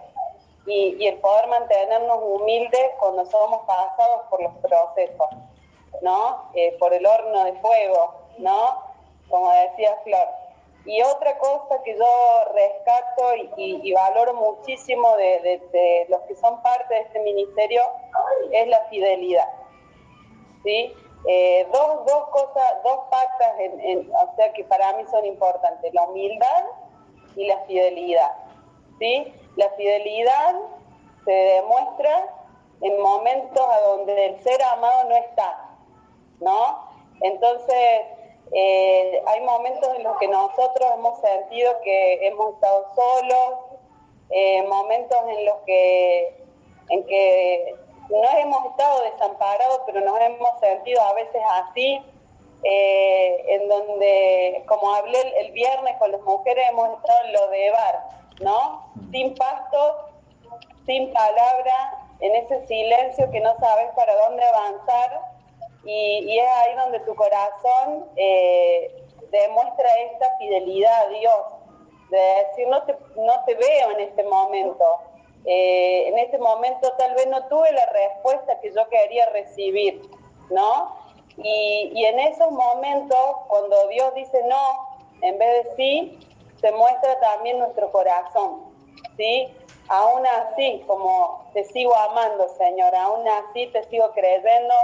y, 0.67 0.97
y 0.99 1.07
el 1.07 1.19
poder 1.19 1.47
mantenernos 1.49 2.19
humildes 2.23 2.91
cuando 2.99 3.25
somos 3.27 3.67
pasados 3.67 4.23
por 4.29 4.43
los 4.43 4.53
procesos, 4.57 5.29
¿no? 6.03 6.51
Por 6.79 6.95
el 6.95 7.07
horno 7.07 7.45
de 7.45 7.53
fuego, 7.55 8.15
¿no? 8.39 8.83
Como 9.29 9.51
decía 9.53 9.97
Flor. 10.05 10.40
Y 10.91 11.01
otra 11.03 11.39
cosa 11.39 11.81
que 11.85 11.97
yo 11.97 12.45
rescato 12.53 13.37
y, 13.57 13.93
valoro 13.93 14.35
muchísimo 14.35 15.15
de, 15.19 16.07
los 16.09 16.21
que 16.23 16.35
son 16.35 16.61
parte 16.63 16.93
de 16.93 17.01
este 17.03 17.21
ministerio 17.21 17.81
es 18.51 18.67
la 18.67 18.81
fidelidad. 18.87 19.49
¿sí? 20.65 20.93
Eh, 21.29 21.65
dos, 21.73 22.05
dos 22.07 22.29
cosas, 22.31 22.83
dos 22.83 23.03
patas, 23.09 23.53
en- 23.61 24.11
o 24.13 24.35
sea, 24.35 24.53
que 24.53 24.65
para 24.65 24.93
mí 24.95 25.05
son 25.13 25.25
importantes, 25.27 25.95
la 25.95 26.03
humildad 26.03 26.65
y 27.37 27.47
la 27.47 27.59
fidelidad. 27.67 28.33
¿sí? 28.99 29.33
La 29.55 29.71
fidelidad 29.77 30.57
se 31.25 31.31
demuestra 31.31 32.35
en 32.81 33.01
momentos 33.01 33.65
a 33.65 33.81
donde 33.83 34.27
el 34.27 34.43
ser 34.43 34.61
amado 34.61 35.09
no 35.09 35.15
está, 35.15 35.71
¿no? 36.41 36.91
Entonces, 37.21 38.01
eh, 38.53 39.23
hay 39.27 39.41
momentos 39.43 39.95
en 39.97 40.03
los 40.03 40.17
que 40.19 40.29
nosotros 40.29 40.91
hemos 40.95 41.21
sentido 41.21 41.73
que 41.83 42.27
hemos 42.27 42.55
estado 42.55 42.87
solos, 42.95 43.55
eh, 44.31 44.63
momentos 44.65 45.19
en 45.29 45.45
los 45.45 45.57
que, 45.67 46.45
en 46.89 47.07
que 47.07 47.75
no 48.09 48.39
hemos 48.39 48.67
estado 48.67 49.03
desamparados, 49.03 49.83
pero 49.87 50.01
nos 50.01 50.21
hemos 50.21 50.59
sentido 50.61 51.01
a 51.01 51.13
veces 51.15 51.43
así, 51.49 52.03
eh, 52.65 53.45
en 53.49 53.69
donde, 53.69 54.65
como 54.67 54.95
hablé 54.95 55.21
el, 55.39 55.53
viernes 55.53 55.97
con 55.99 56.11
las 56.11 56.21
mujeres, 56.23 56.67
hemos 56.71 56.91
estado 56.99 57.25
en 57.27 57.33
lo 57.33 57.49
de 57.49 57.71
bar, 57.71 58.05
¿no? 58.41 58.93
Sin 59.13 59.35
pasto, 59.35 60.11
sin 60.87 61.13
palabra, 61.13 62.05
en 62.19 62.35
ese 62.35 62.67
silencio 62.67 63.31
que 63.31 63.41
no 63.41 63.57
sabes 63.61 63.89
para 63.95 64.15
dónde 64.17 64.45
avanzar, 64.45 65.30
y, 65.85 66.25
y 66.27 66.39
es 66.39 66.49
ahí 66.49 66.75
donde 66.77 67.01
tu 67.01 67.15
corazón 67.15 68.07
eh, 68.17 69.05
demuestra 69.31 69.89
esta 70.13 70.37
fidelidad 70.39 71.07
a 71.07 71.09
Dios, 71.09 71.47
de 72.11 72.19
decir, 72.19 72.69
no 72.69 72.83
te, 72.83 72.97
no 73.17 73.45
te 73.45 73.55
veo 73.55 73.91
en 73.93 74.01
este 74.01 74.25
momento, 74.25 74.85
eh, 75.45 76.09
en 76.09 76.19
ese 76.19 76.39
momento 76.39 76.93
tal 76.99 77.15
vez 77.15 77.27
no 77.29 77.47
tuve 77.47 77.73
la 77.73 77.87
respuesta 77.87 78.61
que 78.61 78.73
yo 78.73 78.89
quería 78.89 79.27
recibir, 79.31 80.03
¿no? 80.51 80.97
Y, 81.39 81.93
y 81.95 82.05
en 82.05 82.19
esos 82.19 82.51
momentos, 82.51 83.37
cuando 83.49 83.89
Dios 83.89 84.15
dice 84.15 84.43
no, 84.45 84.89
en 85.23 85.39
vez 85.39 85.65
de 85.65 85.77
sí, 85.77 86.19
se 86.61 86.73
muestra 86.73 87.19
también 87.21 87.59
nuestro 87.59 87.91
corazón, 87.91 88.75
¿sí? 89.17 89.49
Aún 89.89 90.25
así, 90.27 90.85
como 90.87 91.51
te 91.53 91.65
sigo 91.65 91.95
amando, 91.97 92.49
Señor, 92.51 92.95
aún 92.95 93.27
así 93.27 93.67
te 93.69 93.83
sigo 93.85 94.11
creyendo, 94.13 94.75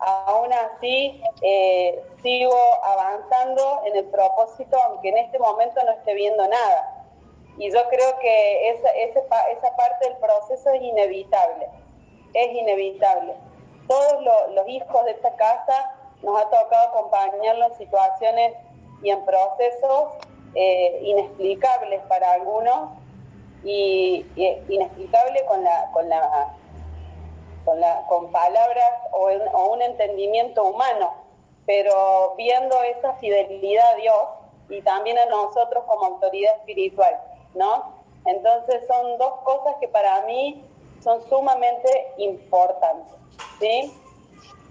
aún 0.00 0.52
así 0.52 1.22
eh, 1.42 2.02
sigo 2.22 2.56
avanzando 2.82 3.82
en 3.86 3.96
el 3.96 4.04
propósito, 4.06 4.76
aunque 4.84 5.08
en 5.08 5.18
este 5.18 5.38
momento 5.38 5.82
no 5.84 5.92
esté 5.92 6.14
viendo 6.14 6.46
nada. 6.46 7.04
Y 7.58 7.70
yo 7.72 7.88
creo 7.88 8.18
que 8.18 8.70
esa, 8.70 8.90
esa, 8.90 9.20
esa 9.50 9.76
parte 9.76 10.08
del 10.08 10.18
proceso 10.18 10.70
es 10.70 10.82
inevitable, 10.82 11.68
es 12.34 12.52
inevitable. 12.52 13.34
Todos 13.88 14.22
los, 14.22 14.54
los 14.54 14.68
hijos 14.68 15.04
de 15.04 15.12
esta 15.12 15.34
casa 15.36 15.94
nos 16.22 16.38
ha 16.38 16.44
tocado 16.50 16.88
acompañarlos 16.88 17.72
en 17.72 17.78
situaciones 17.78 18.54
y 19.02 19.10
en 19.10 19.24
procesos 19.24 20.12
eh, 20.54 21.00
inexplicables 21.02 22.00
para 22.08 22.32
algunos 22.32 22.90
y, 23.64 24.26
y 24.36 24.62
inexplicable 24.68 25.44
con 25.46 25.64
la, 25.64 25.90
con 25.92 26.08
la 26.08 26.54
con, 27.66 27.80
la, 27.80 28.06
con 28.06 28.30
palabras 28.30 28.92
o, 29.10 29.28
en, 29.28 29.42
o, 29.52 29.72
un 29.72 29.82
entendimiento 29.82 30.64
humano, 30.64 31.12
pero 31.66 32.34
viendo 32.38 32.80
esa 32.84 33.12
fidelidad 33.14 33.92
a 33.92 33.96
Dios 33.96 34.22
y 34.70 34.80
también 34.82 35.18
a 35.18 35.26
nosotros 35.26 35.84
como 35.86 36.06
autoridad 36.06 36.54
espiritual, 36.58 37.20
¿no? 37.54 37.92
Entonces 38.24 38.82
son 38.86 39.18
dos 39.18 39.40
cosas 39.42 39.74
que 39.80 39.88
para 39.88 40.22
mí 40.22 40.64
son 41.02 41.20
sumamente 41.28 42.14
importantes, 42.18 43.14
¿sí? 43.60 43.92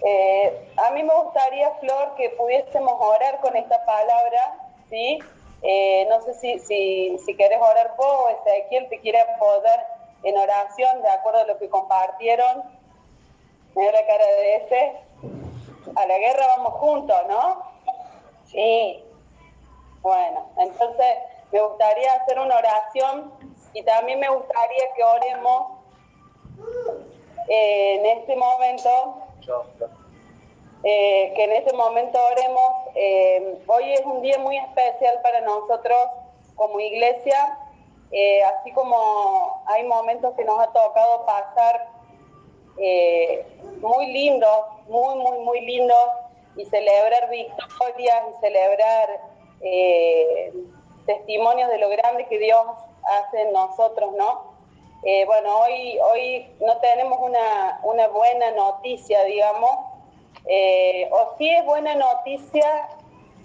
Eh, 0.06 0.72
a 0.78 0.91
mí 0.91 1.04
me 1.04 1.14
gustaría, 1.16 1.72
Flor, 1.82 2.16
que 2.16 2.30
pudiésemos 2.32 2.93
orar 3.00 3.41
con 3.41 3.56
esta 3.58 3.86
palabra, 3.86 4.72
¿sí? 4.89 5.20
Eh, 5.62 6.08
no 6.10 6.22
sé 6.22 6.34
si, 6.36 6.60
si, 6.60 7.18
si 7.26 7.36
querés 7.36 7.60
orar 7.60 7.96
vos, 7.98 8.32
Ezequiel 8.46 8.88
te 8.88 9.00
quiere 9.02 9.20
poder 9.38 9.80
en 10.24 10.38
oración, 10.38 11.02
de 11.02 11.10
acuerdo 11.10 11.41
a 11.41 11.46
lo 11.46 11.58
que 11.58 11.70
compartieron, 11.70 12.64
la 13.76 14.05
cara 14.05 14.26
de 14.26 14.55
ese. 14.55 14.93
A 15.95 16.05
la 16.05 16.17
guerra 16.17 16.47
vamos 16.57 16.73
juntos, 16.73 17.17
¿no? 17.28 17.63
Sí. 18.45 19.03
Bueno, 20.01 20.49
entonces 20.57 21.15
me 21.51 21.61
gustaría 21.61 22.13
hacer 22.13 22.39
una 22.39 22.57
oración 22.57 23.34
y 23.73 23.84
también 23.84 24.19
me 24.19 24.30
gustaría 24.30 24.93
que 24.95 25.03
oremos 25.03 25.67
eh, 27.49 27.95
en 27.95 28.05
este 28.05 28.36
momento. 28.36 29.21
Eh, 30.84 31.34
que 31.36 31.43
en 31.43 31.51
este 31.53 31.73
momento 31.73 32.19
oremos. 32.23 32.71
Eh, 32.93 33.57
hoy 33.67 33.93
es 33.93 34.05
un 34.05 34.21
día 34.21 34.38
muy 34.38 34.57
especial 34.57 35.19
para 35.23 35.41
nosotros 35.41 35.97
como 36.55 36.80
iglesia, 36.80 37.57
así 38.47 38.71
como 38.71 39.63
hay 39.65 39.84
momentos 39.84 40.34
que 40.36 40.45
nos 40.45 40.59
ha 40.59 40.67
tocado 40.67 41.26
pasar 41.26 41.95
eh, 42.78 43.45
muy 43.80 44.07
lindo, 44.07 44.47
muy, 44.88 45.15
muy, 45.15 45.39
muy 45.39 45.61
lindo, 45.61 45.95
y 46.57 46.65
celebrar 46.65 47.30
victorias 47.30 48.23
y 48.32 48.39
celebrar 48.39 49.21
eh, 49.61 50.53
testimonios 51.05 51.69
de 51.69 51.78
lo 51.80 51.89
grande 51.89 52.26
que 52.28 52.39
Dios 52.39 52.65
hace 53.03 53.41
en 53.41 53.53
nosotros, 53.53 54.13
¿no? 54.17 54.55
Eh, 55.03 55.26
bueno, 55.26 55.59
hoy, 55.59 55.99
hoy 55.99 56.47
no 56.61 56.78
tenemos 56.78 57.19
una, 57.21 57.80
una 57.84 58.07
buena 58.07 58.51
noticia, 58.51 59.23
digamos, 59.26 59.71
o 61.11 61.36
sí 61.38 61.49
es 61.49 61.65
buena 61.65 61.95
noticia 61.95 62.89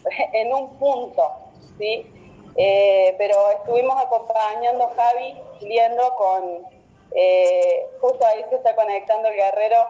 en 0.33 0.55
un 0.55 0.70
punto, 0.78 1.31
¿sí? 1.78 2.07
Pero 2.55 3.51
estuvimos 3.51 3.97
acompañando 4.03 4.85
a 4.85 4.95
Javi, 4.95 5.37
viendo 5.61 6.14
con 6.14 6.80
eh, 7.15 7.89
justo 8.01 8.25
ahí 8.25 8.45
se 8.49 8.57
está 8.57 8.75
conectando 8.75 9.29
el 9.29 9.35
guerrero. 9.35 9.87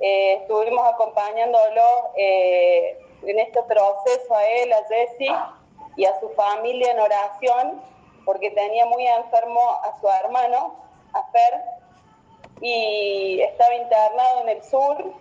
Eh, 0.00 0.34
estuvimos 0.42 0.86
acompañándolo 0.86 1.82
eh, 2.16 2.98
en 3.22 3.38
este 3.38 3.62
proceso 3.62 4.34
a 4.34 4.46
él, 4.46 4.72
a 4.72 4.84
Jesse 4.88 5.32
y 5.96 6.04
a 6.04 6.20
su 6.20 6.28
familia 6.30 6.92
en 6.92 7.00
oración, 7.00 7.80
porque 8.24 8.50
tenía 8.50 8.86
muy 8.86 9.06
enfermo 9.06 9.60
a 9.82 9.98
su 10.00 10.08
hermano, 10.08 10.76
a 11.14 11.22
Fer, 11.30 11.62
y 12.60 13.40
estaba 13.40 13.74
internado 13.74 14.42
en 14.42 14.48
el 14.50 14.62
sur. 14.62 15.12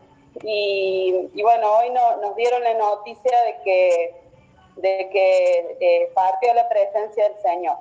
Y, 0.43 1.41
bueno, 1.41 1.77
hoy 1.77 1.89
no, 1.91 2.17
nos 2.17 2.35
dieron 2.35 2.61
la 2.61 2.73
noticia 2.73 3.41
de 3.43 3.57
que, 3.63 4.15
de 4.75 5.09
que 5.09 6.11
partió 6.13 6.53
la 6.53 6.67
presencia 6.67 7.29
del 7.29 7.41
Señor. 7.41 7.77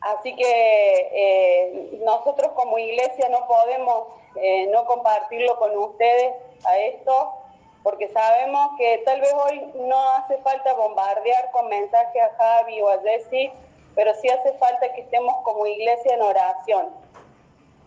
Así 0.00 0.34
que 0.34 1.10
eh, 1.12 1.98
nosotros 2.04 2.52
como 2.52 2.78
iglesia 2.78 3.28
no 3.28 3.46
podemos 3.46 4.08
eh, 4.36 4.66
no 4.68 4.84
compartirlo 4.86 5.58
con 5.58 5.76
ustedes 5.76 6.32
a 6.64 6.78
esto, 6.78 7.34
porque 7.82 8.08
sabemos 8.08 8.70
que 8.78 8.98
tal 9.04 9.20
vez 9.20 9.32
hoy 9.32 9.72
no 9.74 10.10
hace 10.12 10.38
falta 10.38 10.74
bombardear 10.74 11.50
con 11.50 11.68
mensajes 11.68 12.22
a 12.22 12.34
Javi 12.36 12.80
o 12.80 12.88
a 12.88 13.00
Jesse, 13.00 13.50
pero 13.94 14.14
sí 14.14 14.28
hace 14.28 14.52
falta 14.54 14.92
que 14.92 15.02
estemos 15.02 15.34
como 15.42 15.66
iglesia 15.66 16.14
en 16.14 16.22
oración. 16.22 16.88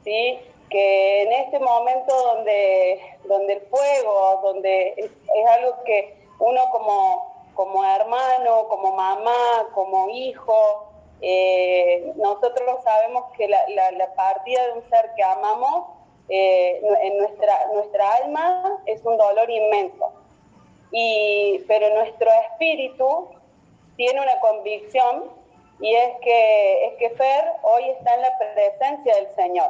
¿sí? 0.04 0.40
Que 0.70 1.24
en 1.24 1.32
este 1.34 1.60
momento 1.60 2.16
donde, 2.16 3.18
donde 3.26 3.54
el 3.54 3.62
fuego, 3.62 4.40
donde 4.44 4.94
es 4.98 5.48
algo 5.50 5.84
que 5.84 6.16
uno 6.40 6.70
como, 6.72 7.48
como 7.54 7.84
hermano, 7.86 8.68
como 8.68 8.92
mamá, 8.92 9.68
como 9.74 10.10
hijo, 10.10 10.93
eh, 11.26 12.12
nosotros 12.18 12.84
sabemos 12.84 13.32
que 13.38 13.48
la, 13.48 13.58
la, 13.70 13.92
la, 13.92 14.14
partida 14.14 14.62
de 14.68 14.74
un 14.74 14.90
ser 14.90 15.10
que 15.16 15.24
amamos 15.24 15.86
eh, 16.28 16.82
en 17.02 17.18
nuestra, 17.18 17.66
nuestra 17.74 18.16
alma 18.16 18.82
es 18.86 19.02
un 19.06 19.16
dolor 19.18 19.50
inmenso. 19.50 20.12
Y, 20.92 21.64
pero 21.66 21.96
nuestro 21.96 22.30
espíritu 22.30 23.30
tiene 23.96 24.20
una 24.20 24.38
convicción 24.42 25.32
y 25.80 25.96
es 25.96 26.14
que, 26.22 26.88
es 26.88 26.94
que 26.96 27.10
Fer 27.12 27.54
hoy 27.62 27.90
está 27.92 28.16
en 28.16 28.22
la 28.22 28.38
presencia 28.38 29.16
del 29.16 29.34
Señor. 29.36 29.70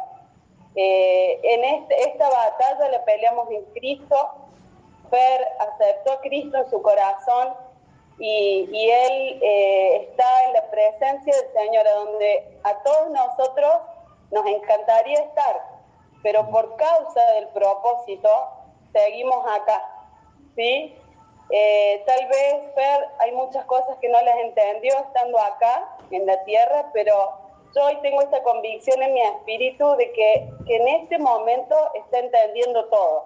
Eh, 0.75 1.39
en 1.43 1.63
este, 1.65 2.09
esta 2.09 2.29
batalla 2.29 2.89
la 2.89 3.05
peleamos 3.05 3.51
en 3.51 3.63
Cristo. 3.75 4.31
Fer 5.11 5.47
aceptó 5.59 6.13
a 6.13 6.21
Cristo 6.21 6.57
en 6.57 6.69
su 6.71 6.81
corazón 6.81 7.53
y, 8.19 8.69
y 8.71 8.89
Él 8.89 9.39
eh, 9.41 10.07
está 10.09 10.45
en 10.45 10.53
la 10.53 10.69
presencia 10.69 11.35
del 11.35 11.53
Señor, 11.53 11.85
donde 11.85 12.59
a 12.63 12.83
todos 12.83 13.09
nosotros 13.09 13.73
nos 14.31 14.45
encantaría 14.45 15.19
estar, 15.19 15.61
pero 16.21 16.49
por 16.49 16.75
causa 16.75 17.25
del 17.33 17.47
propósito 17.49 18.29
seguimos 18.91 19.45
acá, 19.47 20.07
¿sí? 20.55 20.95
Eh, 21.49 22.03
tal 22.05 22.27
vez, 22.27 22.73
Fer, 22.73 23.09
hay 23.19 23.31
muchas 23.33 23.65
cosas 23.65 23.97
que 23.97 24.09
no 24.09 24.21
las 24.21 24.37
entendió 24.37 24.97
estando 24.99 25.37
acá 25.39 25.97
en 26.11 26.25
la 26.25 26.43
tierra, 26.45 26.89
pero 26.93 27.13
yo 27.75 27.83
hoy 27.85 27.97
tengo 28.01 28.21
esta 28.21 28.41
convicción 28.43 29.01
en 29.01 29.13
mi 29.13 29.21
espíritu 29.21 29.95
de 29.97 30.11
que, 30.13 30.49
que 30.65 30.75
en 30.77 30.87
este 30.87 31.17
momento 31.17 31.75
está 31.95 32.19
entendiendo 32.19 32.85
todo, 32.85 33.25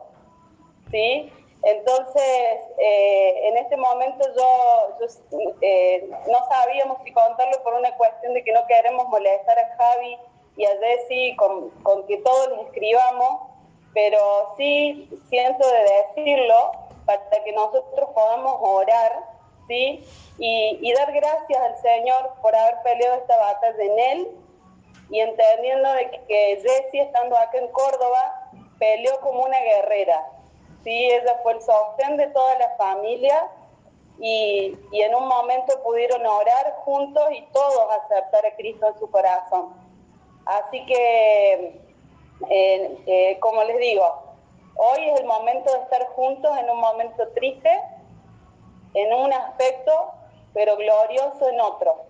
¿sí? 0.92 1.32
Entonces, 1.64 2.60
eh, 2.78 3.48
en 3.48 3.58
este 3.58 3.78
momento 3.78 4.26
yo, 4.36 5.08
eh, 5.62 6.10
no 6.28 6.48
sabíamos 6.50 7.00
si 7.04 7.12
contarlo 7.12 7.62
por 7.64 7.74
una 7.74 7.96
cuestión 7.98 8.34
de 8.34 8.44
que 8.44 8.52
no 8.52 8.66
queremos 8.68 9.08
molestar 9.10 9.58
a 9.58 9.76
Javi 9.76 10.18
y 10.56 10.66
a 10.66 10.72
Jessy 10.78 11.36
con, 11.36 11.72
que 12.08 12.18
todos 12.18 12.50
les 12.52 12.68
escribamos, 12.68 13.50
pero 13.94 14.54
sí 14.58 15.10
siento 15.30 15.68
de 15.68 16.16
decirlo 16.16 16.72
para 17.06 17.44
que 17.44 17.52
nosotros 17.54 18.10
podamos 18.14 18.58
orar, 18.62 19.24
¿sí? 19.68 20.06
Y, 20.40 20.94
dar 20.94 21.12
gracias 21.12 21.60
al 21.60 21.78
Señor 21.82 22.32
por 22.42 22.56
haber 22.56 22.76
peleado 22.84 23.16
esta 23.16 23.38
batalla 23.38 23.84
en 23.84 24.00
Él 24.00 24.28
y 25.10 25.20
entendiendo 25.22 25.92
de 25.94 26.12
que 26.28 26.62
Jessy, 26.62 27.00
estando 27.00 27.36
acá 27.38 27.58
en 27.58 27.68
Córdoba, 27.70 28.52
peleó 28.78 29.20
como 29.22 29.44
una 29.44 29.60
guerrera, 29.60 30.28
sí, 30.88 31.06
ella 31.12 31.38
fue 31.44 31.52
el 31.52 31.62
sostén 31.62 32.16
de 32.16 32.28
toda 32.28 32.58
la 32.60 32.70
familia 32.78 33.50
y, 34.20 34.74
y, 34.90 35.02
en 35.02 35.14
un 35.14 35.28
momento 35.28 35.84
pudieron 35.84 36.26
orar 36.26 36.76
juntos 36.86 37.26
y 37.32 37.42
todos 37.52 37.92
aceptar 38.04 38.46
a 38.46 38.56
Cristo 38.56 38.88
en 38.88 38.98
su 38.98 39.12
corazón. 39.12 39.74
Así 40.46 40.86
que, 40.86 41.82
eh, 42.50 42.98
eh, 43.06 43.38
como 43.42 43.66
les 43.66 43.78
digo, 43.80 44.06
hoy 44.76 45.10
es 45.10 45.20
el 45.20 45.26
momento 45.26 45.72
de 45.74 45.80
estar 45.80 46.08
juntos 46.16 46.58
en 46.58 46.70
un 46.70 46.80
momento 46.80 47.28
triste, 47.36 47.70
en 48.94 49.14
un 49.14 49.34
aspecto, 49.34 49.92
pero 50.54 50.78
glorioso 50.78 51.50
en 51.50 51.60
otro. 51.60 52.06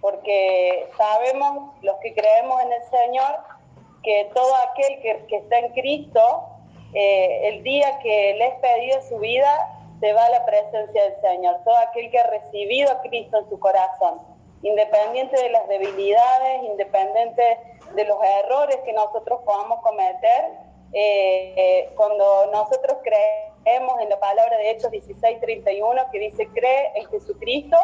porque 0.00 0.90
sabemos, 0.96 1.76
los 1.82 1.96
que 1.98 2.12
creemos 2.12 2.60
en 2.62 2.72
el 2.72 2.82
Señor, 2.90 3.38
que 4.02 4.28
todo 4.34 4.52
aquel 4.68 5.00
que, 5.00 5.26
que 5.28 5.36
está 5.36 5.58
en 5.60 5.72
Cristo, 5.74 6.51
eh, 6.94 7.48
el 7.48 7.62
día 7.62 7.98
que 8.00 8.34
le 8.34 8.48
es 8.48 8.54
pedido 8.56 9.02
su 9.08 9.18
vida, 9.18 9.78
se 10.00 10.12
va 10.12 10.24
a 10.24 10.30
la 10.30 10.44
presencia 10.44 11.04
del 11.04 11.20
Señor. 11.20 11.60
Todo 11.64 11.76
aquel 11.76 12.10
que 12.10 12.18
ha 12.18 12.26
recibido 12.26 12.90
a 12.90 13.00
Cristo 13.02 13.38
en 13.38 13.48
su 13.48 13.58
corazón, 13.58 14.20
independiente 14.62 15.40
de 15.40 15.50
las 15.50 15.66
debilidades, 15.68 16.64
independiente 16.64 17.58
de 17.94 18.04
los 18.04 18.18
errores 18.22 18.76
que 18.84 18.92
nosotros 18.92 19.40
podamos 19.44 19.80
cometer, 19.80 20.50
eh, 20.92 21.54
eh, 21.56 21.92
cuando 21.96 22.50
nosotros 22.52 22.98
creemos 23.02 24.00
en 24.00 24.10
la 24.10 24.18
palabra 24.18 24.58
de 24.58 24.70
Hechos 24.70 24.90
16, 24.90 25.40
31, 25.40 26.02
que 26.10 26.18
dice, 26.18 26.48
cree 26.48 26.92
en 26.96 27.08
Jesucristo 27.08 27.78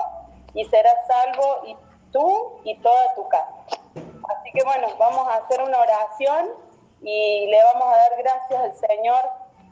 y 0.54 0.64
serás 0.66 0.96
salvo 1.06 1.66
y 1.66 1.76
tú 2.12 2.60
y 2.64 2.76
toda 2.78 3.14
tu 3.14 3.28
casa. 3.28 3.64
Así 3.94 4.50
que 4.52 4.62
bueno, 4.64 4.88
vamos 4.98 5.26
a 5.28 5.36
hacer 5.36 5.62
una 5.62 5.80
oración 5.80 6.67
y 7.02 7.46
le 7.46 7.62
vamos 7.64 7.92
a 7.92 7.96
dar 7.96 8.16
gracias 8.18 8.60
al 8.60 8.76
Señor 8.76 9.22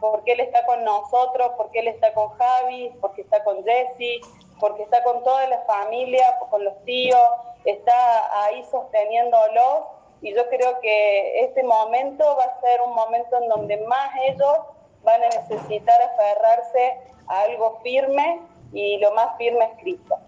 porque 0.00 0.32
Él 0.32 0.40
está 0.40 0.64
con 0.66 0.84
nosotros, 0.84 1.52
porque 1.56 1.80
Él 1.80 1.88
está 1.88 2.12
con 2.12 2.30
Javi, 2.30 2.92
porque 3.00 3.22
está 3.22 3.42
con 3.44 3.64
Jesse, 3.64 4.20
porque 4.60 4.82
está 4.82 5.02
con 5.02 5.22
toda 5.22 5.46
la 5.48 5.60
familia, 5.62 6.24
con 6.50 6.64
los 6.64 6.74
tíos, 6.84 7.28
está 7.64 8.44
ahí 8.44 8.64
sosteniéndolo 8.70 9.88
y 10.22 10.34
yo 10.34 10.48
creo 10.48 10.80
que 10.80 11.44
este 11.44 11.62
momento 11.62 12.36
va 12.36 12.44
a 12.44 12.60
ser 12.60 12.80
un 12.80 12.94
momento 12.94 13.36
en 13.42 13.48
donde 13.48 13.76
más 13.86 14.10
ellos 14.28 14.58
van 15.02 15.22
a 15.22 15.28
necesitar 15.28 16.00
aferrarse 16.02 16.98
a 17.28 17.42
algo 17.42 17.80
firme 17.82 18.40
y 18.72 18.98
lo 18.98 19.12
más 19.12 19.36
firme 19.36 19.64
es 19.64 19.80
Cristo. 19.80 20.18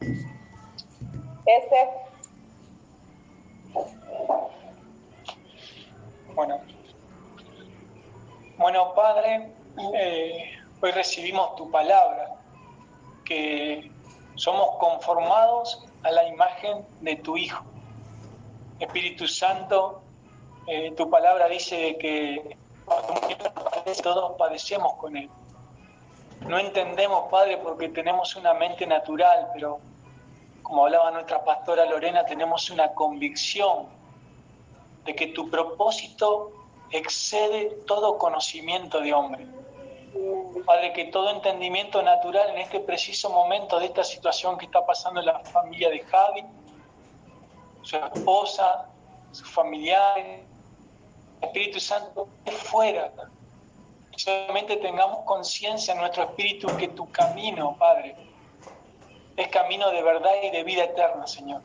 Ese. 1.47 1.89
Bueno, 6.35 6.61
bueno 8.59 8.93
Padre, 8.93 9.53
eh, 9.95 10.51
hoy 10.81 10.91
recibimos 10.91 11.55
tu 11.55 11.71
palabra, 11.71 12.35
que 13.25 13.91
somos 14.35 14.77
conformados 14.79 15.85
a 16.03 16.11
la 16.11 16.27
imagen 16.27 16.85
de 17.01 17.17
tu 17.17 17.37
Hijo. 17.37 17.65
Espíritu 18.81 19.29
Santo, 19.29 20.03
eh, 20.67 20.93
tu 20.97 21.09
palabra 21.09 21.49
dice 21.49 21.97
que 21.99 22.57
todos 24.03 24.37
padecemos 24.37 24.95
con 24.95 25.17
Él. 25.17 25.31
No 26.41 26.59
entendemos, 26.59 27.29
Padre, 27.31 27.59
porque 27.59 27.89
tenemos 27.89 28.35
una 28.35 28.55
mente 28.55 28.87
natural, 28.87 29.51
pero 29.55 29.79
como 30.63 30.85
hablaba 30.85 31.13
nuestra 31.13 31.45
pastora 31.45 31.85
Lorena, 31.85 32.25
tenemos 32.25 32.71
una 32.71 32.93
convicción 32.93 33.87
de 35.05 35.15
que 35.15 35.29
tu 35.29 35.49
propósito 35.49 36.58
excede 36.91 37.71
todo 37.87 38.19
conocimiento 38.19 39.01
de 39.01 39.13
hombre. 39.13 39.47
Padre, 40.65 40.93
que 40.93 41.05
todo 41.07 41.31
entendimiento 41.31 42.03
natural 42.03 42.51
en 42.51 42.59
este 42.59 42.81
preciso 42.81 43.31
momento 43.31 43.79
de 43.79 43.87
esta 43.87 44.05
situación 44.05 44.59
que 44.59 44.67
está 44.67 44.85
pasando 44.85 45.21
en 45.21 45.27
la 45.27 45.41
familia 45.41 45.91
de 45.91 46.01
Javi, 46.01 46.45
su 47.83 47.97
esposa, 47.97 48.89
sus 49.33 49.51
familiares, 49.51 50.45
Espíritu 51.41 51.79
Santo, 51.79 52.29
fuera. 52.65 53.13
Solamente 54.17 54.77
tengamos 54.79 55.25
conciencia 55.25 55.95
en 55.95 56.01
nuestro 56.01 56.25
espíritu 56.25 56.67
que 56.77 56.89
tu 56.89 57.11
camino, 57.13 57.77
Padre, 57.79 58.17
es 59.37 59.49
camino 59.49 59.91
de 59.91 60.03
verdad 60.03 60.33
y 60.43 60.51
de 60.51 60.65
vida 60.65 60.85
eterna, 60.85 61.27
Señor. 61.27 61.63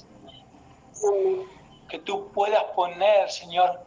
Que 1.90 2.00
tú 2.00 2.30
puedas 2.32 2.64
poner, 2.76 3.32
Señor, 3.32 3.84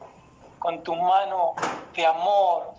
con 0.66 0.82
tu 0.82 0.96
mano 0.96 1.54
de 1.94 2.04
amor, 2.04 2.74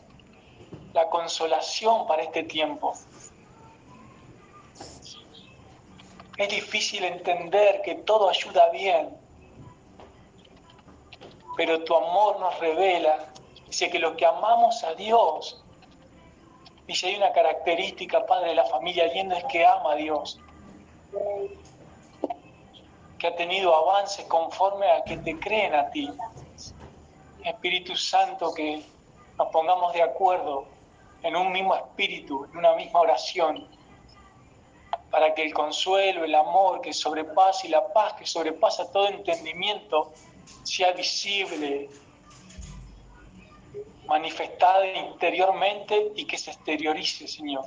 la 0.92 1.10
consolación 1.10 2.06
para 2.06 2.22
este 2.22 2.44
tiempo. 2.44 2.92
Es 6.36 6.50
difícil 6.50 7.06
entender 7.06 7.82
que 7.84 7.96
todo 7.96 8.28
ayuda 8.28 8.70
bien, 8.72 9.16
pero 11.56 11.82
tu 11.86 11.96
amor 11.96 12.42
nos 12.42 12.60
revela, 12.60 13.30
dice 13.68 13.90
que 13.90 14.00
lo 14.00 14.18
que 14.18 14.26
amamos 14.26 14.84
a 14.84 14.94
Dios, 14.96 15.64
dice, 16.88 17.08
hay 17.08 17.16
una 17.16 17.32
característica, 17.32 18.26
Padre, 18.26 18.50
de 18.50 18.56
la 18.56 18.66
familia 18.66 19.06
Allende 19.06 19.38
es 19.38 19.46
que 19.46 19.66
ama 19.66 19.94
a 19.94 19.96
Dios, 19.96 20.42
que 23.18 23.28
ha 23.28 23.36
tenido 23.38 23.74
avances 23.74 24.26
conforme 24.26 24.92
a 24.92 25.06
que 25.06 25.16
te 25.16 25.40
creen 25.40 25.74
a 25.74 25.90
ti. 25.90 26.12
Espíritu 27.48 27.96
Santo, 27.96 28.54
que 28.54 28.84
nos 29.38 29.48
pongamos 29.50 29.94
de 29.94 30.02
acuerdo 30.02 30.66
en 31.24 31.36
un 31.36 31.52
mismo 31.52 31.76
espíritu, 31.76 32.46
en 32.46 32.58
una 32.58 32.76
misma 32.76 33.02
oración, 33.02 33.68
para 35.10 35.34
que 35.34 35.44
el 35.44 35.54
consuelo, 35.54 36.24
el 36.24 36.36
amor 36.36 36.82
que 36.82 36.94
sobrepasa 36.94 37.66
y 37.66 37.70
la 37.70 37.94
paz 37.94 38.14
que 38.14 38.26
sobrepasa 38.26 38.92
todo 38.92 39.08
entendimiento 39.08 40.12
sea 40.64 40.92
visible, 40.92 41.90
manifestada 44.06 44.86
interiormente 44.86 46.12
y 46.16 46.26
que 46.26 46.38
se 46.38 46.52
exteriorice, 46.52 47.28
Señor. 47.28 47.66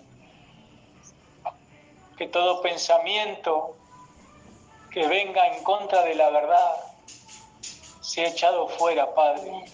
Que 2.17 2.29
todo 2.29 2.61
pensamiento 2.61 3.77
que 4.91 5.07
venga 5.07 5.47
en 5.49 5.63
contra 5.65 6.03
de 6.03 6.15
la 6.15 6.31
verdad 6.31 6.90
sea 8.11 8.29
echado 8.29 8.69
fuera, 8.69 9.15
Padre. 9.15 9.65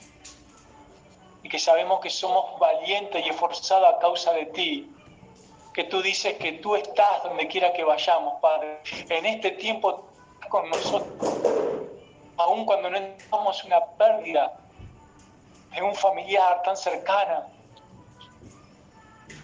Y 1.42 1.48
que 1.48 1.58
sabemos 1.58 2.00
que 2.00 2.10
somos 2.10 2.58
valientes 2.58 3.24
y 3.24 3.28
esforzados 3.28 3.88
a 3.88 3.98
causa 3.98 4.32
de 4.32 4.46
ti. 4.46 4.90
Que 5.72 5.84
tú 5.84 6.02
dices 6.02 6.34
que 6.38 6.52
tú 6.52 6.74
estás 6.74 7.22
donde 7.22 7.46
quiera 7.48 7.72
que 7.72 7.84
vayamos, 7.84 8.40
Padre. 8.40 8.80
En 9.08 9.26
este 9.26 9.52
tiempo 9.52 10.04
con 10.48 10.68
nosotros 10.70 11.36
aun 12.38 12.64
cuando 12.64 12.90
no 12.90 12.98
entendamos 12.98 13.64
una 13.64 13.84
pérdida 13.98 14.52
de 15.72 15.82
un 15.82 15.94
familiar 15.94 16.62
tan 16.62 16.76
cercana. 16.76 17.46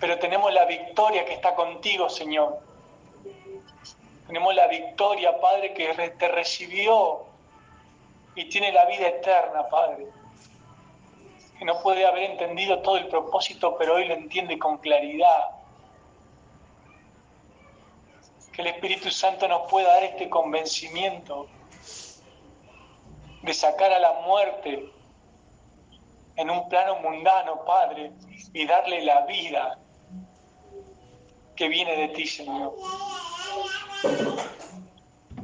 Pero 0.01 0.19
tenemos 0.19 0.53
la 0.53 0.65
victoria 0.65 1.25
que 1.25 1.35
está 1.35 1.55
contigo, 1.55 2.09
Señor. 2.09 2.61
Tenemos 4.27 4.55
la 4.55 4.67
victoria, 4.67 5.41
Padre, 5.41 5.75
que 5.75 6.11
te 6.19 6.29
recibió 6.29 7.25
y 8.35 8.49
tiene 8.49 8.73
la 8.73 8.87
vida 8.87 9.09
eterna, 9.09 9.69
Padre. 9.69 10.07
Que 11.59 11.65
no 11.65 11.81
puede 11.83 12.07
haber 12.07 12.31
entendido 12.31 12.81
todo 12.81 12.97
el 12.97 13.09
propósito, 13.09 13.77
pero 13.79 13.95
hoy 13.95 14.07
lo 14.07 14.15
entiende 14.15 14.59
con 14.59 14.79
claridad. 14.79 15.51
Que 18.53 18.63
el 18.63 18.69
Espíritu 18.69 19.11
Santo 19.11 19.49
nos 19.49 19.71
pueda 19.71 19.89
dar 19.95 20.05
este 20.05 20.29
convencimiento 20.29 21.49
de 23.43 23.55
sacar 23.55 23.93
a 23.93 23.99
la 23.99 24.13
muerte 24.25 24.93
en 26.37 26.51
un 26.51 26.69
plano 26.69 26.97
mundano, 27.01 27.65
Padre, 27.65 28.13
y 28.53 28.67
darle 28.67 29.03
la 29.05 29.27
vida 29.27 29.79
que 31.57 31.69
viene 31.69 31.97
de 31.97 32.09
ti, 32.09 32.27
Señor. 32.27 32.75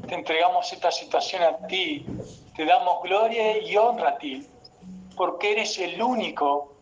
Te 0.08 0.14
entregamos 0.14 0.72
esta 0.72 0.90
situación 0.90 1.42
a 1.42 1.66
ti, 1.66 2.06
te 2.56 2.64
damos 2.64 3.02
gloria 3.02 3.58
y 3.58 3.76
honra 3.76 4.10
a 4.10 4.18
ti, 4.18 4.46
porque 5.16 5.52
eres 5.52 5.78
el 5.78 6.00
único 6.02 6.74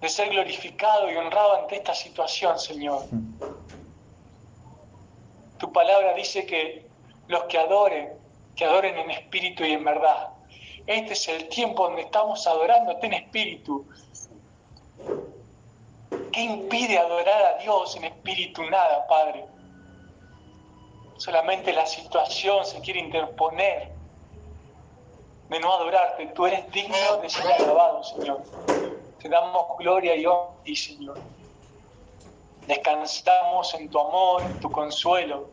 de 0.00 0.08
ser 0.08 0.30
glorificado 0.30 1.10
y 1.10 1.16
honrado 1.16 1.56
ante 1.62 1.76
esta 1.76 1.94
situación, 1.94 2.58
Señor. 2.58 3.04
Tu 5.58 5.72
palabra 5.72 6.14
dice 6.14 6.46
que 6.46 6.86
los 7.28 7.44
que 7.44 7.58
adoren 7.58 8.16
que 8.56 8.64
adoren 8.64 8.96
en 8.98 9.10
espíritu 9.10 9.64
y 9.64 9.72
en 9.72 9.84
verdad. 9.84 10.30
Este 10.86 11.12
es 11.12 11.28
el 11.28 11.48
tiempo 11.48 11.84
donde 11.84 12.02
estamos 12.02 12.46
adorándote 12.46 13.06
en 13.06 13.12
espíritu. 13.12 13.86
¿Qué 16.32 16.40
impide 16.40 16.98
adorar 16.98 17.54
a 17.54 17.58
Dios 17.58 17.96
en 17.96 18.04
espíritu? 18.04 18.64
Nada, 18.64 19.06
Padre. 19.06 19.44
Solamente 21.16 21.72
la 21.72 21.86
situación 21.86 22.64
se 22.64 22.80
quiere 22.80 23.00
interponer 23.00 23.96
de 25.48 25.60
no 25.60 25.72
adorarte. 25.72 26.26
Tú 26.28 26.46
eres 26.46 26.70
digno 26.72 26.96
de 27.22 27.28
ser 27.28 27.50
alabado, 27.52 28.02
Señor. 28.04 28.42
Te 29.18 29.28
damos 29.28 29.76
gloria 29.78 30.14
y 30.14 30.26
honra, 30.26 30.62
Señor. 30.74 31.18
Descansamos 32.66 33.74
en 33.74 33.88
tu 33.88 33.98
amor, 33.98 34.42
en 34.44 34.60
tu 34.60 34.70
consuelo, 34.70 35.50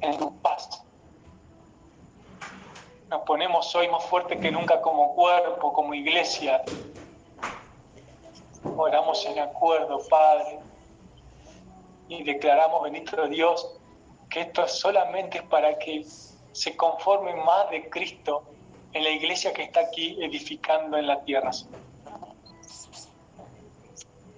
en 0.00 0.18
tu 0.18 0.40
paz. 0.40 0.84
Nos 3.08 3.22
ponemos 3.22 3.74
hoy 3.74 3.88
más 3.88 4.04
fuerte 4.04 4.40
que 4.40 4.50
nunca 4.50 4.80
como 4.80 5.14
cuerpo, 5.14 5.72
como 5.72 5.94
iglesia. 5.94 6.62
Oramos 8.74 9.24
en 9.26 9.38
acuerdo, 9.38 10.06
Padre, 10.08 10.60
y 12.08 12.24
declaramos, 12.24 12.82
bendito 12.82 13.28
Dios, 13.28 13.81
que 14.32 14.40
esto 14.40 14.66
solamente 14.66 15.38
es 15.38 15.44
para 15.44 15.78
que 15.78 16.06
se 16.52 16.74
conforme 16.74 17.36
más 17.36 17.70
de 17.70 17.88
Cristo 17.90 18.44
en 18.94 19.04
la 19.04 19.10
iglesia 19.10 19.52
que 19.52 19.64
está 19.64 19.80
aquí 19.80 20.16
edificando 20.22 20.96
en 20.96 21.06
la 21.06 21.22
tierra. 21.22 21.50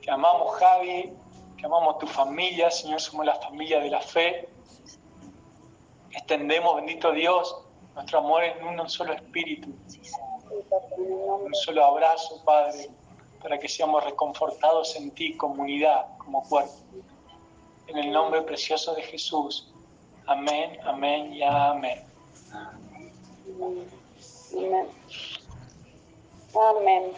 Te 0.03 0.11
amamos, 0.11 0.57
Javi, 0.57 1.13
te 1.57 1.67
amamos 1.67 1.99
tu 1.99 2.09
familia, 2.09 2.73
Señor, 2.73 3.01
somos 3.01 3.25
la 3.25 3.37
familia 3.37 3.79
de 3.81 3.91
la 3.91 4.01
fe. 4.01 4.49
Extendemos, 6.11 6.75
bendito 6.75 7.13
Dios, 7.13 7.57
nuestro 7.95 8.19
amor 8.19 8.43
en 8.43 8.67
un 8.67 8.89
solo 8.89 9.13
espíritu, 9.13 9.71
un 10.99 11.55
solo 11.55 11.85
abrazo, 11.85 12.43
Padre, 12.45 12.91
para 13.41 13.59
que 13.61 13.69
seamos 13.69 14.03
reconfortados 14.05 14.97
en 14.97 15.13
ti, 15.13 15.37
comunidad, 15.37 16.07
como 16.19 16.43
cuerpo. 16.49 16.75
En 17.87 17.99
el 17.99 18.11
nombre 18.11 18.43
precioso 18.43 18.95
de 18.95 19.03
Jesús. 19.03 19.74
Amén, 20.27 20.79
amén 20.85 21.35
y 21.35 21.43
amén. 21.43 22.03
Amén. 26.55 27.13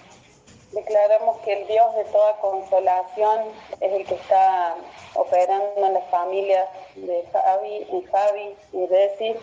Declaramos 0.73 1.39
que 1.39 1.53
el 1.53 1.69
Dios 1.69 1.95
de 1.95 2.05
toda 2.07 2.37
consolación 2.41 3.43
es 3.81 3.93
el 3.93 4.05
que 4.07 4.15
está 4.15 4.75
operando 5.15 5.87
en 5.87 5.95
las 5.95 6.05
familias 6.11 6.69
de 6.97 7.25
Javi, 7.33 7.87
y 7.93 8.03
Javi 8.11 8.57
y 8.73 8.87
Desi. 8.89 9.35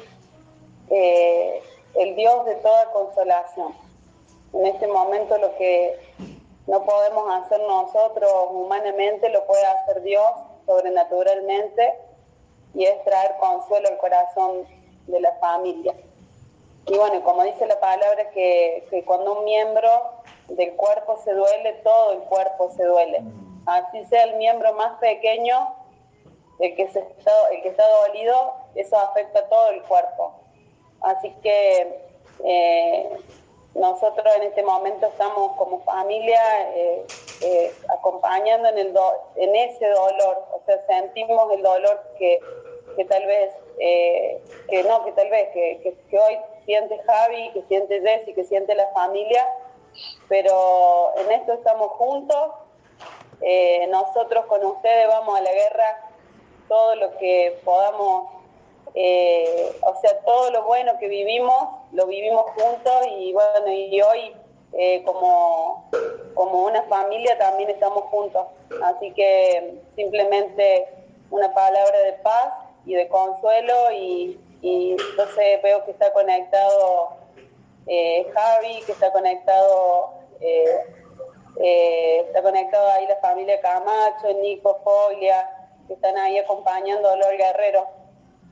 Eh, 0.89 1.63
el 1.95 2.15
Dios 2.17 2.45
de 2.45 2.55
toda 2.55 2.91
consolación. 2.91 3.73
En 4.51 4.65
este 4.65 4.87
momento 4.87 5.37
lo 5.37 5.55
que 5.55 5.97
no 6.67 6.83
podemos 6.83 7.33
hacer 7.35 7.61
nosotros 7.61 8.31
humanamente 8.49 9.29
lo 9.29 9.45
puede 9.45 9.65
hacer 9.65 10.01
Dios 10.03 10.29
sobrenaturalmente 10.65 11.93
y 12.73 12.85
es 12.85 13.03
traer 13.03 13.35
consuelo 13.37 13.89
al 13.89 13.97
corazón 13.97 14.65
de 15.07 15.19
la 15.19 15.33
familia. 15.33 15.93
Y 16.85 16.97
bueno, 16.97 17.23
como 17.23 17.43
dice 17.43 17.65
la 17.65 17.79
palabra, 17.79 18.29
que, 18.31 18.85
que 18.89 19.05
cuando 19.05 19.39
un 19.39 19.45
miembro 19.45 19.89
del 20.49 20.73
cuerpo 20.75 21.19
se 21.23 21.33
duele, 21.33 21.73
todo 21.83 22.13
el 22.13 22.19
cuerpo 22.19 22.71
se 22.75 22.83
duele. 22.83 23.23
Así 23.65 24.05
sea 24.05 24.23
el 24.23 24.35
miembro 24.35 24.73
más 24.73 24.99
pequeño, 24.99 25.75
el 26.59 26.75
que, 26.75 26.89
se 26.89 26.99
está, 26.99 27.31
el 27.51 27.61
que 27.61 27.69
está 27.69 27.83
dolido, 28.07 28.53
eso 28.75 28.97
afecta 28.97 29.39
a 29.39 29.49
todo 29.49 29.69
el 29.69 29.81
cuerpo. 29.83 30.33
Así 31.01 31.33
que 31.41 32.01
eh, 32.43 33.17
nosotros 33.75 34.25
en 34.35 34.43
este 34.43 34.63
momento 34.63 35.07
estamos 35.07 35.53
como 35.57 35.79
familia 35.79 36.41
eh, 36.75 37.05
eh, 37.41 37.73
acompañando 37.89 38.69
en, 38.69 38.77
el 38.77 38.95
en 39.35 39.55
ese 39.55 39.87
dolor, 39.89 40.45
o 40.63 40.65
sea, 40.65 40.85
sentimos 40.87 41.53
el 41.53 41.61
dolor 41.61 42.01
que, 42.17 42.39
que 42.95 43.05
tal 43.05 43.25
vez, 43.25 43.53
que 43.77 44.83
no, 44.87 45.03
que 45.05 45.11
tal 45.11 45.29
vez, 45.29 45.49
que, 45.49 45.95
que 46.09 46.19
hoy 46.19 46.37
siente 46.65 46.97
Javi, 47.05 47.51
que 47.51 47.61
siente 47.63 48.01
Jessy, 48.01 48.33
que 48.33 48.43
siente 48.45 48.75
la 48.75 48.87
familia, 48.87 49.45
pero 50.27 51.11
en 51.17 51.31
esto 51.31 51.53
estamos 51.53 51.91
juntos. 51.91 52.51
Eh, 53.41 53.87
nosotros 53.87 54.45
con 54.45 54.63
ustedes 54.63 55.07
vamos 55.07 55.37
a 55.37 55.41
la 55.41 55.51
guerra 55.51 56.09
todo 56.69 56.95
lo 56.95 57.17
que 57.17 57.59
podamos, 57.65 58.29
eh, 58.95 59.75
o 59.81 59.99
sea, 59.99 60.19
todo 60.21 60.49
lo 60.51 60.63
bueno 60.63 60.93
que 60.99 61.07
vivimos, 61.07 61.67
lo 61.91 62.07
vivimos 62.07 62.45
juntos 62.51 63.07
y 63.17 63.33
bueno, 63.33 63.67
y 63.67 64.01
hoy 64.01 64.33
eh, 64.77 65.03
como, 65.03 65.89
como 66.33 66.65
una 66.65 66.83
familia 66.83 67.37
también 67.37 67.69
estamos 67.69 68.03
juntos. 68.05 68.45
Así 68.83 69.11
que 69.11 69.81
simplemente 69.95 70.87
una 71.29 71.53
palabra 71.53 71.99
de 71.99 72.13
paz 72.13 72.53
y 72.85 72.95
de 72.95 73.07
consuelo 73.07 73.91
y, 73.91 74.39
y 74.61 74.91
entonces 74.91 75.61
veo 75.61 75.85
que 75.85 75.91
está 75.91 76.11
conectado 76.13 77.23
eh, 77.87 78.25
Javi, 78.33 78.81
que 78.85 78.93
está 78.93 79.11
conectado, 79.11 80.13
eh, 80.39 80.85
eh, 81.61 82.23
está 82.27 82.41
conectado 82.41 82.89
ahí 82.91 83.05
la 83.07 83.17
familia 83.17 83.59
Camacho, 83.61 84.33
Nico 84.41 84.79
Foglia, 84.83 85.49
que 85.87 85.93
están 85.93 86.17
ahí 86.17 86.37
acompañando 86.37 87.09
a 87.09 87.15
Lor 87.17 87.35
Guerrero. 87.37 87.87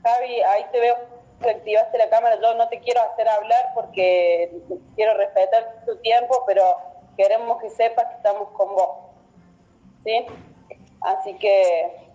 Javi, 0.03 0.41
ahí 0.41 0.65
te 0.71 0.79
veo 0.79 0.95
activaste 1.49 1.97
la 1.97 2.09
cámara, 2.09 2.39
yo 2.41 2.55
no 2.55 2.67
te 2.69 2.79
quiero 2.79 3.01
hacer 3.01 3.27
hablar 3.27 3.71
porque 3.73 4.51
quiero 4.95 5.15
respetar 5.15 5.83
tu 5.85 5.95
tiempo, 5.97 6.43
pero 6.45 6.63
queremos 7.17 7.61
que 7.61 7.69
sepas 7.69 8.05
que 8.07 8.15
estamos 8.15 8.49
con 8.51 8.73
vos. 8.75 8.89
¿Sí? 10.03 10.25
Así 11.01 11.33
que... 11.37 12.11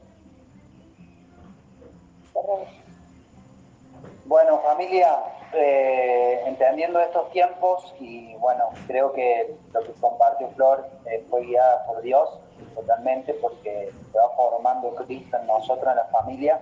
Bueno, 4.26 4.58
familia, 4.58 5.18
eh, 5.52 6.42
entendiendo 6.46 7.00
estos 7.00 7.30
tiempos 7.30 7.94
y 8.00 8.34
bueno, 8.36 8.70
creo 8.86 9.12
que 9.12 9.56
lo 9.72 9.80
que 9.80 9.92
compartió 10.00 10.48
Flor 10.50 10.86
eh, 11.06 11.24
fue 11.30 11.46
guiada 11.46 11.86
por 11.86 12.02
Dios 12.02 12.28
totalmente 12.74 13.34
porque 13.34 13.90
se 14.12 14.18
va 14.18 14.28
formando 14.36 14.94
Cristo 14.96 15.36
en 15.38 15.46
nosotros, 15.46 15.88
en 15.88 15.96
la 15.96 16.04
familia 16.06 16.60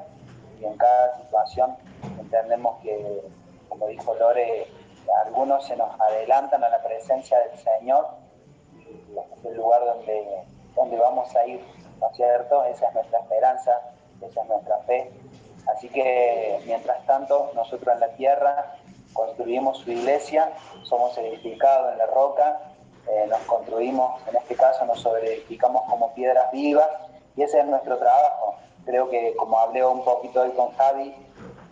y 0.61 0.65
en 0.65 0.77
cada 0.77 1.17
situación 1.21 1.77
entendemos 2.35 2.81
que, 2.83 3.23
como 3.69 3.87
dijo 3.87 4.15
Lore, 4.15 4.67
algunos 5.25 5.67
se 5.67 5.77
nos 5.77 6.01
adelantan 6.01 6.65
a 6.65 6.69
la 6.69 6.83
presencia 6.83 7.39
del 7.39 7.59
Señor 7.59 8.09
y 8.75 9.47
el 9.47 9.57
lugar 9.57 9.85
donde, 9.85 10.43
donde 10.75 10.99
vamos 10.99 11.35
a 11.37 11.47
ir, 11.47 11.61
¿no 12.01 12.09
es 12.09 12.17
cierto? 12.17 12.65
Esa 12.65 12.89
es 12.89 12.95
nuestra 12.95 13.21
esperanza, 13.21 13.81
esa 14.21 14.43
es 14.43 14.49
nuestra 14.49 14.79
fe 14.79 15.11
Así 15.67 15.89
que, 15.89 16.61
mientras 16.67 17.05
tanto, 17.07 17.51
nosotros 17.55 17.95
en 17.95 18.01
la 18.01 18.09
tierra 18.11 18.77
construimos 19.13 19.79
su 19.79 19.93
iglesia, 19.93 20.53
somos 20.83 21.17
edificados 21.19 21.93
en 21.93 21.99
la 21.99 22.07
roca, 22.07 22.61
eh, 23.09 23.27
nos 23.29 23.41
construimos, 23.43 24.21
en 24.29 24.37
este 24.37 24.57
caso 24.57 24.85
nos 24.85 25.01
sobreedificamos 25.01 25.83
como 25.89 26.13
piedras 26.15 26.51
vivas 26.53 26.89
y 27.37 27.43
ese 27.43 27.61
es 27.61 27.67
nuestro 27.67 27.99
trabajo. 27.99 28.57
Creo 28.85 29.09
que, 29.09 29.35
como 29.37 29.59
hablé 29.59 29.85
un 29.85 30.05
poquito 30.05 30.43
hoy 30.43 30.51
con 30.51 30.75
Javi, 30.77 31.15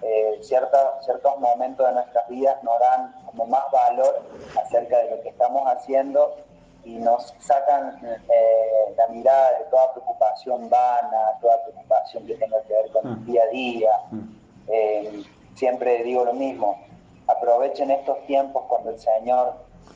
eh, 0.02 0.38
ciertos 0.42 1.38
momentos 1.38 1.86
de 1.86 1.92
nuestras 1.94 2.28
vidas 2.28 2.62
nos 2.62 2.78
dan 2.80 3.14
como 3.26 3.46
más 3.46 3.64
valor 3.70 4.22
acerca 4.60 4.98
de 4.98 5.10
lo 5.10 5.22
que 5.22 5.28
estamos 5.28 5.62
haciendo 5.66 6.36
y 6.84 6.96
nos 6.96 7.32
sacan 7.38 7.98
eh, 8.04 8.94
la 8.96 9.06
mirada 9.08 9.58
de 9.58 9.64
toda 9.66 9.92
preocupación 9.92 10.68
vana, 10.68 11.38
toda 11.40 11.62
preocupación 11.62 12.26
que 12.26 12.34
tenga 12.34 12.60
que 12.62 12.72
ver 12.72 12.90
con 12.90 13.06
el 13.06 13.16
mm. 13.18 13.26
día 13.26 13.42
a 13.42 13.46
día. 13.48 13.90
Mm. 14.10 14.36
Eh, 14.68 15.22
siempre 15.54 16.02
digo 16.02 16.24
lo 16.24 16.32
mismo, 16.32 16.80
aprovechen 17.26 17.90
estos 17.90 18.24
tiempos 18.26 18.64
cuando 18.68 18.90
el 18.90 18.98
Señor 18.98 19.54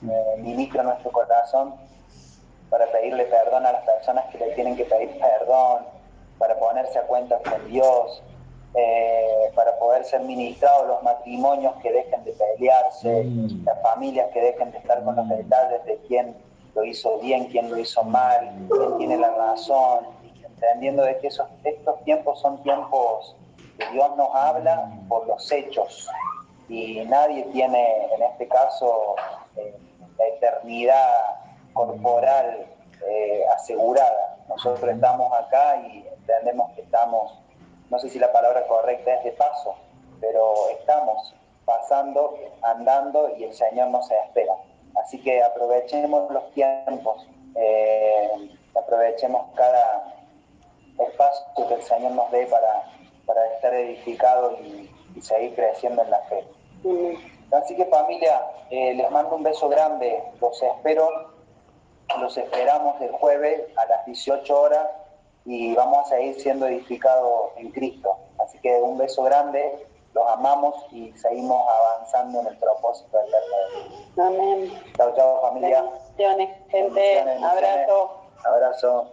eh, 0.09 0.36
ministra 0.38 0.82
nuestro 0.82 1.11
corazón 1.11 1.74
para 2.70 2.86
pedirle 2.86 3.24
perdón 3.24 3.66
a 3.66 3.72
las 3.72 3.84
personas 3.84 4.26
que 4.26 4.38
le 4.38 4.54
tienen 4.54 4.76
que 4.76 4.84
pedir 4.84 5.18
perdón, 5.18 5.86
para 6.38 6.59
ponerse 6.59 6.98
a 6.98 7.02
cuenta 7.02 7.38
con 7.38 7.66
Dios, 7.68 8.22
para 9.55 9.79
poder 9.79 10.05
ser 10.05 10.20
ministrados 10.20 10.87
los 10.87 11.03
matrimonios 11.03 11.74
que 11.83 11.91
dejen 11.91 12.24
de 12.24 12.33
pelearse, 12.33 13.24
mm. 13.24 13.64
las 13.64 13.81
familias 13.83 14.29
que 14.33 14.41
dejen 14.41 14.70
de 14.70 14.79
estar 14.79 15.03
con 15.03 15.16
los 15.16 15.29
detalles 15.29 15.85
de 15.87 15.97
quién 16.07 16.37
lo 16.74 16.85
hizo 16.85 17.18
bien, 17.18 17.47
quién 17.47 17.70
lo 17.70 17.79
hizo 17.79 18.03
mal, 18.03 18.51
quién 18.68 18.99
tiene 18.99 19.16
la 19.16 19.31
razón, 19.31 20.07
entendiendo 20.45 21.03
de 21.03 21.18
que 21.18 21.29
esos, 21.29 21.49
estos 21.64 22.03
tiempos 22.05 22.41
son 22.41 22.62
tiempos 22.62 23.35
que 23.79 23.87
Dios 23.93 24.16
nos 24.16 24.35
habla 24.35 24.91
por 25.09 25.27
los 25.27 25.51
hechos 25.51 26.09
y 26.68 27.05
nadie 27.07 27.45
tiene 27.53 28.07
en 28.14 28.22
este 28.22 28.49
caso 28.49 29.14
eh, 29.57 29.74
la 30.18 30.27
eternidad 30.27 31.14
corporal 31.72 32.66
eh, 33.07 33.45
asegurada. 33.55 34.39
Nosotros 34.49 34.91
estamos 34.91 35.33
acá 35.33 35.77
y 35.77 36.07
entendemos 36.18 36.72
que 36.74 36.83
estamos, 36.83 37.39
no 37.91 37.99
sé 37.99 38.09
si 38.09 38.18
la 38.18 38.32
palabra 38.32 38.66
correcta 38.66 39.14
es 39.14 39.24
de 39.24 39.32
paso, 39.32 39.74
pero 40.20 40.68
estamos 40.70 41.34
pasando, 41.64 42.39
andando 42.62 43.32
y 43.37 43.45
el 43.45 43.53
Señor 43.53 43.89
nos 43.89 44.11
espera. 44.11 44.55
Así 44.97 45.20
que 45.22 45.43
aprovechemos 45.43 46.30
los 46.30 46.51
tiempos, 46.53 47.26
eh, 47.55 48.30
aprovechemos 48.74 49.53
cada 49.55 50.14
espacio 50.99 51.68
que 51.68 51.74
el 51.74 51.82
Señor 51.82 52.12
nos 52.12 52.30
dé 52.30 52.47
para, 52.47 52.84
para 53.26 53.47
estar 53.55 53.74
edificados 53.74 54.59
y, 54.61 54.91
seguir 55.22 55.55
creciendo 55.55 56.03
en 56.03 56.11
la 56.11 56.20
fe. 56.24 56.45
Así 57.51 57.74
que 57.74 57.87
familia, 57.87 58.39
eh, 58.68 58.93
les 58.93 59.11
mando 59.11 59.37
un 59.37 59.43
beso 59.43 59.66
grande, 59.66 60.22
los 60.43 60.62
espero, 60.62 61.30
los 62.20 62.37
esperamos 62.37 63.01
el 63.01 63.12
jueves 63.12 63.62
a 63.78 63.87
las 63.87 64.05
18 64.05 64.61
horas 64.61 64.87
y 65.47 65.74
vamos 65.74 66.07
a 66.07 66.16
seguir 66.16 66.40
siendo 66.40 66.66
edificados 66.66 67.53
en 67.57 67.70
Cristo. 67.70 68.16
Así 68.38 68.59
que 68.59 68.82
un 68.82 68.99
beso 68.99 69.22
grande, 69.22 69.86
los 70.12 70.28
amamos 70.28 70.74
y 70.90 71.12
seguimos 71.12 71.64
avanzando 71.68 72.40
en 72.40 72.49
el 72.49 72.59
propósito 72.59 73.16
del 73.16 73.28
Eterno. 73.28 74.26
Amén. 74.26 74.72
Chao, 74.97 75.14
chao 75.14 75.40
familia. 75.42 75.84
Gente. 76.68 77.20
Abrazo. 77.42 78.11
Abrazo. 78.44 79.11